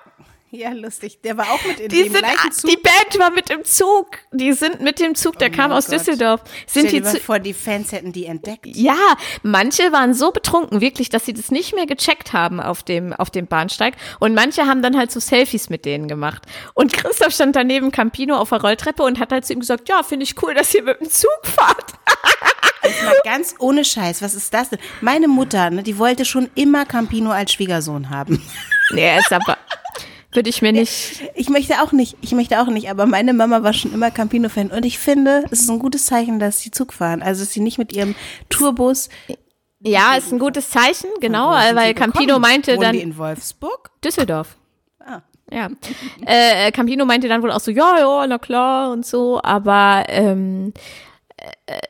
Ja, 0.55 0.71
lustig. 0.73 1.23
Der 1.23 1.39
war 1.39 1.47
auch 1.51 1.65
mit 1.65 1.81
in 1.81 1.89
die 1.89 2.03
dem 2.03 2.13
sind, 2.13 2.19
gleichen 2.19 2.53
Zug. 2.53 2.71
Die 2.71 2.77
Band 2.77 3.19
war 3.19 3.31
mit 3.31 3.49
im 3.49 3.65
Zug. 3.65 4.19
Die 4.33 4.53
sind 4.53 4.83
mit 4.83 5.01
dem 5.01 5.15
Zug, 5.15 5.39
der 5.39 5.49
oh 5.49 5.57
kam 5.57 5.73
aus 5.73 5.87
Gott. 5.87 5.95
Düsseldorf. 5.95 6.43
Sind 6.67 6.89
Stell 6.89 7.01
die 7.01 7.11
dir 7.11 7.21
vor, 7.21 7.39
die 7.39 7.55
Fans 7.55 7.91
hätten 7.91 8.13
die 8.13 8.27
entdeckt. 8.27 8.67
Ja, 8.67 9.17
manche 9.43 9.93
waren 9.93 10.13
so 10.13 10.31
betrunken, 10.31 10.83
wirklich, 10.83 11.09
dass 11.09 11.25
sie 11.25 11.33
das 11.33 11.51
nicht 11.51 11.75
mehr 11.75 11.87
gecheckt 11.87 12.35
haben 12.35 12.61
auf 12.61 12.83
dem, 12.83 13.15
auf 13.15 13.31
dem 13.31 13.47
Bahnsteig. 13.47 13.95
Und 14.21 14.35
manche 14.35 14.67
haben 14.67 14.83
dann 14.83 14.99
halt 14.99 15.11
so 15.11 15.21
Selfies 15.21 15.71
mit 15.71 15.87
denen 15.87 16.07
gemacht. 16.07 16.43
Und 16.75 16.93
Christoph 16.93 17.33
stand 17.33 17.57
daneben 17.57 17.91
Campino 17.91 18.37
auf 18.37 18.51
der 18.51 18.61
Rolltreppe 18.61 19.03
und 19.05 19.19
hat 19.21 19.33
halt 19.33 19.47
zu 19.47 19.55
ihm 19.55 19.61
gesagt, 19.61 19.89
ja, 19.89 20.03
finde 20.03 20.25
ich 20.25 20.35
cool, 20.43 20.53
dass 20.53 20.75
ihr 20.75 20.83
mit 20.83 21.01
dem 21.01 21.09
Zug 21.09 21.31
fahrt. 21.45 21.95
Jetzt 22.85 23.03
mal 23.05 23.15
ganz 23.25 23.55
ohne 23.59 23.87
Scheiß, 23.87 24.21
was 24.21 24.35
ist 24.35 24.53
das 24.53 24.69
denn? 24.69 24.81
Meine 25.01 25.29
Mutter, 25.29 25.71
ne, 25.71 25.83
die 25.83 25.97
wollte 25.97 26.27
schon 26.27 26.51
immer 26.55 26.85
Campino 26.85 27.31
als 27.31 27.53
Schwiegersohn 27.53 28.11
haben. 28.11 28.43
Nee, 28.91 29.03
er 29.03 29.19
ist 29.21 29.33
aber, 29.33 29.57
würde 30.33 30.49
ich 30.51 30.63
mir 30.63 30.73
nicht. 30.73 31.23
Ich 31.35 31.49
möchte 31.49 31.83
auch 31.83 31.93
nicht, 31.93 32.17
ich 32.21 32.33
möchte 32.33 32.61
auch 32.61 32.67
nicht, 32.67 32.91
aber 32.91 33.07
meine 33.07 33.33
Mama 33.33 33.63
war 33.63 33.73
schon 33.73 33.93
immer 33.93 34.11
Campino-Fan 34.11 34.71
und 34.71 34.85
ich 34.85 34.99
finde, 34.99 35.45
es 35.51 35.61
ist 35.61 35.71
ein 35.71 35.79
gutes 35.79 36.07
Zeichen, 36.07 36.39
dass 36.39 36.61
sie 36.61 36.71
Zug 36.71 36.93
fahren. 36.93 37.23
Also, 37.23 37.45
dass 37.45 37.53
sie 37.53 37.61
nicht 37.61 37.79
mit 37.79 37.93
ihrem 37.93 38.15
Tourbus. 38.49 39.09
Ja, 39.81 40.15
ist 40.15 40.33
ein 40.33 40.39
gutes 40.39 40.71
Zeichen, 40.71 41.09
genau, 41.21 41.51
weil 41.51 41.95
Campino 41.95 42.39
meinte 42.39 42.73
Wohnen 42.73 42.83
dann. 42.83 42.93
Die 42.93 43.03
in 43.03 43.17
Wolfsburg? 43.17 43.91
Düsseldorf. 44.05 44.57
Ah. 45.01 45.23
Ja. 45.51 45.69
Äh, 46.25 46.73
Campino 46.73 47.05
meinte 47.05 47.29
dann 47.29 47.43
wohl 47.43 47.51
auch 47.51 47.61
so, 47.61 47.71
ja, 47.71 47.99
ja, 47.99 48.27
na 48.27 48.39
klar 48.39 48.91
und 48.93 49.05
so, 49.05 49.41
aber 49.43 50.05
ähm, 50.09 50.73
äh, 50.75 50.81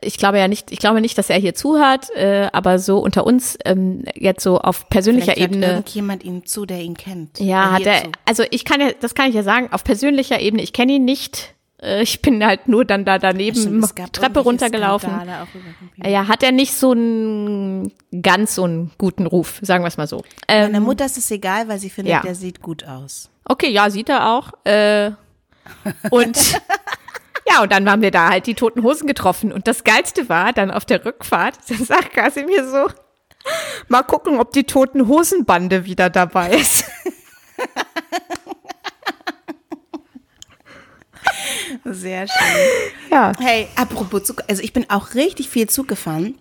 ich 0.00 0.16
glaube 0.18 0.38
ja 0.38 0.48
nicht, 0.48 0.70
ich 0.70 0.78
glaube 0.78 1.00
nicht, 1.00 1.16
dass 1.18 1.30
er 1.30 1.38
hier 1.38 1.54
zuhört, 1.54 2.10
äh, 2.14 2.48
aber 2.52 2.78
so 2.78 2.98
unter 2.98 3.26
uns 3.26 3.58
ähm, 3.64 4.04
jetzt 4.14 4.42
so 4.42 4.58
auf 4.58 4.88
persönlicher 4.88 5.32
Vielleicht 5.32 5.50
Ebene. 5.50 5.66
Hört 5.66 5.76
irgendjemand 5.76 6.24
ihn 6.24 6.44
zu, 6.44 6.66
der 6.66 6.80
ihn 6.80 6.96
kennt. 6.96 7.40
Ja, 7.40 7.72
hat 7.72 7.86
er. 7.86 8.02
Also 8.24 8.44
ich 8.50 8.64
kann 8.64 8.80
ja, 8.80 8.90
das 9.00 9.14
kann 9.14 9.28
ich 9.28 9.34
ja 9.34 9.42
sagen, 9.42 9.68
auf 9.72 9.84
persönlicher 9.84 10.40
Ebene. 10.40 10.62
Ich 10.62 10.72
kenne 10.72 10.92
ihn 10.92 11.04
nicht. 11.04 11.54
Äh, 11.82 12.02
ich 12.02 12.22
bin 12.22 12.44
halt 12.44 12.68
nur 12.68 12.84
dann 12.84 13.04
da 13.04 13.18
daneben 13.18 13.56
stimmt, 13.56 14.12
Treppe 14.12 14.40
runtergelaufen. 14.40 15.10
Ja, 16.04 16.28
hat 16.28 16.42
er 16.42 16.52
nicht 16.52 16.74
so 16.74 16.92
einen 16.92 17.92
ganz 18.22 18.54
so 18.54 18.64
einen 18.64 18.90
guten 18.98 19.26
Ruf, 19.26 19.58
sagen 19.62 19.84
wir 19.84 19.88
es 19.88 19.96
mal 19.96 20.06
so. 20.06 20.24
Ähm, 20.48 20.72
Meiner 20.72 20.80
Mutter 20.80 21.06
ist 21.06 21.18
es 21.18 21.30
egal, 21.30 21.68
weil 21.68 21.78
sie 21.78 21.90
findet, 21.90 22.12
ja. 22.12 22.20
der 22.20 22.34
sieht 22.34 22.62
gut 22.62 22.86
aus. 22.86 23.30
Okay, 23.44 23.70
ja, 23.70 23.90
sieht 23.90 24.08
er 24.08 24.32
auch. 24.32 24.52
Äh, 24.64 25.12
und 26.10 26.36
Ja, 27.48 27.62
und 27.62 27.72
dann 27.72 27.85
waren 27.87 28.02
wir 28.02 28.11
da 28.11 28.28
halt 28.31 28.46
die 28.46 28.55
toten 28.55 28.83
Hosen 28.83 29.07
getroffen. 29.07 29.52
Und 29.52 29.66
das 29.66 29.85
Geilste 29.85 30.28
war 30.28 30.52
dann 30.52 30.70
auf 30.70 30.85
der 30.85 31.05
Rückfahrt, 31.05 31.59
dann 31.68 31.85
sagt 31.85 32.12
Kasimir 32.12 32.68
so, 32.68 32.88
mal 33.88 34.02
gucken, 34.02 34.38
ob 34.38 34.52
die 34.52 34.64
toten 34.64 35.09
Hosenbande 35.09 35.85
wieder 35.85 36.11
dabei 36.11 36.50
ist. 36.50 36.85
Sehr 41.84 42.26
schön. 42.28 42.57
Ja. 43.11 43.32
Hey, 43.38 43.68
apropos 43.76 44.24
Zug, 44.24 44.43
also 44.49 44.62
ich 44.62 44.72
bin 44.72 44.88
auch 44.88 45.14
richtig 45.14 45.49
viel 45.49 45.68
Zug 45.68 45.88
gefahren. 45.88 46.38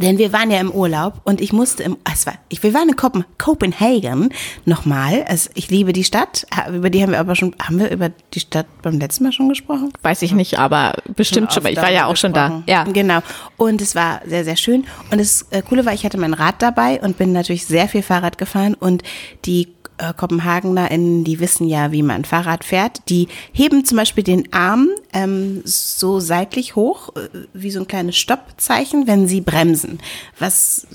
Denn 0.00 0.18
wir 0.18 0.32
waren 0.32 0.50
ja 0.50 0.60
im 0.60 0.70
Urlaub 0.70 1.20
und 1.24 1.40
ich 1.40 1.52
musste 1.52 1.82
im, 1.82 1.96
es 2.10 2.26
war, 2.26 2.34
ich, 2.48 2.62
wir 2.62 2.72
waren 2.74 2.88
in 2.88 2.96
Kopen, 2.96 3.24
Copenhagen 3.38 4.30
nochmal. 4.64 5.24
Also 5.28 5.50
ich 5.54 5.70
liebe 5.70 5.92
die 5.92 6.04
Stadt. 6.04 6.46
Über 6.72 6.90
die 6.90 7.02
haben 7.02 7.12
wir 7.12 7.20
aber 7.20 7.36
schon, 7.36 7.54
haben 7.60 7.78
wir 7.78 7.90
über 7.90 8.10
die 8.34 8.40
Stadt 8.40 8.66
beim 8.82 8.98
letzten 8.98 9.24
Mal 9.24 9.32
schon 9.32 9.48
gesprochen? 9.48 9.92
Weiß 10.02 10.22
ich 10.22 10.32
nicht, 10.32 10.58
aber 10.58 10.94
bestimmt 11.16 11.52
schon. 11.52 11.62
mal. 11.62 11.72
Ich 11.72 11.78
war 11.78 11.90
ja 11.90 12.06
auch 12.06 12.16
schon 12.16 12.32
da. 12.32 12.62
Ja. 12.66 12.84
Genau. 12.84 13.20
Und 13.56 13.80
es 13.82 13.94
war 13.94 14.20
sehr, 14.26 14.44
sehr 14.44 14.56
schön. 14.56 14.84
Und 15.10 15.20
das 15.20 15.46
äh, 15.50 15.62
Coole 15.62 15.84
war, 15.84 15.92
ich 15.92 16.04
hatte 16.04 16.18
mein 16.18 16.34
Rad 16.34 16.62
dabei 16.62 17.00
und 17.00 17.18
bin 17.18 17.32
natürlich 17.32 17.66
sehr 17.66 17.88
viel 17.88 18.02
Fahrrad 18.02 18.38
gefahren 18.38 18.74
und 18.74 19.02
die 19.44 19.68
äh, 20.00 20.14
KopenhagenerInnen, 20.14 21.24
die 21.24 21.40
wissen 21.40 21.68
ja, 21.68 21.92
wie 21.92 22.02
man 22.02 22.24
Fahrrad 22.24 22.64
fährt. 22.64 23.08
Die 23.08 23.28
heben 23.52 23.84
zum 23.84 23.98
Beispiel 23.98 24.24
den 24.24 24.52
Arm 24.52 24.88
ähm, 25.12 25.62
so 25.64 26.20
seitlich 26.20 26.74
hoch, 26.74 27.10
äh, 27.16 27.28
wie 27.52 27.70
so 27.70 27.80
ein 27.80 27.86
kleines 27.86 28.16
Stoppzeichen, 28.16 29.06
wenn 29.06 29.28
sie 29.28 29.40
bremsen. 29.40 29.98
Was 30.38 30.86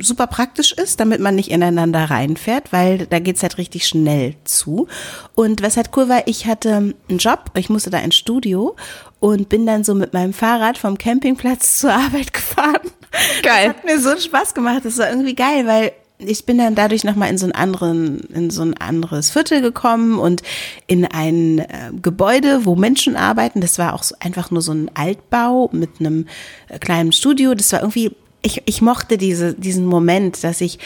super 0.00 0.26
praktisch 0.28 0.72
ist, 0.72 1.00
damit 1.00 1.20
man 1.20 1.34
nicht 1.34 1.50
ineinander 1.50 2.04
reinfährt, 2.04 2.72
weil 2.72 3.06
da 3.06 3.18
geht's 3.18 3.42
halt 3.42 3.58
richtig 3.58 3.86
schnell 3.86 4.34
zu. 4.44 4.86
Und 5.34 5.62
was 5.62 5.76
halt 5.76 5.90
cool 5.96 6.08
war, 6.08 6.26
ich 6.26 6.46
hatte 6.46 6.76
einen 6.76 7.18
Job, 7.18 7.50
ich 7.54 7.68
musste 7.68 7.90
da 7.90 7.98
ins 7.98 8.16
Studio 8.16 8.76
und 9.20 9.48
bin 9.48 9.66
dann 9.66 9.84
so 9.84 9.94
mit 9.94 10.12
meinem 10.12 10.32
Fahrrad 10.32 10.78
vom 10.78 10.96
Campingplatz 10.96 11.78
zur 11.78 11.92
Arbeit 11.92 12.32
gefahren. 12.32 12.90
Geil. 13.42 13.68
Das 13.68 13.76
hat 13.76 13.84
mir 13.84 14.00
so 14.00 14.10
einen 14.10 14.20
Spaß 14.20 14.54
gemacht. 14.54 14.84
Das 14.84 14.98
war 14.98 15.10
irgendwie 15.10 15.34
geil, 15.34 15.66
weil 15.66 15.92
ich 16.18 16.44
bin 16.44 16.58
dann 16.58 16.74
dadurch 16.74 17.04
nochmal 17.04 17.30
in 17.30 17.38
so 17.38 17.46
einen 17.46 17.52
anderen, 17.52 18.20
in 18.34 18.50
so 18.50 18.62
ein 18.62 18.76
anderes 18.76 19.30
Viertel 19.30 19.62
gekommen 19.62 20.18
und 20.18 20.42
in 20.86 21.04
ein 21.04 21.60
äh, 21.60 21.92
Gebäude, 22.02 22.64
wo 22.64 22.74
Menschen 22.74 23.16
arbeiten. 23.16 23.60
Das 23.60 23.78
war 23.78 23.94
auch 23.94 24.02
so 24.02 24.16
einfach 24.18 24.50
nur 24.50 24.62
so 24.62 24.72
ein 24.72 24.90
Altbau 24.94 25.70
mit 25.72 26.00
einem 26.00 26.26
äh, 26.68 26.78
kleinen 26.78 27.12
Studio. 27.12 27.54
Das 27.54 27.72
war 27.72 27.80
irgendwie, 27.80 28.12
ich, 28.42 28.62
ich 28.66 28.82
mochte 28.82 29.16
diese, 29.16 29.54
diesen 29.54 29.86
Moment, 29.86 30.42
dass 30.42 30.60
ich 30.60 30.80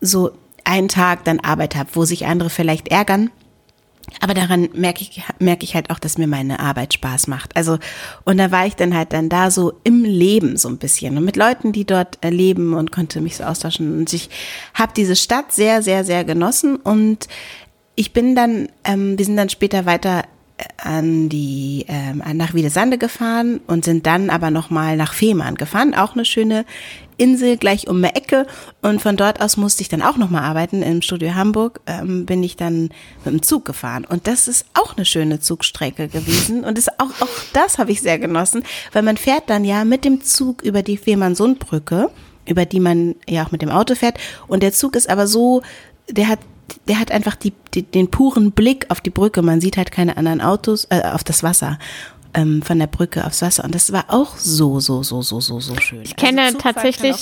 so 0.00 0.30
einen 0.64 0.88
Tag 0.88 1.24
dann 1.24 1.40
Arbeit 1.40 1.76
habe, 1.76 1.90
wo 1.92 2.04
sich 2.04 2.26
andere 2.26 2.50
vielleicht 2.50 2.88
ärgern 2.88 3.30
aber 4.20 4.34
daran 4.34 4.68
merke 4.74 5.02
ich, 5.02 5.22
merke 5.38 5.64
ich 5.64 5.74
halt 5.74 5.90
auch, 5.90 5.98
dass 5.98 6.18
mir 6.18 6.26
meine 6.26 6.60
Arbeit 6.60 6.94
Spaß 6.94 7.26
macht. 7.26 7.56
Also, 7.56 7.78
und 8.24 8.38
da 8.38 8.50
war 8.50 8.66
ich 8.66 8.74
dann 8.74 8.96
halt 8.96 9.12
dann 9.12 9.28
da 9.28 9.50
so 9.50 9.74
im 9.84 10.04
Leben 10.04 10.56
so 10.56 10.68
ein 10.68 10.78
bisschen 10.78 11.16
und 11.16 11.24
mit 11.24 11.36
Leuten, 11.36 11.72
die 11.72 11.84
dort 11.84 12.18
leben 12.24 12.74
und 12.74 12.92
konnte 12.92 13.20
mich 13.20 13.36
so 13.36 13.44
austauschen. 13.44 13.98
Und 13.98 14.12
ich 14.12 14.30
habe 14.74 14.92
diese 14.96 15.16
Stadt 15.16 15.52
sehr, 15.52 15.82
sehr, 15.82 16.04
sehr 16.04 16.24
genossen 16.24 16.76
und 16.76 17.28
ich 17.94 18.12
bin 18.12 18.34
dann, 18.34 18.68
ähm, 18.84 19.18
wir 19.18 19.24
sind 19.24 19.36
dann 19.36 19.48
später 19.48 19.84
weiter 19.84 20.24
äh, 20.56 20.64
an 20.78 21.28
die 21.28 21.84
ähm, 21.88 22.22
nach 22.34 22.54
Wiedesande 22.54 22.96
gefahren 22.96 23.60
und 23.66 23.84
sind 23.84 24.06
dann 24.06 24.30
aber 24.30 24.50
noch 24.50 24.70
mal 24.70 24.96
nach 24.96 25.12
Fehmarn 25.12 25.56
gefahren, 25.56 25.94
auch 25.94 26.14
eine 26.14 26.24
schöne 26.24 26.64
Insel 27.18 27.56
gleich 27.56 27.88
um 27.88 28.00
die 28.00 28.08
Ecke 28.08 28.46
und 28.80 29.02
von 29.02 29.16
dort 29.16 29.40
aus 29.40 29.56
musste 29.56 29.82
ich 29.82 29.88
dann 29.88 30.02
auch 30.02 30.16
nochmal 30.16 30.44
arbeiten. 30.44 30.82
Im 30.82 31.02
Studio 31.02 31.34
Hamburg 31.34 31.80
ähm, 31.86 32.24
bin 32.24 32.42
ich 32.42 32.56
dann 32.56 32.90
mit 33.24 33.34
dem 33.34 33.42
Zug 33.42 33.64
gefahren 33.64 34.06
und 34.08 34.26
das 34.26 34.48
ist 34.48 34.66
auch 34.74 34.96
eine 34.96 35.04
schöne 35.04 35.40
Zugstrecke 35.40 36.08
gewesen 36.08 36.64
und 36.64 36.78
ist 36.78 36.98
auch, 36.98 37.10
auch 37.20 37.28
das 37.52 37.78
habe 37.78 37.92
ich 37.92 38.00
sehr 38.00 38.18
genossen, 38.18 38.62
weil 38.92 39.02
man 39.02 39.16
fährt 39.16 39.50
dann 39.50 39.64
ja 39.64 39.84
mit 39.84 40.04
dem 40.04 40.22
Zug 40.22 40.62
über 40.62 40.82
die 40.82 40.96
Fehmarnsundbrücke, 40.96 42.10
über 42.46 42.64
die 42.64 42.80
man 42.80 43.16
ja 43.28 43.44
auch 43.44 43.50
mit 43.50 43.62
dem 43.62 43.70
Auto 43.70 43.94
fährt 43.94 44.18
und 44.46 44.62
der 44.62 44.72
Zug 44.72 44.96
ist 44.96 45.10
aber 45.10 45.26
so, 45.26 45.62
der 46.08 46.28
hat 46.28 46.38
der 46.86 47.00
hat 47.00 47.10
einfach 47.10 47.34
die, 47.34 47.54
die, 47.74 47.82
den 47.82 48.10
puren 48.10 48.52
Blick 48.52 48.86
auf 48.90 49.00
die 49.00 49.08
Brücke. 49.08 49.40
Man 49.40 49.60
sieht 49.60 49.78
halt 49.78 49.90
keine 49.90 50.18
anderen 50.18 50.42
Autos, 50.42 50.86
äh, 50.90 51.00
auf 51.02 51.24
das 51.24 51.42
Wasser 51.42 51.78
ähm, 52.38 52.62
von 52.62 52.78
der 52.78 52.86
Brücke 52.86 53.26
aufs 53.26 53.42
Wasser. 53.42 53.64
Und 53.64 53.74
das 53.74 53.92
war 53.92 54.04
auch 54.08 54.36
so, 54.36 54.80
so, 54.80 55.02
so, 55.02 55.22
so, 55.22 55.40
so, 55.40 55.60
so 55.60 55.76
schön. 55.80 56.02
Ich 56.02 56.16
kenne 56.16 56.42
also 56.42 56.58
tatsächlich 56.58 57.16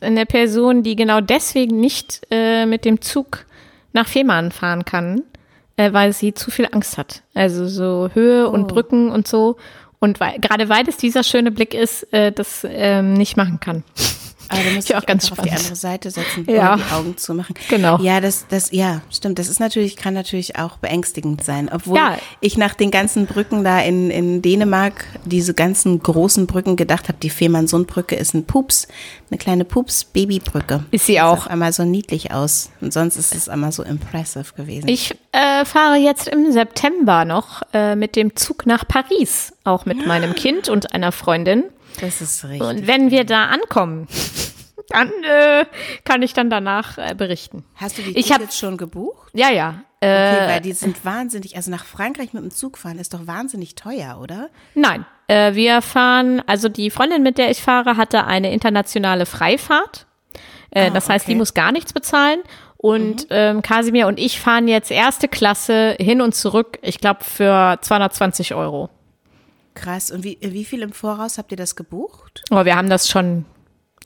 eine 0.00 0.26
Person, 0.26 0.82
die 0.82 0.96
genau 0.96 1.20
deswegen 1.20 1.80
nicht 1.80 2.22
äh, 2.30 2.66
mit 2.66 2.84
dem 2.84 3.00
Zug 3.00 3.46
nach 3.92 4.06
Fehmarn 4.06 4.52
fahren 4.52 4.84
kann, 4.84 5.22
äh, 5.76 5.92
weil 5.92 6.12
sie 6.12 6.34
zu 6.34 6.50
viel 6.50 6.68
Angst 6.70 6.98
hat. 6.98 7.22
Also 7.34 7.66
so 7.66 8.10
Höhe 8.14 8.48
oh. 8.48 8.52
und 8.52 8.68
Brücken 8.68 9.10
und 9.10 9.26
so. 9.26 9.56
Und 9.98 10.20
weil, 10.20 10.38
gerade 10.38 10.68
weil 10.68 10.88
es 10.88 10.96
dieser 10.98 11.24
schöne 11.24 11.50
Blick 11.50 11.74
ist, 11.74 12.12
äh, 12.12 12.30
das 12.30 12.66
ähm, 12.68 13.14
nicht 13.14 13.36
machen 13.36 13.58
kann. 13.60 13.82
Aber 14.54 14.64
da 14.64 14.74
muss 14.74 14.84
ich 14.84 14.96
auch 14.96 15.06
ganz 15.06 15.30
auf 15.30 15.40
die 15.40 15.50
andere 15.50 15.76
Seite 15.76 16.10
setzen 16.10 16.46
ja. 16.48 16.76
die 16.76 16.92
Augen 16.92 17.16
zu 17.16 17.34
machen. 17.34 17.54
Genau. 17.68 17.98
Ja, 18.00 18.20
das, 18.20 18.46
das, 18.48 18.70
ja, 18.72 19.02
stimmt. 19.10 19.38
Das 19.38 19.48
ist 19.48 19.60
natürlich, 19.60 19.96
kann 19.96 20.14
natürlich 20.14 20.56
auch 20.56 20.76
beängstigend 20.78 21.44
sein. 21.44 21.70
Obwohl 21.72 21.96
ja. 21.96 22.18
ich 22.40 22.56
nach 22.56 22.74
den 22.74 22.90
ganzen 22.90 23.26
Brücken 23.26 23.64
da 23.64 23.80
in, 23.80 24.10
in 24.10 24.42
Dänemark, 24.42 25.06
diese 25.24 25.54
ganzen 25.54 26.00
großen 26.00 26.46
Brücken 26.46 26.76
gedacht 26.76 27.08
habe, 27.08 27.18
die 27.22 27.30
Fehmarnsundbrücke 27.30 28.16
ist 28.16 28.34
ein 28.34 28.44
Pups, 28.44 28.88
eine 29.30 29.38
kleine 29.38 29.64
Pups-Babybrücke. 29.64 30.84
Ist 30.90 31.06
sie 31.06 31.20
auch. 31.20 31.42
Sieht 31.42 31.50
einmal 31.50 31.72
so 31.72 31.84
niedlich 31.84 32.32
aus. 32.32 32.70
Und 32.80 32.92
sonst 32.92 33.16
ist 33.16 33.34
es 33.34 33.48
einmal 33.48 33.72
so 33.72 33.82
impressive 33.82 34.54
gewesen. 34.54 34.88
Ich 34.88 35.14
äh, 35.32 35.64
fahre 35.64 35.96
jetzt 35.96 36.28
im 36.28 36.52
September 36.52 37.24
noch 37.24 37.62
äh, 37.72 37.96
mit 37.96 38.16
dem 38.16 38.36
Zug 38.36 38.66
nach 38.66 38.86
Paris, 38.86 39.52
auch 39.64 39.86
mit 39.86 40.06
meinem 40.06 40.34
Kind 40.34 40.68
und 40.68 40.92
einer 40.92 41.12
Freundin. 41.12 41.64
Das 42.00 42.20
ist 42.20 42.44
richtig. 42.44 42.62
Und 42.62 42.86
wenn 42.86 43.10
wir 43.10 43.24
da 43.24 43.46
ankommen, 43.46 44.08
dann 44.88 45.10
äh, 45.22 45.64
kann 46.04 46.22
ich 46.22 46.32
dann 46.34 46.50
danach 46.50 46.98
äh, 46.98 47.14
berichten. 47.14 47.64
Hast 47.76 47.98
du 47.98 48.02
die 48.02 48.18
ich 48.18 48.26
Tickets 48.26 48.58
schon 48.58 48.76
gebucht? 48.76 49.30
Ja, 49.32 49.50
ja. 49.50 49.82
Äh, 50.00 50.06
okay, 50.06 50.48
weil 50.48 50.60
die 50.60 50.72
sind 50.72 51.04
wahnsinnig, 51.04 51.56
also 51.56 51.70
nach 51.70 51.84
Frankreich 51.84 52.34
mit 52.34 52.42
dem 52.42 52.50
Zug 52.50 52.76
fahren 52.76 52.98
ist 52.98 53.14
doch 53.14 53.26
wahnsinnig 53.26 53.74
teuer, 53.74 54.18
oder? 54.20 54.50
Nein, 54.74 55.06
äh, 55.28 55.54
wir 55.54 55.80
fahren, 55.80 56.42
also 56.46 56.68
die 56.68 56.90
Freundin, 56.90 57.22
mit 57.22 57.38
der 57.38 57.50
ich 57.50 57.62
fahre, 57.62 57.96
hatte 57.96 58.26
eine 58.26 58.52
internationale 58.52 59.24
Freifahrt. 59.24 60.06
Äh, 60.70 60.88
ah, 60.88 60.90
das 60.90 61.08
heißt, 61.08 61.24
okay. 61.24 61.32
die 61.32 61.38
muss 61.38 61.54
gar 61.54 61.72
nichts 61.72 61.92
bezahlen. 61.92 62.40
Und 62.76 63.22
mhm. 63.22 63.26
ähm, 63.30 63.62
Kasimir 63.62 64.06
und 64.06 64.18
ich 64.18 64.38
fahren 64.38 64.68
jetzt 64.68 64.90
erste 64.90 65.26
Klasse 65.26 65.96
hin 65.98 66.20
und 66.20 66.34
zurück, 66.34 66.78
ich 66.82 66.98
glaube, 66.98 67.24
für 67.24 67.78
220 67.80 68.54
Euro. 68.54 68.90
Krass. 69.74 70.10
Und 70.10 70.24
wie, 70.24 70.38
wie 70.40 70.64
viel 70.64 70.82
im 70.82 70.92
Voraus 70.92 71.38
habt 71.38 71.50
ihr 71.50 71.56
das 71.56 71.76
gebucht? 71.76 72.44
Oh, 72.50 72.64
wir 72.64 72.76
haben 72.76 72.88
das 72.88 73.08
schon 73.08 73.44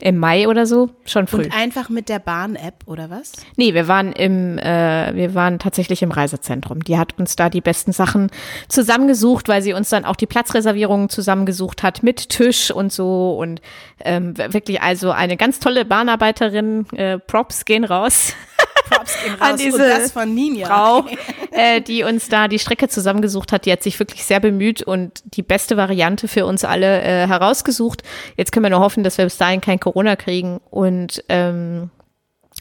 im 0.01 0.17
Mai 0.17 0.47
oder 0.47 0.65
so, 0.65 0.89
schon 1.03 1.27
früh. 1.27 1.43
Und 1.43 1.55
einfach 1.55 1.89
mit 1.89 2.07
der 2.07 2.19
Bahn-App 2.19 2.83
oder 2.85 3.09
was? 3.09 3.33
Nee, 3.57 3.73
wir 3.73 3.89
waren 3.89 4.13
im, 4.13 4.57
äh, 4.57 5.13
wir 5.13 5.35
waren 5.35 5.59
tatsächlich 5.59 6.01
im 6.01 6.11
Reisezentrum. 6.11 6.83
Die 6.83 6.97
hat 6.97 7.19
uns 7.19 7.35
da 7.35 7.49
die 7.49 7.59
besten 7.59 7.91
Sachen 7.91 8.31
zusammengesucht, 8.69 9.49
weil 9.49 9.61
sie 9.61 9.73
uns 9.73 9.89
dann 9.89 10.05
auch 10.05 10.15
die 10.15 10.25
Platzreservierungen 10.25 11.09
zusammengesucht 11.09 11.83
hat 11.83 12.01
mit 12.01 12.29
Tisch 12.29 12.71
und 12.71 12.93
so 12.93 13.37
und 13.37 13.61
ähm, 13.99 14.37
wirklich 14.37 14.81
also 14.81 15.11
eine 15.11 15.35
ganz 15.35 15.59
tolle 15.59 15.83
Bahnarbeiterin. 15.83 16.85
Äh, 16.93 17.19
Props 17.19 17.65
gehen 17.65 17.83
raus. 17.83 18.33
Props 18.89 19.23
gehen 19.23 19.33
raus. 19.35 19.41
An 19.41 19.57
diese 19.57 19.83
und 19.83 19.89
das 19.89 20.11
von 20.11 20.33
Ninja. 20.33 20.67
Frau, 20.67 21.05
äh, 21.51 21.81
die 21.81 22.03
uns 22.03 22.29
da 22.29 22.47
die 22.47 22.59
Strecke 22.59 22.87
zusammengesucht 22.87 23.51
hat. 23.51 23.65
Die 23.65 23.71
hat 23.71 23.83
sich 23.83 23.99
wirklich 23.99 24.23
sehr 24.25 24.39
bemüht 24.39 24.81
und 24.81 25.21
die 25.35 25.43
beste 25.43 25.77
Variante 25.77 26.27
für 26.27 26.45
uns 26.45 26.63
alle 26.63 27.01
äh, 27.01 27.27
herausgesucht. 27.27 28.03
Jetzt 28.37 28.51
können 28.51 28.65
wir 28.65 28.71
nur 28.71 28.81
hoffen, 28.81 29.03
dass 29.03 29.17
wir 29.17 29.25
bis 29.25 29.37
dahin 29.37 29.61
kein 29.61 29.79
Corona 29.79 30.15
kriegen 30.15 30.59
und 30.69 31.23
ähm, 31.29 31.89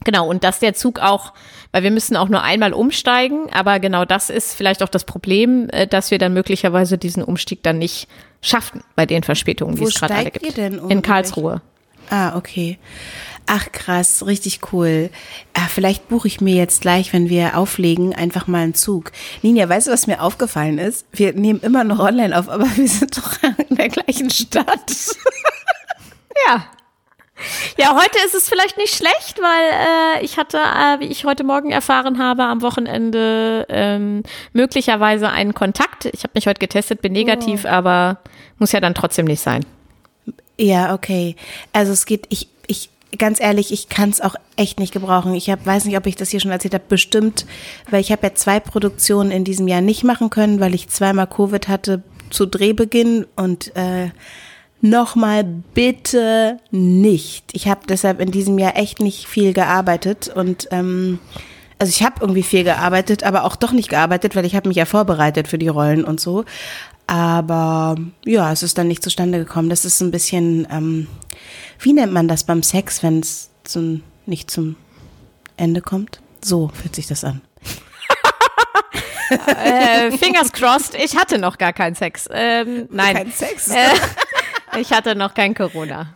Genau, 0.05 0.29
und 0.29 0.45
dass 0.45 0.61
der 0.61 0.75
Zug 0.75 1.01
auch, 1.01 1.33
weil 1.73 1.83
wir 1.83 1.91
müssen 1.91 2.17
auch 2.17 2.29
nur 2.29 2.43
einmal 2.43 2.73
umsteigen, 2.73 3.51
aber 3.53 3.81
genau 3.81 4.05
das 4.05 4.31
ist 4.31 4.55
vielleicht 4.55 4.83
auch 4.83 4.89
das 4.89 5.05
Problem, 5.05 5.69
äh, 5.71 5.87
dass 5.87 6.11
wir 6.11 6.19
dann 6.19 6.35
möglicherweise 6.35 6.99
diesen 6.99 7.23
Umstieg 7.23 7.63
dann 7.63 7.79
nicht 7.79 8.09
schaffen 8.41 8.85
bei 8.95 9.07
den 9.07 9.23
Verspätungen, 9.25 9.75
die 9.77 9.85
es 9.85 9.95
gerade 9.95 10.15
alle 10.15 10.31
gibt. 10.31 10.47
Ihr 10.47 10.53
denn 10.53 10.79
um 10.79 10.91
In 10.91 11.03
Karlsruhe. 11.03 11.63
Ah, 12.11 12.37
okay. 12.37 12.79
Ach 13.51 13.73
krass, 13.73 14.27
richtig 14.27 14.61
cool. 14.75 15.09
Ah, 15.55 15.69
vielleicht 15.71 16.09
buche 16.09 16.29
ich 16.29 16.43
mir 16.43 16.55
jetzt 16.55 16.83
gleich, 16.83 17.15
wenn 17.15 17.31
wir 17.31 17.57
auflegen, 17.57 18.15
einfach 18.15 18.47
mal 18.47 18.59
einen 18.59 18.75
Zug. 18.75 19.11
Ninja, 19.41 19.67
weißt 19.67 19.87
du, 19.87 19.91
was 19.91 20.07
mir 20.07 20.21
aufgefallen 20.21 20.77
ist? 20.77 21.07
Wir 21.13 21.33
nehmen 21.33 21.61
immer 21.61 21.83
noch 21.83 21.99
online 21.99 22.39
auf, 22.39 22.51
aber 22.51 22.65
wir 22.77 22.87
sind 22.87 23.17
doch 23.17 23.39
in 23.71 23.77
der 23.77 23.89
gleichen 23.89 24.31
Stadt. 24.31 24.93
ja. 26.47 26.67
Ja, 27.79 27.95
heute 27.95 28.19
ist 28.27 28.35
es 28.35 28.51
vielleicht 28.51 28.77
nicht 28.77 28.95
schlecht, 28.95 29.41
weil 29.41 30.21
äh, 30.21 30.25
ich 30.25 30.37
hatte, 30.37 30.59
äh, 30.59 31.01
wie 31.01 31.07
ich 31.07 31.25
heute 31.25 31.43
Morgen 31.43 31.71
erfahren 31.71 32.19
habe, 32.19 32.43
am 32.43 32.61
Wochenende 32.61 33.65
ähm, 33.71 34.25
möglicherweise 34.53 35.31
einen 35.31 35.55
Kontakt. 35.55 36.05
Ich 36.05 36.23
habe 36.23 36.33
mich 36.35 36.47
heute 36.47 36.59
getestet, 36.59 37.01
bin 37.01 37.13
negativ, 37.13 37.65
oh. 37.65 37.69
aber 37.69 38.19
muss 38.59 38.73
ja 38.73 38.81
dann 38.81 38.95
trotzdem 38.95 39.25
nicht 39.25 39.41
sein. 39.41 39.65
Ja, 40.59 40.93
okay. 40.93 41.35
Also 41.73 41.93
es 41.93 42.05
geht, 42.05 42.27
ich, 42.29 42.49
ich, 42.67 42.91
ganz 43.17 43.41
ehrlich, 43.41 43.73
ich 43.73 43.89
kann 43.89 44.11
es 44.11 44.21
auch 44.21 44.35
echt 44.57 44.79
nicht 44.79 44.93
gebrauchen. 44.93 45.35
Ich 45.35 45.49
hab, 45.51 45.65
weiß 45.65 45.87
nicht, 45.87 45.97
ob 45.97 46.07
ich 46.07 46.17
das 46.17 46.29
hier 46.31 46.41
schon 46.41 46.51
erzählt 46.51 46.75
habe, 46.75 46.85
bestimmt, 46.89 47.47
weil 47.91 48.01
ich 48.01 48.13
habe 48.13 48.27
ja 48.27 48.35
zwei 48.35 48.61
Produktionen 48.61 49.31
in 49.31 49.45
diesem 49.45 49.69
Jahr 49.69 49.81
nicht 49.81 50.05
machen 50.05 50.31
können, 50.31 50.61
weil 50.61 50.75
ich 50.75 50.89
zweimal 50.89 51.27
Covid 51.27 51.69
hatte 51.69 52.03
zu 52.31 52.47
Drehbeginn 52.47 53.27
und 53.37 53.75
äh, 53.77 54.11
nochmal 54.81 55.45
bitte 55.45 56.59
nicht. 56.71 57.45
Ich 57.53 57.69
habe 57.69 57.81
deshalb 57.89 58.21
in 58.21 58.31
diesem 58.31 58.59
Jahr 58.59 58.77
echt 58.77 59.01
nicht 59.01 59.27
viel 59.27 59.53
gearbeitet 59.53 60.29
und 60.35 60.69
ähm, 60.71 61.19
also 61.79 61.91
ich 61.91 62.03
habe 62.03 62.17
irgendwie 62.21 62.43
viel 62.43 62.65
gearbeitet, 62.65 63.23
aber 63.23 63.45
auch 63.45 63.57
doch 63.57 63.73
nicht 63.73 63.89
gearbeitet, 63.89 64.35
weil 64.35 64.45
ich 64.45 64.57
habe 64.57 64.69
mich 64.69 64.77
ja 64.77 64.85
vorbereitet 64.85 65.49
für 65.49 65.59
die 65.59 65.69
Rollen 65.69 66.05
und 66.05 66.21
so. 66.21 66.45
Aber 67.09 67.97
ja, 68.25 68.53
es 68.53 68.63
ist 68.63 68.79
dann 68.79 68.87
nicht 68.87 69.03
zustande 69.03 69.39
gekommen. 69.39 69.71
Das 69.71 69.85
ist 69.85 70.01
ein 70.01 70.13
bisschen 70.13 70.69
ähm, 70.71 71.09
wie 71.79 71.93
nennt 71.93 72.13
man 72.13 72.29
das 72.29 72.45
beim 72.45 72.63
Sex, 72.63 73.03
wenn 73.03 73.21
es 73.21 73.51
zum, 73.65 74.03
nicht 74.27 74.51
zum 74.51 74.77
Ende 75.57 75.81
kommt? 75.81 76.21
So 76.43 76.69
fühlt 76.69 76.95
sich 76.95 77.07
das 77.07 77.25
an. 77.25 77.41
äh, 79.31 80.11
fingers 80.13 80.53
crossed, 80.53 80.95
ich 80.95 81.17
hatte 81.17 81.39
noch 81.39 81.59
gar 81.59 81.73
keinen 81.73 81.95
Sex. 81.95 82.29
Ähm, 82.33 82.89
nein. 82.91 83.17
Kein 83.17 83.33
Sex? 83.33 83.69
Äh, 83.69 84.81
ich 84.81 84.93
hatte 84.93 85.15
noch 85.15 85.35
kein 85.35 85.55
Corona. 85.55 86.15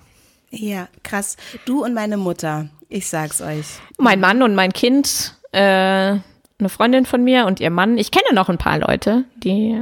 Ja, 0.50 0.88
krass. 1.02 1.36
Du 1.64 1.84
und 1.84 1.94
meine 1.94 2.16
Mutter, 2.16 2.68
ich 2.88 3.08
sag's 3.08 3.40
euch. 3.40 3.66
Mein 3.98 4.20
Mann 4.20 4.42
und 4.42 4.54
mein 4.54 4.72
Kind, 4.72 5.36
äh, 5.52 5.58
eine 5.58 6.68
Freundin 6.68 7.06
von 7.06 7.24
mir 7.24 7.46
und 7.46 7.60
ihr 7.60 7.70
Mann. 7.70 7.98
Ich 7.98 8.10
kenne 8.10 8.34
noch 8.34 8.48
ein 8.48 8.58
paar 8.58 8.78
Leute, 8.78 9.24
die 9.36 9.78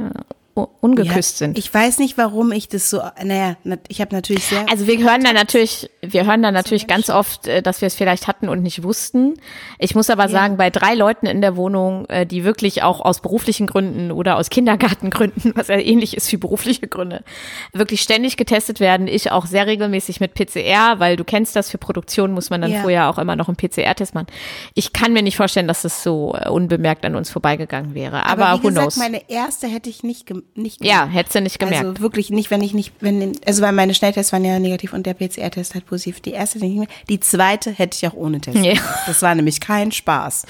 ungeküsst 0.53 1.39
ja, 1.39 1.45
sind. 1.45 1.57
Ich 1.57 1.73
weiß 1.73 1.99
nicht, 1.99 2.17
warum 2.17 2.51
ich 2.51 2.67
das 2.67 2.89
so, 2.89 3.01
naja, 3.23 3.55
ich 3.87 4.01
habe 4.01 4.13
natürlich 4.13 4.43
sehr. 4.43 4.65
Also 4.69 4.85
wir 4.85 4.97
hören 4.97 5.23
da 5.23 5.31
natürlich, 5.31 5.89
wir 6.01 6.25
hören 6.25 6.43
da 6.43 6.51
natürlich 6.51 6.87
ganz 6.87 7.09
oft, 7.09 7.47
äh, 7.47 7.61
dass 7.61 7.81
wir 7.81 7.87
es 7.87 7.95
vielleicht 7.95 8.27
hatten 8.27 8.49
und 8.49 8.61
nicht 8.61 8.83
wussten. 8.83 9.35
Ich 9.79 9.95
muss 9.95 10.09
aber 10.09 10.23
ja. 10.23 10.29
sagen, 10.29 10.57
bei 10.57 10.69
drei 10.69 10.93
Leuten 10.93 11.25
in 11.25 11.41
der 11.41 11.55
Wohnung, 11.55 12.05
äh, 12.07 12.25
die 12.25 12.43
wirklich 12.43 12.83
auch 12.83 12.99
aus 12.99 13.21
beruflichen 13.21 13.65
Gründen 13.65 14.11
oder 14.11 14.37
aus 14.37 14.49
Kindergartengründen, 14.49 15.53
was 15.55 15.69
ja 15.69 15.77
ähnlich 15.77 16.17
ist 16.17 16.29
wie 16.31 16.37
berufliche 16.37 16.87
Gründe, 16.87 17.23
wirklich 17.71 18.01
ständig 18.01 18.35
getestet 18.35 18.81
werden. 18.81 19.07
Ich 19.07 19.31
auch 19.31 19.45
sehr 19.45 19.67
regelmäßig 19.67 20.19
mit 20.19 20.33
PCR, 20.33 20.99
weil 20.99 21.15
du 21.15 21.23
kennst 21.23 21.55
das, 21.55 21.69
für 21.69 21.77
Produktion 21.77 22.33
muss 22.33 22.49
man 22.49 22.61
dann 22.61 22.71
ja. 22.71 22.81
vorher 22.81 23.09
auch 23.09 23.17
immer 23.17 23.37
noch 23.37 23.47
einen 23.47 23.57
PCR-Test 23.57 24.15
machen. 24.15 24.27
Ich 24.73 24.91
kann 24.91 25.13
mir 25.13 25.23
nicht 25.23 25.37
vorstellen, 25.37 25.67
dass 25.69 25.83
das 25.83 26.03
so 26.03 26.35
äh, 26.37 26.49
unbemerkt 26.49 27.05
an 27.05 27.15
uns 27.15 27.29
vorbeigegangen 27.29 27.93
wäre. 27.95 28.25
Aber, 28.25 28.47
aber 28.47 28.63
wie 28.63 28.67
gesagt, 28.67 28.83
knows? 28.83 28.97
meine 28.97 29.29
erste 29.29 29.67
hätte 29.67 29.89
ich 29.89 30.03
nicht 30.03 30.25
gemacht 30.25 30.40
nicht 30.55 30.83
Ja, 30.83 31.05
hättest 31.05 31.35
du 31.35 31.41
nicht 31.41 31.59
gemerkt. 31.59 31.85
Also 31.85 32.01
wirklich 32.01 32.29
nicht, 32.29 32.51
wenn 32.51 32.61
ich 32.61 32.73
nicht, 32.73 32.93
wenn, 32.99 33.37
also 33.45 33.61
weil 33.61 33.71
meine 33.71 33.93
Schnelltests 33.93 34.31
waren 34.33 34.45
ja 34.45 34.59
negativ 34.59 34.93
und 34.93 35.05
der 35.05 35.13
PCR-Test 35.13 35.73
halt 35.73 35.85
positiv. 35.85 36.19
Die 36.19 36.31
erste 36.31 36.59
nicht 36.59 36.77
mehr. 36.77 36.87
Die 37.09 37.19
zweite 37.19 37.71
hätte 37.71 37.97
ich 37.97 38.07
auch 38.07 38.13
ohne 38.13 38.41
Test. 38.41 38.57
Ja. 38.57 38.73
Das 39.07 39.21
war 39.21 39.33
nämlich 39.35 39.59
kein 39.59 39.91
Spaß. 39.91 40.45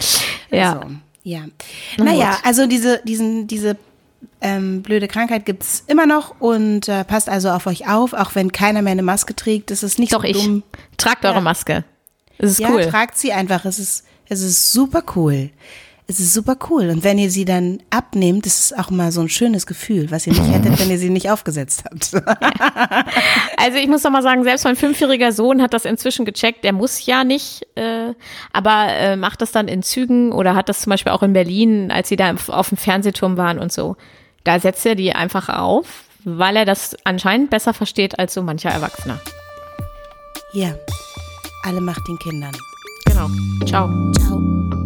Ja. 0.52 0.80
Also, 0.80 0.96
ja. 1.24 1.46
Naja, 1.98 2.38
also 2.44 2.68
diese, 2.68 3.02
diesen, 3.04 3.48
diese 3.48 3.78
ähm, 4.42 4.82
blöde 4.82 5.08
Krankheit 5.08 5.46
gibt's 5.46 5.84
immer 5.88 6.06
noch 6.06 6.40
und 6.40 6.88
äh, 6.88 7.04
passt 7.04 7.30
also 7.30 7.50
auf 7.50 7.68
euch 7.68 7.88
auf, 7.88 8.14
auch 8.14 8.36
wenn 8.36 8.52
keiner 8.52 8.82
mehr 8.82 8.92
eine 8.92 9.04
Maske 9.04 9.36
trägt. 9.36 9.72
Das 9.72 9.84
ist 9.84 10.00
nicht 10.00 10.14
Doch, 10.14 10.26
so 10.26 10.32
dumm. 10.32 10.64
ich. 10.72 10.98
Tragt 10.98 11.26
eure 11.26 11.42
Maske. 11.42 11.84
Es 12.38 12.52
ist 12.52 12.60
ja, 12.60 12.72
cool. 12.72 12.86
tragt 12.88 13.18
sie 13.18 13.34
einfach. 13.34 13.66
Es 13.66 13.78
ist, 13.78 14.04
es 14.28 14.42
ist 14.42 14.72
super 14.72 15.04
cool. 15.16 15.52
Es 16.12 16.20
ist 16.20 16.34
super 16.34 16.58
cool. 16.70 16.90
Und 16.90 17.06
wenn 17.06 17.18
ihr 17.18 17.32
sie 17.32 17.46
dann 17.46 17.82
abnehmt, 17.90 18.46
ist 18.46 18.60
es 18.60 18.78
auch 18.78 18.90
mal 18.90 19.14
so 19.14 19.22
ein 19.22 19.30
schönes 19.30 19.66
Gefühl, 19.66 20.12
was 20.12 20.28
ihr 20.28 20.34
nicht 20.34 20.52
hättet, 20.52 20.78
wenn 20.78 20.90
ihr 20.90 20.98
sie 20.98 21.10
nicht 21.10 21.32
aufgesetzt 21.32 21.86
habt. 21.86 22.12
Also 23.58 23.78
ich 23.78 23.88
muss 23.88 24.02
doch 24.02 24.10
mal 24.10 24.24
sagen, 24.24 24.44
selbst 24.44 24.66
mein 24.66 24.76
fünfjähriger 24.76 25.32
Sohn 25.32 25.62
hat 25.62 25.74
das 25.74 25.86
inzwischen 25.86 26.26
gecheckt. 26.26 26.64
Der 26.64 26.74
muss 26.74 27.06
ja 27.06 27.24
nicht, 27.24 27.68
äh, 27.76 28.14
aber 28.52 28.88
äh, 28.90 29.16
macht 29.16 29.42
das 29.42 29.52
dann 29.52 29.68
in 29.68 29.84
Zügen 29.84 30.32
oder 30.32 30.56
hat 30.56 30.68
das 30.68 30.82
zum 30.82 30.90
Beispiel 30.90 31.12
auch 31.12 31.22
in 31.22 31.34
Berlin, 31.34 31.92
als 31.92 32.10
sie 32.10 32.16
da 32.16 32.34
auf 32.48 32.70
dem 32.70 32.78
Fernsehturm 32.78 33.38
waren 33.38 33.60
und 33.60 33.72
so. 33.72 33.98
Da 34.44 34.60
setzt 34.60 34.84
er 34.88 34.96
die 34.96 35.14
einfach 35.14 35.48
auf, 35.50 36.06
weil 36.24 36.58
er 36.58 36.66
das 36.66 36.98
anscheinend 37.04 37.52
besser 37.52 37.74
versteht 37.74 38.18
als 38.18 38.34
so 38.34 38.42
mancher 38.42 38.72
Erwachsener. 38.72 39.20
Ja, 40.54 40.74
alle 41.64 41.82
macht 41.82 42.02
den 42.08 42.18
Kindern. 42.18 42.58
Genau. 43.06 43.30
Ciao. 43.68 44.12
Ciao. 44.14 44.81